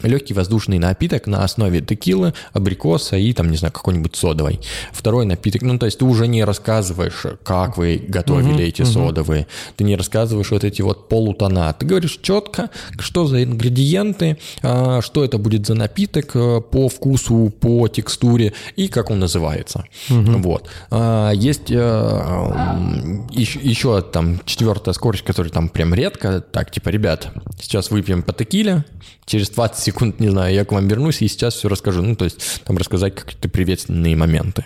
легкий 0.04 0.34
воздушный 0.34 0.80
напиток 0.80 1.28
на 1.28 1.44
основе 1.44 1.82
текилы, 1.82 2.34
абрикоса 2.54 3.18
и 3.18 3.34
там, 3.34 3.52
не 3.52 3.58
знаю, 3.58 3.74
какой-нибудь 3.74 4.16
содовой. 4.16 4.62
Второй 4.94 5.26
напиток, 5.26 5.64
ну, 5.64 5.78
то 5.78 5.86
есть 5.86 6.00
ты 6.00 6.06
уже 6.06 6.28
не 6.28 6.46
рассказываешь, 6.46 7.26
как 7.44 7.78
вы 7.78 8.02
готовили 8.08 8.54
угу. 8.54 8.62
эти 8.62 8.84
угу. 8.84 8.92
содовые. 8.92 9.48
Ты 9.76 9.84
не 9.84 9.98
рассказываешь 9.98 10.52
вот 10.52 10.64
эти 10.64 10.82
вот 10.82 11.10
полутона. 11.10 11.76
Ты 11.78 11.86
говоришь 11.86 12.20
четко, 12.22 12.70
что 13.00 13.28
за 13.28 13.44
ингредиенты, 13.44 14.38
э, 14.64 15.02
что 15.02 15.26
это 15.26 15.38
будет 15.38 15.68
за 15.68 15.74
напиток 15.74 16.32
э, 16.36 16.62
по 16.62 16.88
вкусу, 16.88 17.52
по 17.60 17.90
текстуре 17.90 18.54
и 18.78 18.88
как 18.88 19.12
он 19.12 19.20
называется. 19.20 19.84
Угу. 20.10 20.38
Вот. 20.38 20.70
А, 20.92 21.32
есть 21.32 21.70
еще, 21.70 23.60
э, 23.60 23.64
еще 23.64 24.02
там 24.02 24.40
четвертая 24.46 24.94
скорость, 24.94 25.24
которая 25.24 25.52
там 25.52 25.70
прям 25.70 25.94
редко. 25.94 26.42
Так, 26.42 26.72
типа, 26.72 26.90
ребят, 26.90 27.30
сейчас 27.60 27.92
выпьем 27.92 28.24
по 28.24 28.34
текиле, 28.34 28.86
через 29.26 29.50
20 29.50 29.84
секунд, 29.84 30.20
не 30.20 30.30
знаю, 30.30 30.54
я 30.54 30.66
к 30.66 30.72
вам 30.72 30.88
вернусь 30.88 31.22
и 31.22 31.28
сейчас 31.28 31.56
все 31.56 31.68
расскажу. 31.68 32.02
Ну, 32.02 32.16
то 32.16 32.26
есть 32.26 32.62
там 32.64 32.78
рассказать 32.78 33.16
какие-то 33.16 33.50
приветственные 33.50 34.16
моменты. 34.16 34.66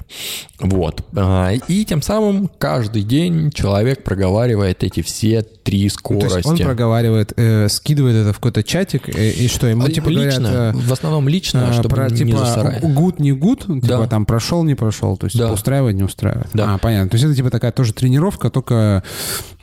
Вот. 0.59 1.05
А, 1.15 1.51
и 1.53 1.85
тем 1.85 2.01
самым 2.01 2.49
каждый 2.57 3.03
день 3.03 3.51
человек 3.51 4.03
проговаривает 4.03 4.83
эти 4.83 5.01
все 5.01 5.41
три 5.41 5.87
скорости. 5.89 6.25
Ну, 6.25 6.29
то 6.29 6.37
есть 6.37 6.47
он 6.47 6.57
проговаривает, 6.57 7.33
э, 7.37 7.69
скидывает 7.69 8.15
это 8.15 8.33
в 8.33 8.37
какой-то 8.37 8.63
чатик, 8.63 9.07
э, 9.09 9.31
и 9.31 9.47
что, 9.47 9.67
ему 9.67 9.87
типа 9.87 10.09
лично, 10.09 10.49
говорят... 10.49 10.75
Э, 10.75 10.77
в 10.77 10.91
основном 10.91 11.29
лично, 11.29 11.67
э, 11.69 11.73
чтобы 11.73 11.89
про, 11.89 12.09
не 12.09 12.17
типа, 12.17 12.37
засорать. 12.39 12.81
гуд, 12.81 13.19
не 13.19 13.31
гуд, 13.31 13.61
типа 13.61 13.87
да. 13.87 14.07
там 14.07 14.25
прошел, 14.25 14.63
не 14.63 14.75
прошел, 14.75 15.15
то 15.15 15.25
есть 15.25 15.37
да. 15.37 15.45
типа, 15.45 15.53
устраивает, 15.53 15.95
не 15.99 16.05
устраивает. 16.05 16.49
Да. 16.53 16.73
А, 16.73 16.77
понятно. 16.77 17.09
То 17.09 17.15
есть 17.15 17.25
это 17.25 17.35
типа 17.35 17.49
такая 17.49 17.71
тоже 17.71 17.93
тренировка, 17.93 18.49
только 18.49 19.03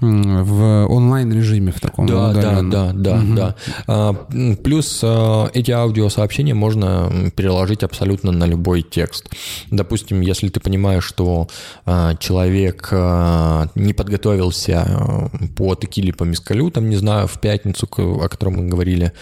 в 0.00 0.86
онлайн-режиме 0.88 1.72
в 1.72 1.80
таком. 1.80 2.06
Да, 2.06 2.32
да, 2.32 2.62
да, 2.62 2.92
да, 2.92 3.16
угу. 3.16 3.34
да. 3.34 3.54
А, 3.86 4.12
плюс 4.62 5.00
а, 5.02 5.48
эти 5.54 5.70
аудиосообщения 5.70 6.54
можно 6.54 7.10
переложить 7.34 7.82
абсолютно 7.82 8.30
на 8.30 8.44
любой 8.44 8.82
текст. 8.82 9.30
Допустим, 9.70 10.20
если 10.20 10.48
ты 10.50 10.60
понимаешь, 10.60 11.04
что 11.04 11.48
а, 11.86 12.14
человек 12.16 12.88
а, 12.92 13.68
не 13.74 13.94
подготовился 13.94 14.84
а, 14.86 15.30
по 15.56 15.74
текиле 15.74 16.12
по 16.12 16.24
мискалю, 16.24 16.70
там, 16.70 16.90
не 16.90 16.96
знаю, 16.96 17.26
в 17.26 17.40
пятницу, 17.40 17.88
о 17.96 18.28
котором 18.28 18.56
мы 18.56 18.68
говорили, 18.68 19.12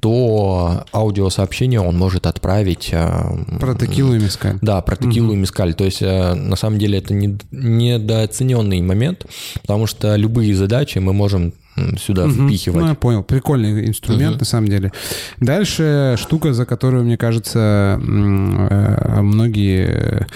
то 0.00 0.84
аудиосообщение 0.94 1.80
он 1.80 1.98
может 1.98 2.26
отправить... 2.26 2.90
А, 2.94 3.36
про 3.60 3.74
текилу 3.74 4.14
и 4.14 4.18
мискаль. 4.18 4.58
Да, 4.62 4.80
про 4.80 4.96
текилу 4.96 5.28
угу. 5.28 5.34
и 5.34 5.36
мискаль. 5.36 5.74
То 5.74 5.84
есть, 5.84 6.02
а, 6.02 6.34
на 6.34 6.56
самом 6.62 6.78
деле, 6.78 6.98
это 6.98 7.12
не, 7.12 7.38
недооцененный 7.50 8.80
момент, 8.80 9.26
потому 9.60 9.86
что 9.86 10.16
любые 10.16 10.54
задачи 10.54 10.98
мы 10.98 11.12
можем 11.12 11.52
сюда 11.96 12.26
угу. 12.26 12.32
впихивать. 12.32 12.82
Ну, 12.82 12.88
я 12.88 12.94
понял. 12.94 13.22
Прикольный 13.22 13.86
инструмент, 13.88 14.32
угу. 14.32 14.40
на 14.40 14.44
самом 14.44 14.68
деле. 14.68 14.92
Дальше 15.40 16.16
штука, 16.18 16.52
за 16.52 16.66
которую, 16.66 17.04
мне 17.04 17.16
кажется, 17.16 17.98
э, 18.00 19.20
многие 19.22 20.26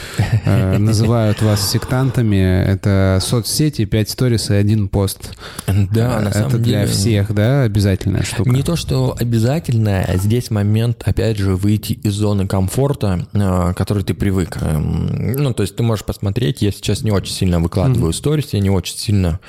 э, 0.44 0.78
называют 0.78 1.42
вас 1.42 1.70
сектантами, 1.70 2.64
это 2.66 3.18
соцсети, 3.20 3.84
5 3.84 4.10
сторис 4.10 4.50
и 4.50 4.54
один 4.54 4.88
пост. 4.88 5.36
Да, 5.66 6.20
на 6.20 6.32
самом 6.32 6.48
Это 6.48 6.58
для 6.58 6.86
всех, 6.86 7.34
да, 7.34 7.62
обязательная 7.62 8.22
штука? 8.22 8.48
Не 8.50 8.62
то, 8.62 8.76
что 8.76 9.14
обязательная, 9.18 10.04
а 10.04 10.16
здесь 10.16 10.50
момент, 10.50 11.02
опять 11.04 11.36
же, 11.36 11.54
выйти 11.54 11.92
из 11.92 12.14
зоны 12.14 12.46
комфорта, 12.46 13.26
э, 13.32 13.72
к 13.72 13.76
которой 13.76 14.04
ты 14.04 14.14
привык. 14.14 14.56
Эм, 14.62 15.34
ну, 15.34 15.52
то 15.52 15.62
есть 15.62 15.76
ты 15.76 15.82
можешь 15.82 16.04
посмотреть, 16.04 16.62
я 16.62 16.72
сейчас 16.72 17.02
не 17.02 17.10
очень 17.10 17.34
сильно 17.34 17.60
выкладываю 17.60 18.12
сторис, 18.14 18.48
я 18.52 18.60
не 18.60 18.70
очень 18.70 18.96
сильно 18.96 19.40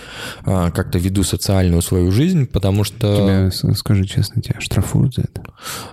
как-то 0.43 0.97
веду 0.97 1.23
социальную 1.23 1.76
нормальную 1.77 1.81
свою 1.81 2.11
жизнь, 2.11 2.45
потому 2.45 2.83
что... 2.83 3.51
Тебя, 3.51 3.73
скажи 3.75 4.05
честно, 4.05 4.41
тебя 4.41 4.59
штрафуют 4.59 5.15
за 5.15 5.21
это? 5.21 5.43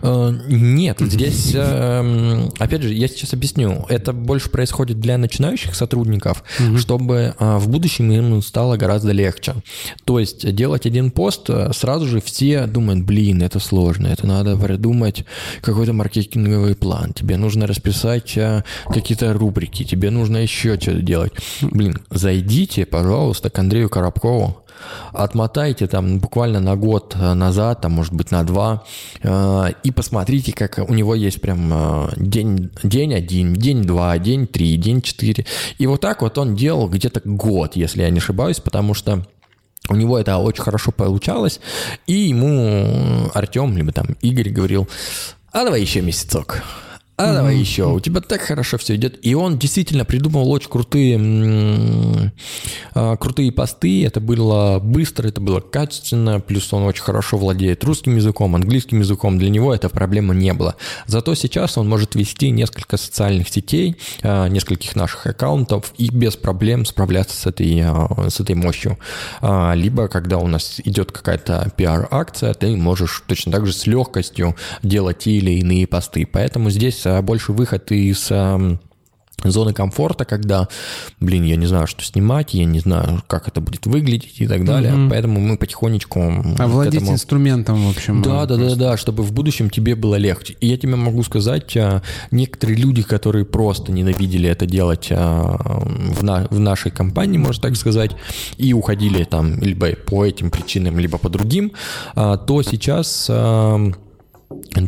Э, 0.03 0.33
нет, 0.49 0.99
здесь, 1.01 1.53
эм, 1.55 2.51
опять 2.59 2.83
же, 2.83 2.93
я 2.93 3.09
сейчас 3.09 3.33
объясню. 3.33 3.85
это 3.89 4.13
больше 4.13 4.51
происходит 4.51 5.01
для 5.01 5.19
начинающих 5.19 5.75
сотрудников, 5.75 6.43
угу. 6.61 6.79
чтобы 6.79 7.35
а, 7.39 7.59
в 7.59 7.69
будущем 7.69 8.11
им 8.13 8.43
стало 8.43 8.77
гораздо 8.77 9.13
легче. 9.13 9.55
То 10.05 10.19
есть 10.19 10.55
делать 10.55 10.87
один 10.87 11.11
пост, 11.11 11.49
э, 11.51 11.73
сразу 11.73 12.07
же 12.07 12.21
все 12.21 12.67
думают, 12.67 13.05
блин, 13.05 13.43
это 13.43 13.61
сложно, 13.61 14.09
это 14.09 14.27
надо 14.27 14.57
придумать 14.57 15.25
какой-то 15.61 15.93
маркетинговый 15.93 16.75
план, 16.75 17.13
тебе 17.13 17.37
нужно 17.37 17.67
расписать 17.67 18.39
какие-то 18.89 19.33
рубрики, 19.33 19.85
тебе 19.85 20.11
нужно 20.11 20.39
еще 20.39 20.79
что-то 20.81 21.03
делать. 21.03 21.33
Блин, 21.63 21.99
зайдите, 22.11 22.87
пожалуйста, 22.87 23.51
к 23.51 23.59
Андрею 23.59 23.89
Коробкову, 23.89 24.64
отмотайте 25.13 25.87
там 25.87 26.19
буквально 26.19 26.61
на 26.61 26.77
год 26.77 27.17
э, 27.19 27.35
назад, 27.35 27.81
там, 27.81 27.93
может 27.93 28.13
быть, 28.13 28.31
на 28.31 28.45
два, 28.45 28.85
э, 29.23 29.67
и 29.83 29.91
посмотрите, 29.91 30.53
как 30.53 30.79
у 30.79 30.95
него 30.95 31.15
есть 31.15 31.41
прям 31.41 31.71
э, 31.73 32.09
день, 32.17 32.71
день 32.83 33.15
один, 33.15 33.55
день 33.55 33.83
два, 33.83 34.19
день 34.19 34.47
три, 34.47 34.77
день 34.77 35.03
четыре. 35.03 35.47
И 35.79 35.87
вот 35.87 36.01
так 36.01 36.23
вот 36.23 36.39
он 36.39 36.55
делал 36.55 36.89
где-то 36.89 37.21
год, 37.25 37.77
если 37.77 38.03
я 38.03 38.11
не 38.11 38.19
ошибаюсь, 38.19 38.61
потому 38.61 38.95
что 38.95 39.27
у 39.89 39.97
него 39.97 40.19
это 40.19 40.39
очень 40.39 40.63
хорошо 40.63 40.93
получалось, 40.93 41.61
и 42.07 42.15
ему 42.15 43.31
Артем, 43.35 43.77
либо 43.77 43.93
там 43.93 44.17
Игорь 44.23 44.51
говорил, 44.51 44.89
а 45.53 45.65
давай 45.65 45.83
еще 45.83 46.01
месяцок 46.01 46.63
а 47.17 47.23
mm-hmm. 47.23 47.35
давай 47.35 47.57
еще, 47.57 47.93
у 47.93 48.01
тебя 48.01 48.21
так 48.21 48.41
хорошо 48.41 48.77
все 48.77 48.97
идет. 48.97 49.25
И 49.25 49.37
он 49.37 49.57
действительно 49.57 50.05
придумал 50.05 50.51
очень 50.51 50.69
крутые, 50.69 52.33
э, 52.93 53.17
крутые 53.19 53.53
посты, 53.53 54.05
это 54.05 54.21
было 54.21 54.81
быстро, 54.81 55.29
это 55.29 55.41
было 55.41 55.61
качественно, 55.61 56.41
плюс 56.41 56.73
он 56.73 56.83
очень 56.83 57.05
хорошо 57.05 57.39
владеет 57.39 57.85
русским 57.85 58.17
языком, 58.17 58.57
английским 58.57 58.99
языком, 58.99 59.39
для 59.39 59.49
него 59.49 59.73
эта 59.73 59.89
проблема 59.89 60.35
не 60.35 60.53
было. 60.55 60.75
Зато 61.07 61.37
сейчас 61.37 61.79
он 61.79 61.89
может 61.89 62.17
вести 62.17 62.51
несколько 62.51 62.97
социальных 62.97 63.49
сетей, 63.49 63.97
э, 64.23 64.49
нескольких 64.49 64.97
наших 64.97 65.29
аккаунтов 65.29 65.93
и 65.97 66.11
без 66.11 66.35
проблем 66.35 66.85
справляться 66.85 67.37
с 67.41 67.47
этой, 67.47 67.79
э, 67.79 68.29
с 68.29 68.41
этой 68.41 68.57
мощью. 68.57 68.99
Либо, 69.41 70.09
когда 70.09 70.39
у 70.39 70.49
нас 70.49 70.81
идет 70.85 71.13
какая-то 71.13 71.71
пиар-акция, 71.77 72.55
ты 72.55 72.77
можешь 72.77 73.23
точно 73.27 73.53
так 73.53 73.67
же 73.67 73.73
с 73.73 73.87
легкостью 73.87 74.57
делать 74.83 75.19
те 75.19 75.33
или 75.33 75.53
иные 75.53 75.87
посты. 75.87 76.27
Поэтому 76.31 76.71
здесь 76.71 77.04
здесь 77.05 77.23
больше 77.23 77.53
выход 77.53 77.91
из 77.93 78.31
зоны 79.51 79.73
комфорта, 79.75 80.25
когда, 80.25 80.69
блин, 81.21 81.45
я 81.45 81.57
не 81.57 81.67
знаю, 81.67 81.87
что 81.87 82.03
снимать, 82.03 82.55
я 82.55 82.65
не 82.65 82.81
знаю, 82.81 83.23
как 83.27 83.49
это 83.49 83.61
будет 83.61 83.87
выглядеть 83.87 84.41
и 84.41 84.47
так 84.47 84.65
далее. 84.65 84.95
Угу. 84.95 85.11
Поэтому 85.11 85.41
мы 85.41 85.57
потихонечку... 85.59 86.21
Овладеть 86.59 86.95
этому... 86.95 87.13
инструментом, 87.13 87.87
в 87.87 87.91
общем. 87.91 88.23
Да, 88.23 88.47
да, 88.47 88.57
да, 88.57 88.75
да, 88.75 88.97
чтобы 88.97 89.23
в 89.23 89.33
будущем 89.33 89.71
тебе 89.71 89.95
было 89.97 90.15
легче. 90.17 90.57
И 90.61 90.69
я 90.69 90.77
тебе 90.77 90.97
могу 90.97 91.23
сказать, 91.23 91.77
э, 91.77 92.01
некоторые 92.31 92.79
люди, 92.79 93.03
которые 93.03 93.45
просто 93.45 93.93
ненавидели 93.93 94.49
это 94.49 94.67
делать 94.67 95.09
э, 95.11 95.17
в, 95.17 96.23
на... 96.23 96.47
в 96.51 96.59
нашей 96.59 96.91
компании, 96.91 97.39
можно 97.39 97.63
так 97.63 97.77
сказать, 97.77 98.13
и 98.57 98.73
уходили 98.73 99.25
там 99.25 99.61
либо 99.61 99.91
по 99.91 100.25
этим 100.25 100.51
причинам, 100.51 100.99
либо 100.99 101.19
по 101.19 101.29
другим, 101.29 101.73
то 102.15 102.63
сейчас 102.63 103.31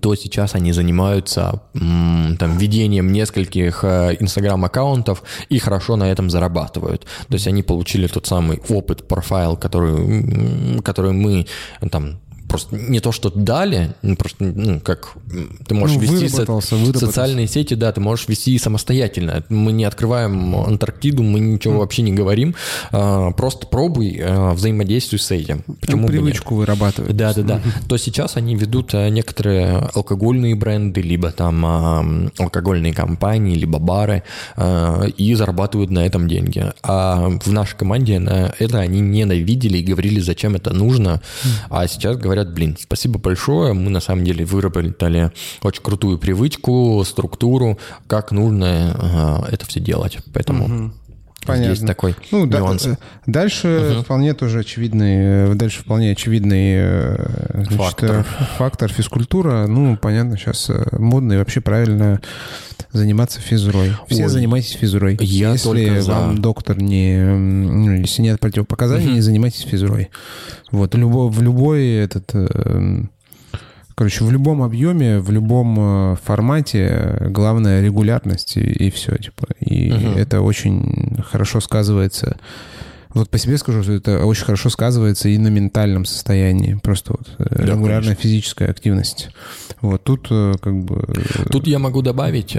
то 0.02 0.14
сейчас 0.14 0.54
они 0.54 0.72
занимаются 0.72 1.62
там, 1.72 2.58
ведением 2.58 3.12
нескольких 3.12 3.84
э, 3.84 4.16
инстаграм-аккаунтов 4.20 5.22
и 5.48 5.58
хорошо 5.58 5.96
на 5.96 6.10
этом 6.10 6.30
зарабатывают. 6.30 7.06
То 7.28 7.34
есть 7.34 7.46
они 7.46 7.62
получили 7.62 8.06
тот 8.06 8.26
самый 8.26 8.60
опыт, 8.68 9.08
профайл, 9.08 9.56
который, 9.56 10.80
который 10.82 11.12
мы 11.12 11.46
там 11.90 12.20
просто 12.48 12.76
не 12.76 13.00
то, 13.00 13.12
что 13.12 13.30
дали, 13.30 13.94
ну, 14.02 14.16
просто, 14.16 14.44
ну, 14.44 14.80
как 14.80 15.14
ты 15.66 15.74
можешь 15.74 15.96
ну, 15.96 16.02
вести 16.02 16.28
со- 16.28 16.60
социальные 16.60 17.46
сети, 17.46 17.74
да, 17.74 17.92
ты 17.92 18.00
можешь 18.00 18.28
вести 18.28 18.58
самостоятельно. 18.58 19.44
Мы 19.48 19.72
не 19.72 19.84
открываем 19.84 20.56
Антарктиду, 20.56 21.22
мы 21.22 21.40
ничего 21.40 21.74
mm. 21.74 21.78
вообще 21.78 22.02
не 22.02 22.12
говорим, 22.12 22.54
а, 22.92 23.32
просто 23.32 23.66
пробуй, 23.66 24.18
а, 24.22 24.54
взаимодействуй 24.54 25.18
с 25.18 25.30
этим. 25.30 25.62
Почему 25.80 26.06
привычку 26.06 26.54
вырабатывать. 26.54 27.16
Да, 27.16 27.34
да, 27.34 27.42
да. 27.42 27.56
Mm-hmm. 27.56 27.88
То 27.88 27.96
сейчас 27.96 28.36
они 28.36 28.54
ведут 28.54 28.94
а, 28.94 29.08
некоторые 29.08 29.88
алкогольные 29.94 30.54
бренды, 30.54 31.00
либо 31.00 31.30
там 31.30 31.64
а, 31.66 32.04
алкогольные 32.38 32.94
компании, 32.94 33.56
либо 33.56 33.78
бары, 33.78 34.22
а, 34.56 35.04
и 35.04 35.34
зарабатывают 35.34 35.90
на 35.90 36.06
этом 36.06 36.28
деньги. 36.28 36.72
А 36.82 37.28
в 37.28 37.52
нашей 37.52 37.76
команде 37.76 38.18
на 38.18 38.54
это 38.58 38.78
они 38.78 39.00
ненавидели 39.00 39.78
и 39.78 39.82
говорили, 39.82 40.20
зачем 40.20 40.54
это 40.54 40.72
нужно, 40.72 41.20
mm. 41.44 41.48
а 41.70 41.86
сейчас 41.86 42.16
говорят, 42.16 42.35
говорят, 42.36 42.54
блин, 42.54 42.76
спасибо 42.78 43.18
большое, 43.18 43.72
мы 43.72 43.90
на 43.90 44.00
самом 44.00 44.24
деле 44.24 44.44
выработали 44.44 45.32
очень 45.62 45.82
крутую 45.82 46.18
привычку, 46.18 47.02
структуру, 47.06 47.78
как 48.06 48.32
нужно 48.32 49.44
э, 49.48 49.54
это 49.54 49.66
все 49.66 49.80
делать. 49.80 50.18
Поэтому... 50.32 50.64
Угу. 50.64 50.92
Понятно. 51.46 51.70
Есть 51.70 51.86
такой 51.86 52.16
ну, 52.30 52.44
нюанс. 52.44 52.84
Да, 52.84 52.92
э, 52.92 52.96
дальше 53.26 53.92
угу. 53.94 54.02
вполне 54.02 54.34
тоже 54.34 54.60
очевидный, 54.60 55.50
э, 55.50 55.54
дальше 55.54 55.80
вполне 55.80 56.12
очевидный 56.12 57.16
значит, 57.52 57.72
фактор. 57.72 58.26
фактор 58.58 58.92
физкультура. 58.92 59.66
Ну, 59.66 59.96
понятно, 59.96 60.36
сейчас 60.36 60.70
модно 60.92 61.34
и 61.34 61.36
вообще 61.36 61.60
правильно 61.60 62.20
заниматься 62.92 63.40
физрой. 63.40 63.92
Все 64.08 64.24
Ой, 64.24 64.28
занимайтесь 64.28 64.72
физрой. 64.72 65.16
Я 65.20 65.52
если 65.52 66.00
вам 66.00 66.38
доктор 66.38 66.80
не, 66.80 67.18
ну, 67.18 67.92
если 67.92 68.22
нет 68.22 68.40
противопоказаний, 68.40 69.06
угу. 69.06 69.14
не 69.14 69.20
занимайтесь 69.20 69.62
физрой. 69.62 70.10
Вот 70.72 70.94
любой, 70.94 71.30
в 71.30 71.42
любой 71.42 71.88
этот 71.94 72.30
э, 72.34 73.04
Короче, 73.96 74.24
в 74.24 74.30
любом 74.30 74.62
объеме, 74.62 75.20
в 75.20 75.30
любом 75.30 75.76
э, 75.78 76.16
формате 76.22 77.16
главное 77.30 77.82
регулярность 77.82 78.58
и, 78.58 78.60
и 78.60 78.90
все, 78.90 79.16
типа. 79.16 79.46
И 79.58 79.88
uh 79.88 80.18
это 80.18 80.42
очень 80.42 81.16
хорошо 81.24 81.60
сказывается 81.60 82.36
вот 83.16 83.30
по 83.30 83.38
себе 83.38 83.56
скажу, 83.56 83.82
что 83.82 83.92
это 83.92 84.26
очень 84.26 84.44
хорошо 84.44 84.68
сказывается 84.68 85.30
и 85.30 85.38
на 85.38 85.48
ментальном 85.48 86.04
состоянии. 86.04 86.74
Просто 86.82 87.12
вот 87.12 87.28
э, 87.38 87.44
да, 87.48 87.72
регулярная 87.72 88.14
конечно. 88.14 88.22
физическая 88.22 88.70
активность. 88.70 89.30
Вот 89.80 90.04
тут 90.04 90.26
э, 90.30 90.52
как 90.60 90.84
бы... 90.84 91.02
Э, 91.08 91.48
тут 91.50 91.66
я 91.66 91.78
могу 91.78 92.02
добавить, 92.02 92.54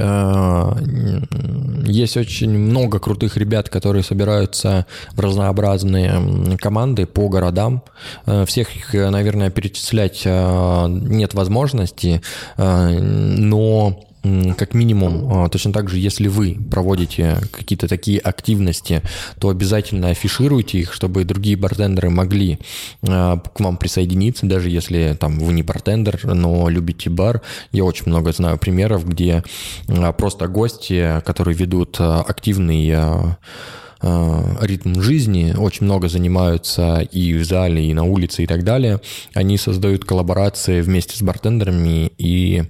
есть 1.88 2.18
очень 2.18 2.50
много 2.58 3.00
крутых 3.00 3.38
ребят, 3.38 3.70
которые 3.70 4.02
собираются 4.04 4.88
в 5.14 5.20
разнообразные 5.20 6.58
команды 6.58 7.06
по 7.06 7.30
городам. 7.30 7.84
Всех 8.48 8.76
их, 8.76 8.94
наверное, 8.94 9.52
перечислять 9.52 10.24
нет 10.26 11.34
возможности, 11.34 12.22
но 12.58 14.07
как 14.58 14.74
минимум, 14.74 15.46
а, 15.46 15.50
точно 15.50 15.74
так 15.74 15.90
же, 15.90 15.98
если 15.98 16.28
вы 16.28 16.58
проводите 16.70 17.38
какие-то 17.52 17.88
такие 17.88 18.20
активности, 18.20 19.02
то 19.40 19.50
обязательно 19.50 20.10
афишируйте 20.10 20.80
их, 20.80 20.94
чтобы 20.94 21.24
другие 21.24 21.56
бартендеры 21.56 22.10
могли 22.10 22.60
а, 23.08 23.38
к 23.38 23.60
вам 23.60 23.78
присоединиться, 23.78 24.46
даже 24.46 24.70
если 24.70 25.16
там 25.20 25.40
вы 25.40 25.54
не 25.54 25.64
бартендер, 25.64 26.20
но 26.24 26.70
любите 26.70 27.10
бар. 27.10 27.42
Я 27.72 27.84
очень 27.84 28.04
много 28.08 28.32
знаю 28.32 28.58
примеров, 28.58 29.08
где 29.08 29.44
а, 29.88 30.12
просто 30.14 30.48
гости, 30.48 31.22
которые 31.26 31.56
ведут 31.56 32.00
активный 32.00 32.78
Э, 32.98 33.34
ритм 34.02 35.02
жизни, 35.02 35.56
очень 35.58 35.86
много 35.86 36.08
занимаются 36.08 37.00
и 37.12 37.34
в 37.34 37.44
зале, 37.44 37.86
и 37.86 37.94
на 37.94 38.04
улице, 38.04 38.44
и 38.44 38.48
так 38.48 38.64
далее. 38.64 39.02
Они 39.34 39.58
создают 39.58 40.06
коллаборации 40.06 40.82
вместе 40.82 41.18
с 41.18 41.22
бартендерами 41.22 42.12
и 42.18 42.64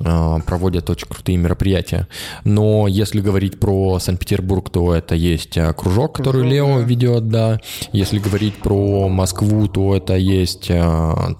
э, 0.00 0.36
проводят 0.46 0.88
очень 0.88 1.06
крутые 1.06 1.36
мероприятия. 1.38 2.08
Но 2.44 2.88
если 2.88 3.20
говорить 3.20 3.60
про 3.60 3.98
Санкт-Петербург, 3.98 4.70
то 4.70 4.94
это 4.94 5.14
есть 5.14 5.56
э, 5.56 5.72
кружок, 5.74 6.16
который 6.16 6.42
кружок, 6.42 6.52
Лео 6.52 6.78
да. 6.78 6.84
ведет, 6.84 7.28
да. 7.28 7.60
Если 7.92 8.18
говорить 8.18 8.54
про 8.56 9.08
Москву, 9.08 9.68
то 9.68 9.94
это 9.94 10.16
есть 10.16 10.70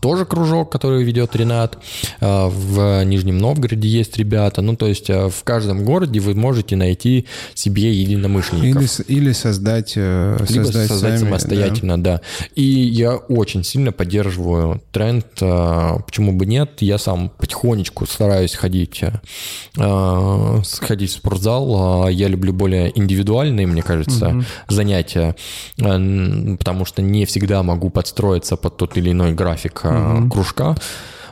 тоже 0.01 0.25
кружок, 0.25 0.71
который 0.71 1.03
ведет 1.05 1.35
Ренат. 1.35 1.79
В 2.21 3.05
Нижнем 3.05 3.39
Новгороде 3.39 3.89
есть 3.89 4.17
ребята. 4.19 4.63
Ну, 4.63 4.77
то 4.77 4.87
есть 4.87 5.09
в 5.09 5.45
каждом 5.45 5.85
городе 5.85 6.21
вы 6.21 6.35
можете 6.35 6.77
найти 6.77 7.27
себе 7.55 7.93
единомышленников. 7.93 9.01
Или, 9.09 9.19
или 9.19 9.30
или 9.31 9.33
создать, 9.33 9.93
э, 9.97 10.37
Либо 10.49 10.65
создать, 10.65 10.89
создать 10.89 11.19
сами, 11.19 11.29
самостоятельно, 11.29 12.03
да. 12.03 12.17
да. 12.17 12.21
И 12.55 12.63
я 12.63 13.17
очень 13.17 13.65
сильно 13.65 13.93
поддерживаю 13.93 14.83
тренд, 14.93 15.27
э, 15.41 15.97
почему 16.05 16.33
бы 16.33 16.47
нет, 16.47 16.71
я 16.81 16.99
сам 16.99 17.31
потихонечку 17.31 18.07
стараюсь 18.07 18.55
ходить, 18.55 19.03
э, 19.03 20.61
сходить 20.65 21.11
в 21.11 21.15
спортзал, 21.15 22.09
я 22.09 22.29
люблю 22.29 22.53
более 22.53 22.97
индивидуальные, 22.99 23.67
мне 23.67 23.83
кажется, 23.83 24.29
угу. 24.29 24.45
занятия, 24.69 25.37
потому 25.77 26.85
что 26.85 27.03
не 27.03 27.25
всегда 27.25 27.63
могу 27.63 27.91
подстроиться 27.91 28.57
под 28.57 28.77
тот 28.77 28.97
или 28.97 29.13
иной 29.13 29.33
график 29.33 29.83
угу. 29.85 30.31
кружка. 30.31 30.77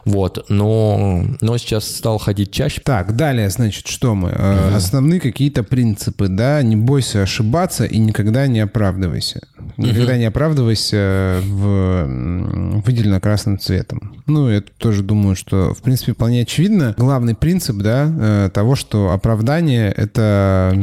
Вот, 0.09 0.47
но, 0.49 1.23
но 1.41 1.59
сейчас 1.59 1.89
стал 1.89 2.19
ходить 2.19 2.51
чаще. 2.51 2.81
Так, 2.83 3.15
далее, 3.15 3.51
значит, 3.51 3.87
что 3.87 4.15
мы? 4.15 4.31
mm 4.31 4.75
Основные 4.75 5.21
какие-то 5.21 5.63
принципы, 5.63 6.29
да? 6.29 6.63
Не 6.63 6.77
бойся 6.77 7.23
ошибаться 7.23 7.85
и 7.85 7.99
никогда 7.99 8.47
не 8.47 8.61
оправдывайся. 8.61 9.41
Никогда 9.77 10.17
не 10.17 10.25
оправдывайся 10.25 11.41
в 11.45 12.07
выделено 12.85 13.21
красным 13.21 13.59
цветом. 13.59 14.23
Ну, 14.27 14.49
я 14.51 14.63
тоже 14.79 15.03
думаю, 15.03 15.37
что, 15.37 15.75
в 15.75 15.83
принципе, 15.83 16.13
вполне 16.13 16.43
очевидно. 16.43 16.95
Главный 16.97 17.35
принцип, 17.35 17.77
да, 17.77 18.11
э, 18.19 18.51
того, 18.53 18.77
что 18.77 19.13
оправдание— 19.13 19.93
это 19.97 20.75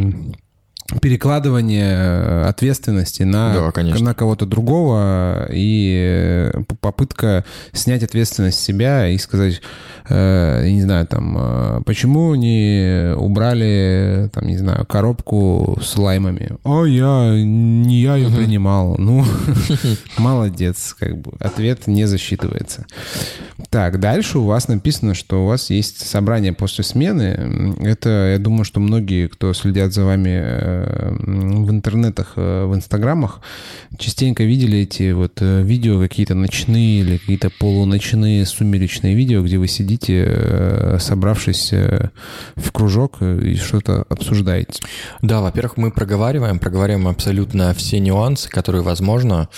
перекладывание 1.01 1.93
э, 1.93 2.45
ответственности 2.47 3.23
на, 3.23 3.53
Да, 3.53 3.71
конечно. 3.71 4.05
на 4.05 4.13
кого-то 4.13 4.45
другого 4.45 5.47
и 5.51 6.51
э, 6.53 6.61
попытка 6.79 7.43
снять 7.73 8.03
ответственность 8.03 8.59
с 8.59 8.63
себя 8.63 9.07
и 9.07 9.17
сказать, 9.17 9.61
э, 10.09 10.61
я 10.65 10.71
не 10.71 10.81
знаю, 10.81 11.07
там, 11.07 11.35
э, 11.39 11.81
почему 11.85 12.35
не 12.35 13.13
убрали, 13.17 14.29
там, 14.33 14.47
не 14.47 14.57
знаю, 14.57 14.85
коробку 14.85 15.79
с 15.81 15.97
лаймами? 15.97 16.57
О, 16.63 16.85
я, 16.85 17.31
не 17.33 18.01
я 18.01 18.15
ее 18.15 18.29
принимал. 18.29 18.95
Ну, 18.99 19.25
молодец, 20.17 20.95
как 20.99 21.17
бы. 21.17 21.31
Ответ 21.39 21.87
не 21.87 22.05
засчитывается. 22.05 22.85
Так, 23.75 23.99
дальше 23.99 24.39
у 24.39 24.45
вас 24.45 24.69
написано, 24.69 25.13
что 25.13 25.43
у 25.43 25.47
вас 25.47 25.69
есть 25.69 26.07
собрание 26.07 26.53
после 26.53 26.85
смены. 26.85 27.75
Это, 27.81 28.31
я 28.31 28.39
думаю, 28.39 28.63
что 28.63 28.79
многие, 28.79 29.27
кто 29.27 29.51
следят 29.51 29.91
за 29.91 30.05
вами 30.05 30.29
э, 30.29 31.09
в 31.19 31.69
интернетах, 31.71 32.35
э, 32.37 32.67
в 32.67 32.73
инстаграмах, 32.73 33.41
частенько 33.97 34.45
видели 34.45 34.77
эти 34.77 35.11
вот 35.11 35.41
э, 35.41 35.61
видео 35.61 35.99
какие-то 35.99 36.35
ночные 36.35 37.01
или 37.01 37.17
какие-то 37.17 37.49
полуночные 37.59 38.45
сумеречные 38.45 39.13
видео, 39.13 39.43
где 39.43 39.57
вы 39.57 39.67
сидите, 39.67 40.97
собравшись 41.01 41.73
в 41.73 42.71
кружок 42.71 43.21
и 43.21 43.55
что-то 43.55 44.05
обсуждаете. 44.07 44.81
Да, 45.21 45.41
во-первых, 45.41 45.75
мы 45.75 45.91
проговариваем, 45.91 46.59
проговариваем 46.59 47.09
абсолютно 47.09 47.73
все 47.73 47.99
нюансы, 47.99 48.49
которые 48.49 48.83
возможно. 48.83 49.49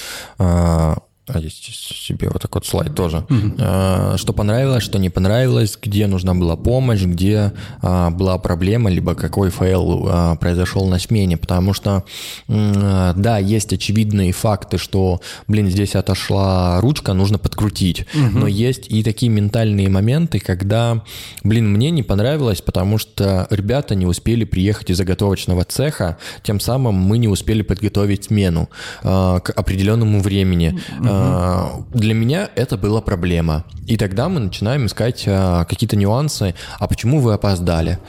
А, 1.27 1.39
есть 1.39 1.63
себе 1.63 2.29
вот 2.29 2.41
такой 2.41 2.61
вот 2.61 2.65
слайд 2.65 2.95
тоже. 2.95 3.25
А, 3.59 4.15
Что 4.17 4.31
понравилось, 4.31 4.83
что 4.83 4.97
не 4.97 5.09
понравилось, 5.09 5.77
где 5.81 6.07
нужна 6.07 6.33
была 6.33 6.55
помощь, 6.55 7.01
где 7.01 7.51
а, 7.81 8.11
была 8.11 8.37
проблема, 8.37 8.89
либо 8.89 9.13
какой 9.13 9.49
fail 9.49 10.07
а, 10.09 10.35
произошел 10.35 10.87
на 10.87 10.99
смене. 10.99 11.35
Потому 11.35 11.73
что, 11.73 12.05
да, 12.47 13.37
есть 13.39 13.73
очевидные 13.73 14.31
факты, 14.31 14.77
что, 14.77 15.21
блин, 15.47 15.69
здесь 15.69 15.95
отошла 15.95 16.79
ручка, 16.79 17.13
нужно 17.13 17.37
подкрутить. 17.37 18.05
Но 18.13 18.47
есть 18.47 18.87
и 18.89 19.03
такие 19.03 19.29
ментальные 19.29 19.89
моменты, 19.89 20.39
когда, 20.39 21.03
блин, 21.43 21.69
мне 21.69 21.91
не 21.91 22.03
понравилось, 22.03 22.61
потому 22.61 22.97
что 22.97 23.47
ребята 23.49 23.95
не 23.95 24.05
успели 24.05 24.45
приехать 24.45 24.91
из 24.91 24.97
заготовочного 24.97 25.65
цеха, 25.65 26.17
тем 26.43 26.59
самым 26.59 26.95
мы 26.95 27.17
не 27.17 27.27
успели 27.27 27.63
подготовить 27.63 28.25
смену 28.25 28.69
к 29.01 29.53
определенному 29.55 30.21
времени. 30.21 30.79
А, 31.17 31.83
Для 31.93 32.13
меня 32.13 32.49
это 32.55 32.77
была 32.77 33.01
проблема. 33.01 33.63
И 33.87 33.97
тогда 33.97 34.27
мы 34.29 34.39
начинаем 34.39 34.85
искать 34.85 35.23
а, 35.27 35.65
какие-то 35.65 35.95
нюансы. 35.95 36.55
А 36.79 36.87
почему 36.87 37.19
вы 37.19 37.33
опоздали? 37.33 37.99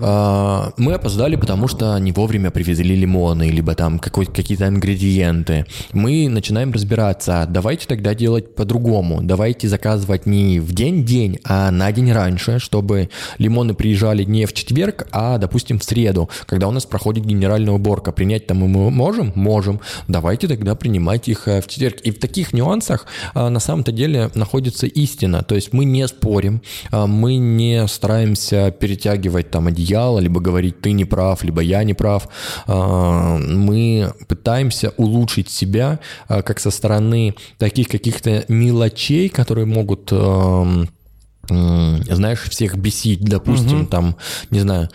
А, 0.00 0.72
Мы 0.76 0.94
опоздали, 0.94 1.36
потому 1.36 1.68
что 1.68 1.96
не 1.98 2.12
вовремя 2.12 2.50
привезли 2.50 2.96
лимоны, 2.96 3.50
либо 3.50 3.74
там 3.74 3.98
какие-то 3.98 4.66
ингредиенты. 4.66 5.66
Мы 5.92 6.28
начинаем 6.28 6.72
разбираться. 6.72 7.46
Давайте 7.48 7.86
тогда 7.86 8.14
делать 8.14 8.54
по-другому. 8.54 9.20
Давайте 9.22 9.68
заказывать 9.68 10.26
не 10.26 10.60
в 10.60 10.72
день-день, 10.72 11.38
а 11.44 11.70
на 11.70 11.92
день 11.92 12.12
раньше, 12.12 12.58
чтобы 12.58 13.10
лимоны 13.38 13.74
приезжали 13.74 14.24
не 14.24 14.46
в 14.46 14.52
четверг, 14.52 15.06
а, 15.12 15.38
допустим, 15.38 15.78
в 15.78 15.84
среду, 15.84 16.28
когда 16.46 16.68
у 16.68 16.72
нас 16.72 16.86
проходит 16.86 17.24
генеральная 17.24 17.74
уборка. 17.74 18.12
Принять 18.12 18.46
там 18.46 18.58
мы 18.58 18.90
можем? 18.90 19.32
Можем. 19.34 19.80
Давайте 20.08 20.48
тогда 20.48 20.74
принимать 20.74 21.28
их 21.28 21.48
э, 21.48 21.60
в 21.60 21.68
четверг. 21.68 22.00
И 22.00 22.10
в 22.10 22.18
таких 22.18 22.49
нюансах 22.52 23.06
а, 23.34 23.50
на 23.50 23.60
самом-то 23.60 23.92
деле 23.92 24.30
находится 24.34 24.86
истина. 24.86 25.42
То 25.42 25.54
есть 25.54 25.72
мы 25.72 25.84
не 25.84 26.06
спорим, 26.08 26.62
а, 26.90 27.06
мы 27.06 27.36
не 27.36 27.86
стараемся 27.88 28.70
перетягивать 28.70 29.50
там 29.50 29.66
одеяло, 29.66 30.18
либо 30.18 30.40
говорить 30.40 30.80
ты 30.80 30.92
не 30.92 31.04
прав, 31.04 31.42
либо 31.44 31.60
я 31.60 31.84
не 31.84 31.94
прав. 31.94 32.28
А, 32.66 33.38
Мы 33.38 34.12
пытаемся 34.28 34.92
улучшить 34.96 35.50
себя 35.50 36.00
как 36.28 36.60
со 36.60 36.70
стороны 36.70 37.34
таких 37.58 37.88
каких-то 37.88 38.44
мелочей, 38.48 39.28
которые 39.28 39.66
могут 39.66 40.12
знаешь, 41.48 42.42
всех 42.48 42.76
бесить, 42.76 43.24
допустим, 43.24 43.86
там, 43.86 44.16
не 44.50 44.60
знаю, 44.60 44.88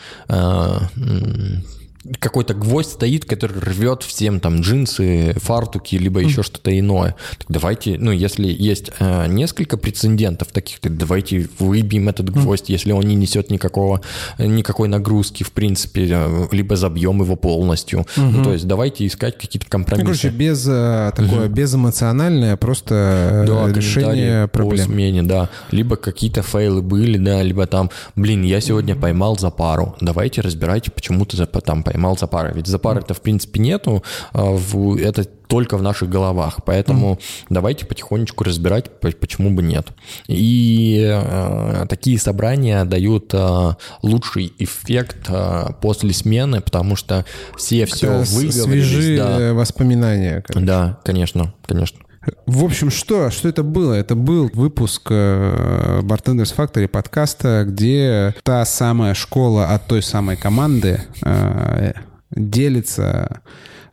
какой-то 2.20 2.54
гвоздь 2.54 2.92
стоит, 2.92 3.26
который 3.26 3.60
рвет 3.60 4.04
всем 4.04 4.40
там 4.40 4.62
джинсы, 4.62 5.34
фартуки, 5.38 5.96
либо 5.96 6.20
еще 6.20 6.44
что-то 6.44 6.78
иное. 6.78 7.16
Так 7.40 7.48
давайте, 7.50 7.98
ну, 8.00 8.12
если 8.12 8.48
есть 8.48 8.92
э, 9.00 9.28
несколько 9.28 9.78
прецедентов 9.78 10.50
таких, 10.52 10.80
так 10.80 10.98
давайте 10.98 11.50
выбьем 11.60 12.08
этот 12.10 12.30
гвоздь, 12.30 12.70
если 12.70 12.92
он 12.92 13.04
не 13.06 13.16
несет 13.16 13.50
никакого, 13.50 14.02
никакой 14.38 14.88
нагрузки, 14.88 15.44
в 15.44 15.52
принципе, 15.52 16.08
э, 16.12 16.48
либо 16.52 16.76
забьем 16.76 17.22
его 17.22 17.36
полностью. 17.36 18.06
Ну, 18.16 18.44
то 18.44 18.54
есть 18.54 18.68
давайте 18.68 19.08
искать 19.08 19.38
какие-то 19.38 19.66
Ну, 19.68 19.72
компромиссы. 19.72 20.06
короче, 20.06 20.30
без 20.30 20.66
э, 20.68 21.12
такое 21.16 21.48
безэмоциональное, 21.48 22.56
просто 22.56 22.94
э, 22.96 23.48
Да, 23.48 23.68
решение 23.74 24.06
комментарии 24.06 24.42
по 24.46 24.58
проблем. 24.60 24.86
смене, 24.86 25.24
да. 25.24 25.50
Либо 25.72 25.96
какие-то 25.96 26.44
фейлы 26.44 26.82
были, 26.82 27.18
да, 27.18 27.42
либо 27.42 27.66
там, 27.66 27.90
блин, 28.16 28.44
я 28.44 28.62
сегодня 28.62 28.96
поймал 28.96 29.38
за 29.40 29.50
пару. 29.50 29.96
Давайте 30.02 30.42
разбирайте, 30.42 30.92
почему 30.92 31.26
ты 31.26 31.36
за- 31.38 31.46
там 31.48 31.82
поймал 31.82 31.95
за 32.20 32.28
пару. 32.28 32.54
Ведь 32.54 32.68
за 32.68 32.80
пары 32.80 33.02
это 33.02 33.14
в 33.14 33.22
принципе 33.22 33.60
нету, 33.60 34.04
а 34.34 34.56
это 35.00 35.26
только 35.48 35.78
в 35.78 35.84
наших 35.84 36.10
головах. 36.10 36.60
Поэтому 36.66 37.20
давайте 37.50 37.86
потихонечку 37.86 38.44
разбирать, 38.44 39.00
по- 39.00 39.12
почему 39.12 39.52
бы 39.52 39.62
нет. 39.62 39.88
И 40.28 41.00
э, 41.08 41.86
такие 41.88 42.20
собрания 42.20 42.84
дают 42.86 43.30
э, 43.34 43.74
лучший 44.02 44.52
эффект 44.58 45.28
э, 45.30 45.68
после 45.82 46.14
смены, 46.14 46.62
потому 46.62 46.96
что 46.96 47.26
все 47.58 47.86
все 47.86 48.08
Это 48.08 48.26
с- 48.26 48.34
выговорились. 48.34 48.64
свежие 48.64 49.18
да. 49.18 49.54
воспоминания. 49.54 50.44
короче. 50.46 50.66
да, 50.66 51.00
конечно, 51.04 51.54
конечно. 51.66 52.00
В 52.46 52.64
общем, 52.64 52.90
что? 52.90 53.30
Что 53.30 53.50
это 53.50 53.64
было? 53.64 53.94
Это 53.94 54.16
был 54.16 54.50
выпуск 54.54 55.08
э, 55.10 56.00
Bartenders 56.02 56.56
Factory 56.56 56.88
подкаста, 56.88 57.66
где 57.68 58.36
та 58.44 58.66
самая 58.66 59.14
школа 59.14 59.70
от 59.70 59.88
той 59.88 60.02
самой 60.02 60.38
команды 60.38 61.02
э, 61.24 61.94
делится 62.32 63.42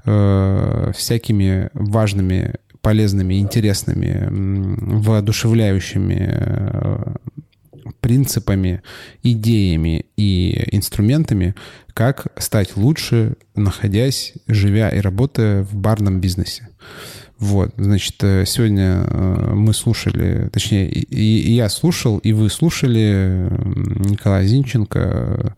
э, 0.04 0.92
всякими 0.96 1.70
важными, 1.74 2.54
полезными, 2.80 3.38
интересными, 3.38 4.28
воодушевляющими 5.02 7.22
принципами, 8.00 8.82
идеями 9.22 10.06
и 10.16 10.76
инструментами, 10.76 11.54
как 11.94 12.26
стать 12.40 12.76
лучше, 12.76 13.36
находясь, 13.54 14.34
живя 14.46 14.90
и 14.90 15.00
работая 15.00 15.62
в 15.62 15.76
барном 15.76 16.20
бизнесе. 16.20 16.68
Вот, 17.38 17.72
значит, 17.76 18.22
э, 18.22 18.44
сегодня 18.46 19.04
э, 19.04 19.52
мы 19.54 19.74
слушали, 19.74 20.48
точнее, 20.52 20.88
и, 20.88 21.52
я 21.52 21.68
слушал, 21.68 22.18
и 22.18 22.32
вы 22.32 22.48
слушали 22.50 23.48
Николая 24.08 24.46
Зинченко, 24.46 25.56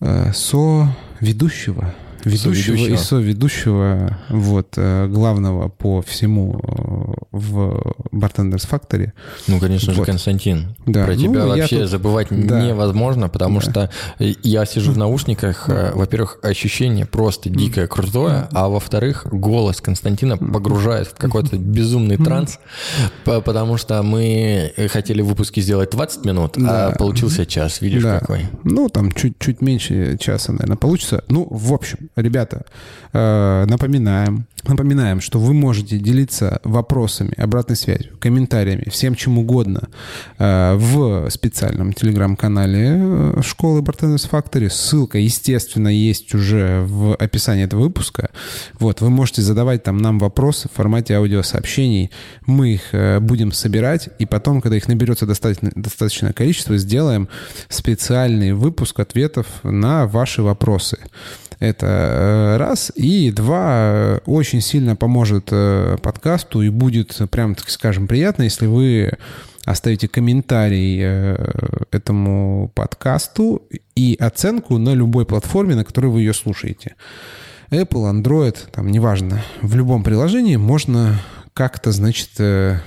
э, 0.00 0.32
со-ведущего, 0.32 1.94
ведущего 2.24 2.74
и 2.76 2.96
Соведущего. 2.96 4.18
вот, 4.28 4.74
э, 4.76 5.06
главного 5.08 5.68
по 5.68 6.02
всему 6.02 6.60
э, 6.62 7.22
в 7.32 7.94
Bartenders 8.12 8.68
Factory. 8.68 9.12
Ну, 9.46 9.58
конечно 9.60 9.92
же, 9.92 9.98
Вот. 10.00 10.06
Константин. 10.06 10.76
Да, 10.86 11.04
Про 11.04 11.14
ну, 11.14 11.20
тебя 11.22 11.46
вообще 11.46 11.80
тут- 11.80 11.90
забывать 11.90 12.28
да. 12.30 12.60
невозможно, 12.66 13.28
потому 13.28 13.60
что 13.60 13.90
я 14.18 14.64
сижу 14.66 14.92
в 14.92 14.98
наушниках. 14.98 15.68
э, 15.68 15.92
Во-первых, 15.94 16.38
ощущение 16.42 17.06
просто 17.06 17.48
дикое, 17.50 17.86
крутое, 17.86 18.48
а 18.52 18.68
во-вторых, 18.68 19.26
голос 19.30 19.80
Константина 19.80 20.36
погружает 20.36 21.08
в 21.08 21.14
какой-то 21.14 21.56
безумный 21.56 22.16
транс, 22.16 22.58
по- 23.24 23.40
потому 23.40 23.76
что 23.76 24.02
мы 24.02 24.72
хотели 24.90 25.22
в 25.22 25.26
выпуске 25.26 25.60
сделать 25.60 25.90
20 25.90 26.24
минут, 26.24 26.56
а 26.58 26.90
Да. 26.90 26.96
получился 26.96 27.46
час. 27.46 27.80
Видишь, 27.80 28.02
Да. 28.02 28.20
какой. 28.20 28.46
Ну, 28.64 28.88
там 28.88 29.12
чуть, 29.12 29.38
чуть 29.38 29.60
меньше 29.60 30.16
часа, 30.18 30.52
наверное, 30.52 30.76
получится. 30.76 31.24
Ну, 31.28 31.46
в 31.50 31.72
общем, 31.72 32.10
ребята, 32.16 32.64
э, 33.12 33.64
напоминаем, 33.66 34.46
напоминаем, 34.62 35.20
что 35.20 35.38
вы 35.38 35.52
можете 35.52 35.98
делиться 35.98 36.60
вопросами, 36.64 37.32
обратной 37.36 37.76
связью, 37.76 38.16
комментариями, 38.18 38.88
всем 38.90 39.14
чем 39.14 39.38
угодно 39.38 39.88
э, 40.38 40.74
в 40.76 41.28
специальном 41.30 41.92
телеграм-канале 41.92 42.96
э, 42.96 43.40
школы 43.42 43.80
Bartenders 43.80 44.28
Factory. 44.30 44.70
Ссылка, 44.70 45.18
естественно, 45.18 45.88
есть 45.88 46.34
уже 46.34 46.84
в 46.86 47.14
описании 47.16 47.64
этого 47.64 47.82
выпуска. 47.82 48.30
Вот, 48.78 49.00
вы 49.00 49.10
можете 49.10 49.42
задавать 49.42 49.82
там 49.82 49.98
нам 49.98 50.18
вопросы 50.18 50.68
в 50.68 50.76
формате 50.76 51.14
аудиосообщений. 51.14 52.10
Мы 52.46 52.74
их 52.74 52.94
будем 53.22 53.52
собирать, 53.52 54.08
и 54.18 54.26
потом, 54.26 54.60
когда 54.60 54.76
их 54.76 54.88
наберется 54.88 55.26
достаточно, 55.26 55.70
достаточное 55.74 56.32
количество, 56.32 56.76
сделаем 56.78 57.28
специальный 57.68 58.52
выпуск 58.52 59.00
ответов 59.00 59.46
на 59.62 60.06
ваши 60.06 60.42
вопросы. 60.42 60.98
Это 61.60 62.03
э, 62.04 62.56
раз. 62.56 62.92
И 62.94 63.30
два, 63.30 64.20
очень 64.26 64.60
сильно 64.60 64.96
поможет 64.96 65.48
э, 65.50 65.96
подкасту 66.02 66.62
и 66.62 66.68
будет, 66.68 67.20
прям, 67.30 67.54
так 67.54 67.70
скажем, 67.70 68.06
приятно, 68.06 68.44
если 68.44 68.66
вы 68.66 69.12
оставите 69.64 70.08
комментарий 70.08 71.00
э, 71.02 71.36
этому 71.90 72.70
подкасту 72.74 73.62
и 73.94 74.16
оценку 74.20 74.78
на 74.78 74.94
любой 74.94 75.26
платформе, 75.26 75.74
на 75.74 75.84
которой 75.84 76.06
вы 76.06 76.20
ее 76.20 76.34
слушаете. 76.34 76.96
Apple, 77.70 78.10
Android, 78.12 78.56
там, 78.70 78.88
неважно. 78.88 79.42
В 79.62 79.74
любом 79.74 80.02
приложении 80.04 80.56
можно 80.56 81.20
как-то, 81.54 81.92
значит, 81.92 82.30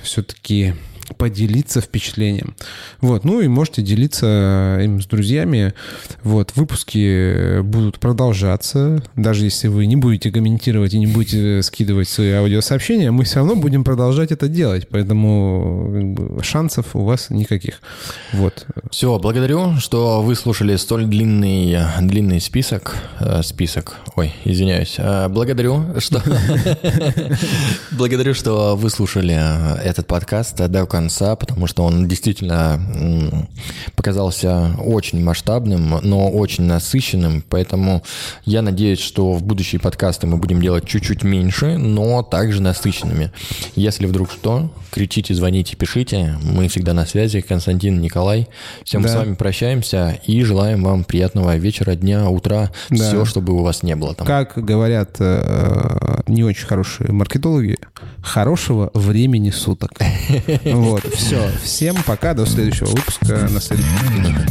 все-таки 0.02 0.74
поделиться 1.16 1.80
впечатлением. 1.80 2.54
Вот, 3.00 3.24
ну 3.24 3.40
и 3.40 3.48
можете 3.48 3.82
делиться 3.82 4.78
им 4.82 5.00
с 5.00 5.06
друзьями. 5.06 5.74
Вот, 6.22 6.52
выпуски 6.56 7.60
будут 7.62 7.98
продолжаться, 7.98 9.02
даже 9.16 9.44
если 9.44 9.68
вы 9.68 9.86
не 9.86 9.96
будете 9.96 10.30
комментировать 10.30 10.94
и 10.94 10.98
не 10.98 11.06
будете 11.06 11.62
скидывать 11.62 12.08
свои 12.08 12.32
аудиосообщения, 12.32 13.10
мы 13.10 13.24
все 13.24 13.36
равно 13.36 13.56
будем 13.56 13.84
продолжать 13.84 14.32
это 14.32 14.48
делать, 14.48 14.88
поэтому 14.88 16.16
шансов 16.42 16.94
у 16.94 17.04
вас 17.04 17.30
никаких. 17.30 17.80
Вот. 18.32 18.66
Все, 18.90 19.18
благодарю, 19.18 19.76
что 19.78 20.22
вы 20.22 20.34
слушали 20.34 20.76
столь 20.76 21.06
длинный, 21.06 21.78
длинный 22.00 22.40
список, 22.40 22.96
э, 23.20 23.42
список, 23.42 23.96
ой, 24.16 24.34
извиняюсь, 24.44 24.96
э, 24.98 25.28
благодарю, 25.28 25.84
что 25.98 26.22
благодарю, 27.92 28.34
что 28.34 28.76
вы 28.76 28.90
слушали 28.90 29.34
этот 29.82 30.06
подкаст 30.06 30.56
до 30.56 30.68
конца, 30.98 31.36
потому 31.36 31.68
что 31.68 31.84
он 31.84 32.08
действительно 32.08 32.80
показался 33.94 34.72
очень 34.84 35.22
масштабным, 35.22 36.00
но 36.02 36.28
очень 36.28 36.64
насыщенным, 36.64 37.44
поэтому 37.48 38.02
я 38.44 38.62
надеюсь, 38.62 38.98
что 38.98 39.32
в 39.32 39.44
будущие 39.44 39.80
подкасты 39.80 40.26
мы 40.26 40.38
будем 40.38 40.60
делать 40.60 40.86
чуть-чуть 40.88 41.22
меньше, 41.22 41.78
но 41.78 42.24
также 42.24 42.60
насыщенными. 42.60 43.30
Если 43.76 44.06
вдруг 44.06 44.32
что, 44.32 44.70
кричите, 44.90 45.34
звоните, 45.34 45.76
пишите, 45.76 46.36
мы 46.42 46.66
всегда 46.66 46.94
на 46.94 47.06
связи, 47.06 47.40
Константин, 47.42 48.00
Николай. 48.00 48.48
Всем 48.82 49.02
да. 49.02 49.08
с 49.08 49.14
вами 49.14 49.34
прощаемся 49.34 50.18
и 50.26 50.42
желаем 50.42 50.82
вам 50.82 51.04
приятного 51.04 51.56
вечера, 51.56 51.94
дня, 51.94 52.28
утра, 52.28 52.72
да. 52.90 52.96
все, 52.96 53.24
чтобы 53.24 53.52
у 53.52 53.62
вас 53.62 53.84
не 53.84 53.94
было 53.94 54.14
там. 54.14 54.26
Как 54.26 54.54
говорят 54.56 55.16
э, 55.20 56.22
не 56.26 56.42
очень 56.42 56.66
хорошие 56.66 57.12
маркетологи, 57.12 57.78
хорошего 58.20 58.90
времени 58.94 59.50
суток. 59.50 59.92
Вот, 60.88 61.04
все. 61.14 61.50
Всем 61.62 61.96
пока. 62.06 62.32
До 62.32 62.46
следующего 62.46 62.86
выпуска 62.86 63.48
на 63.50 63.60
следующей 63.60 63.90
неделе. 64.18 64.46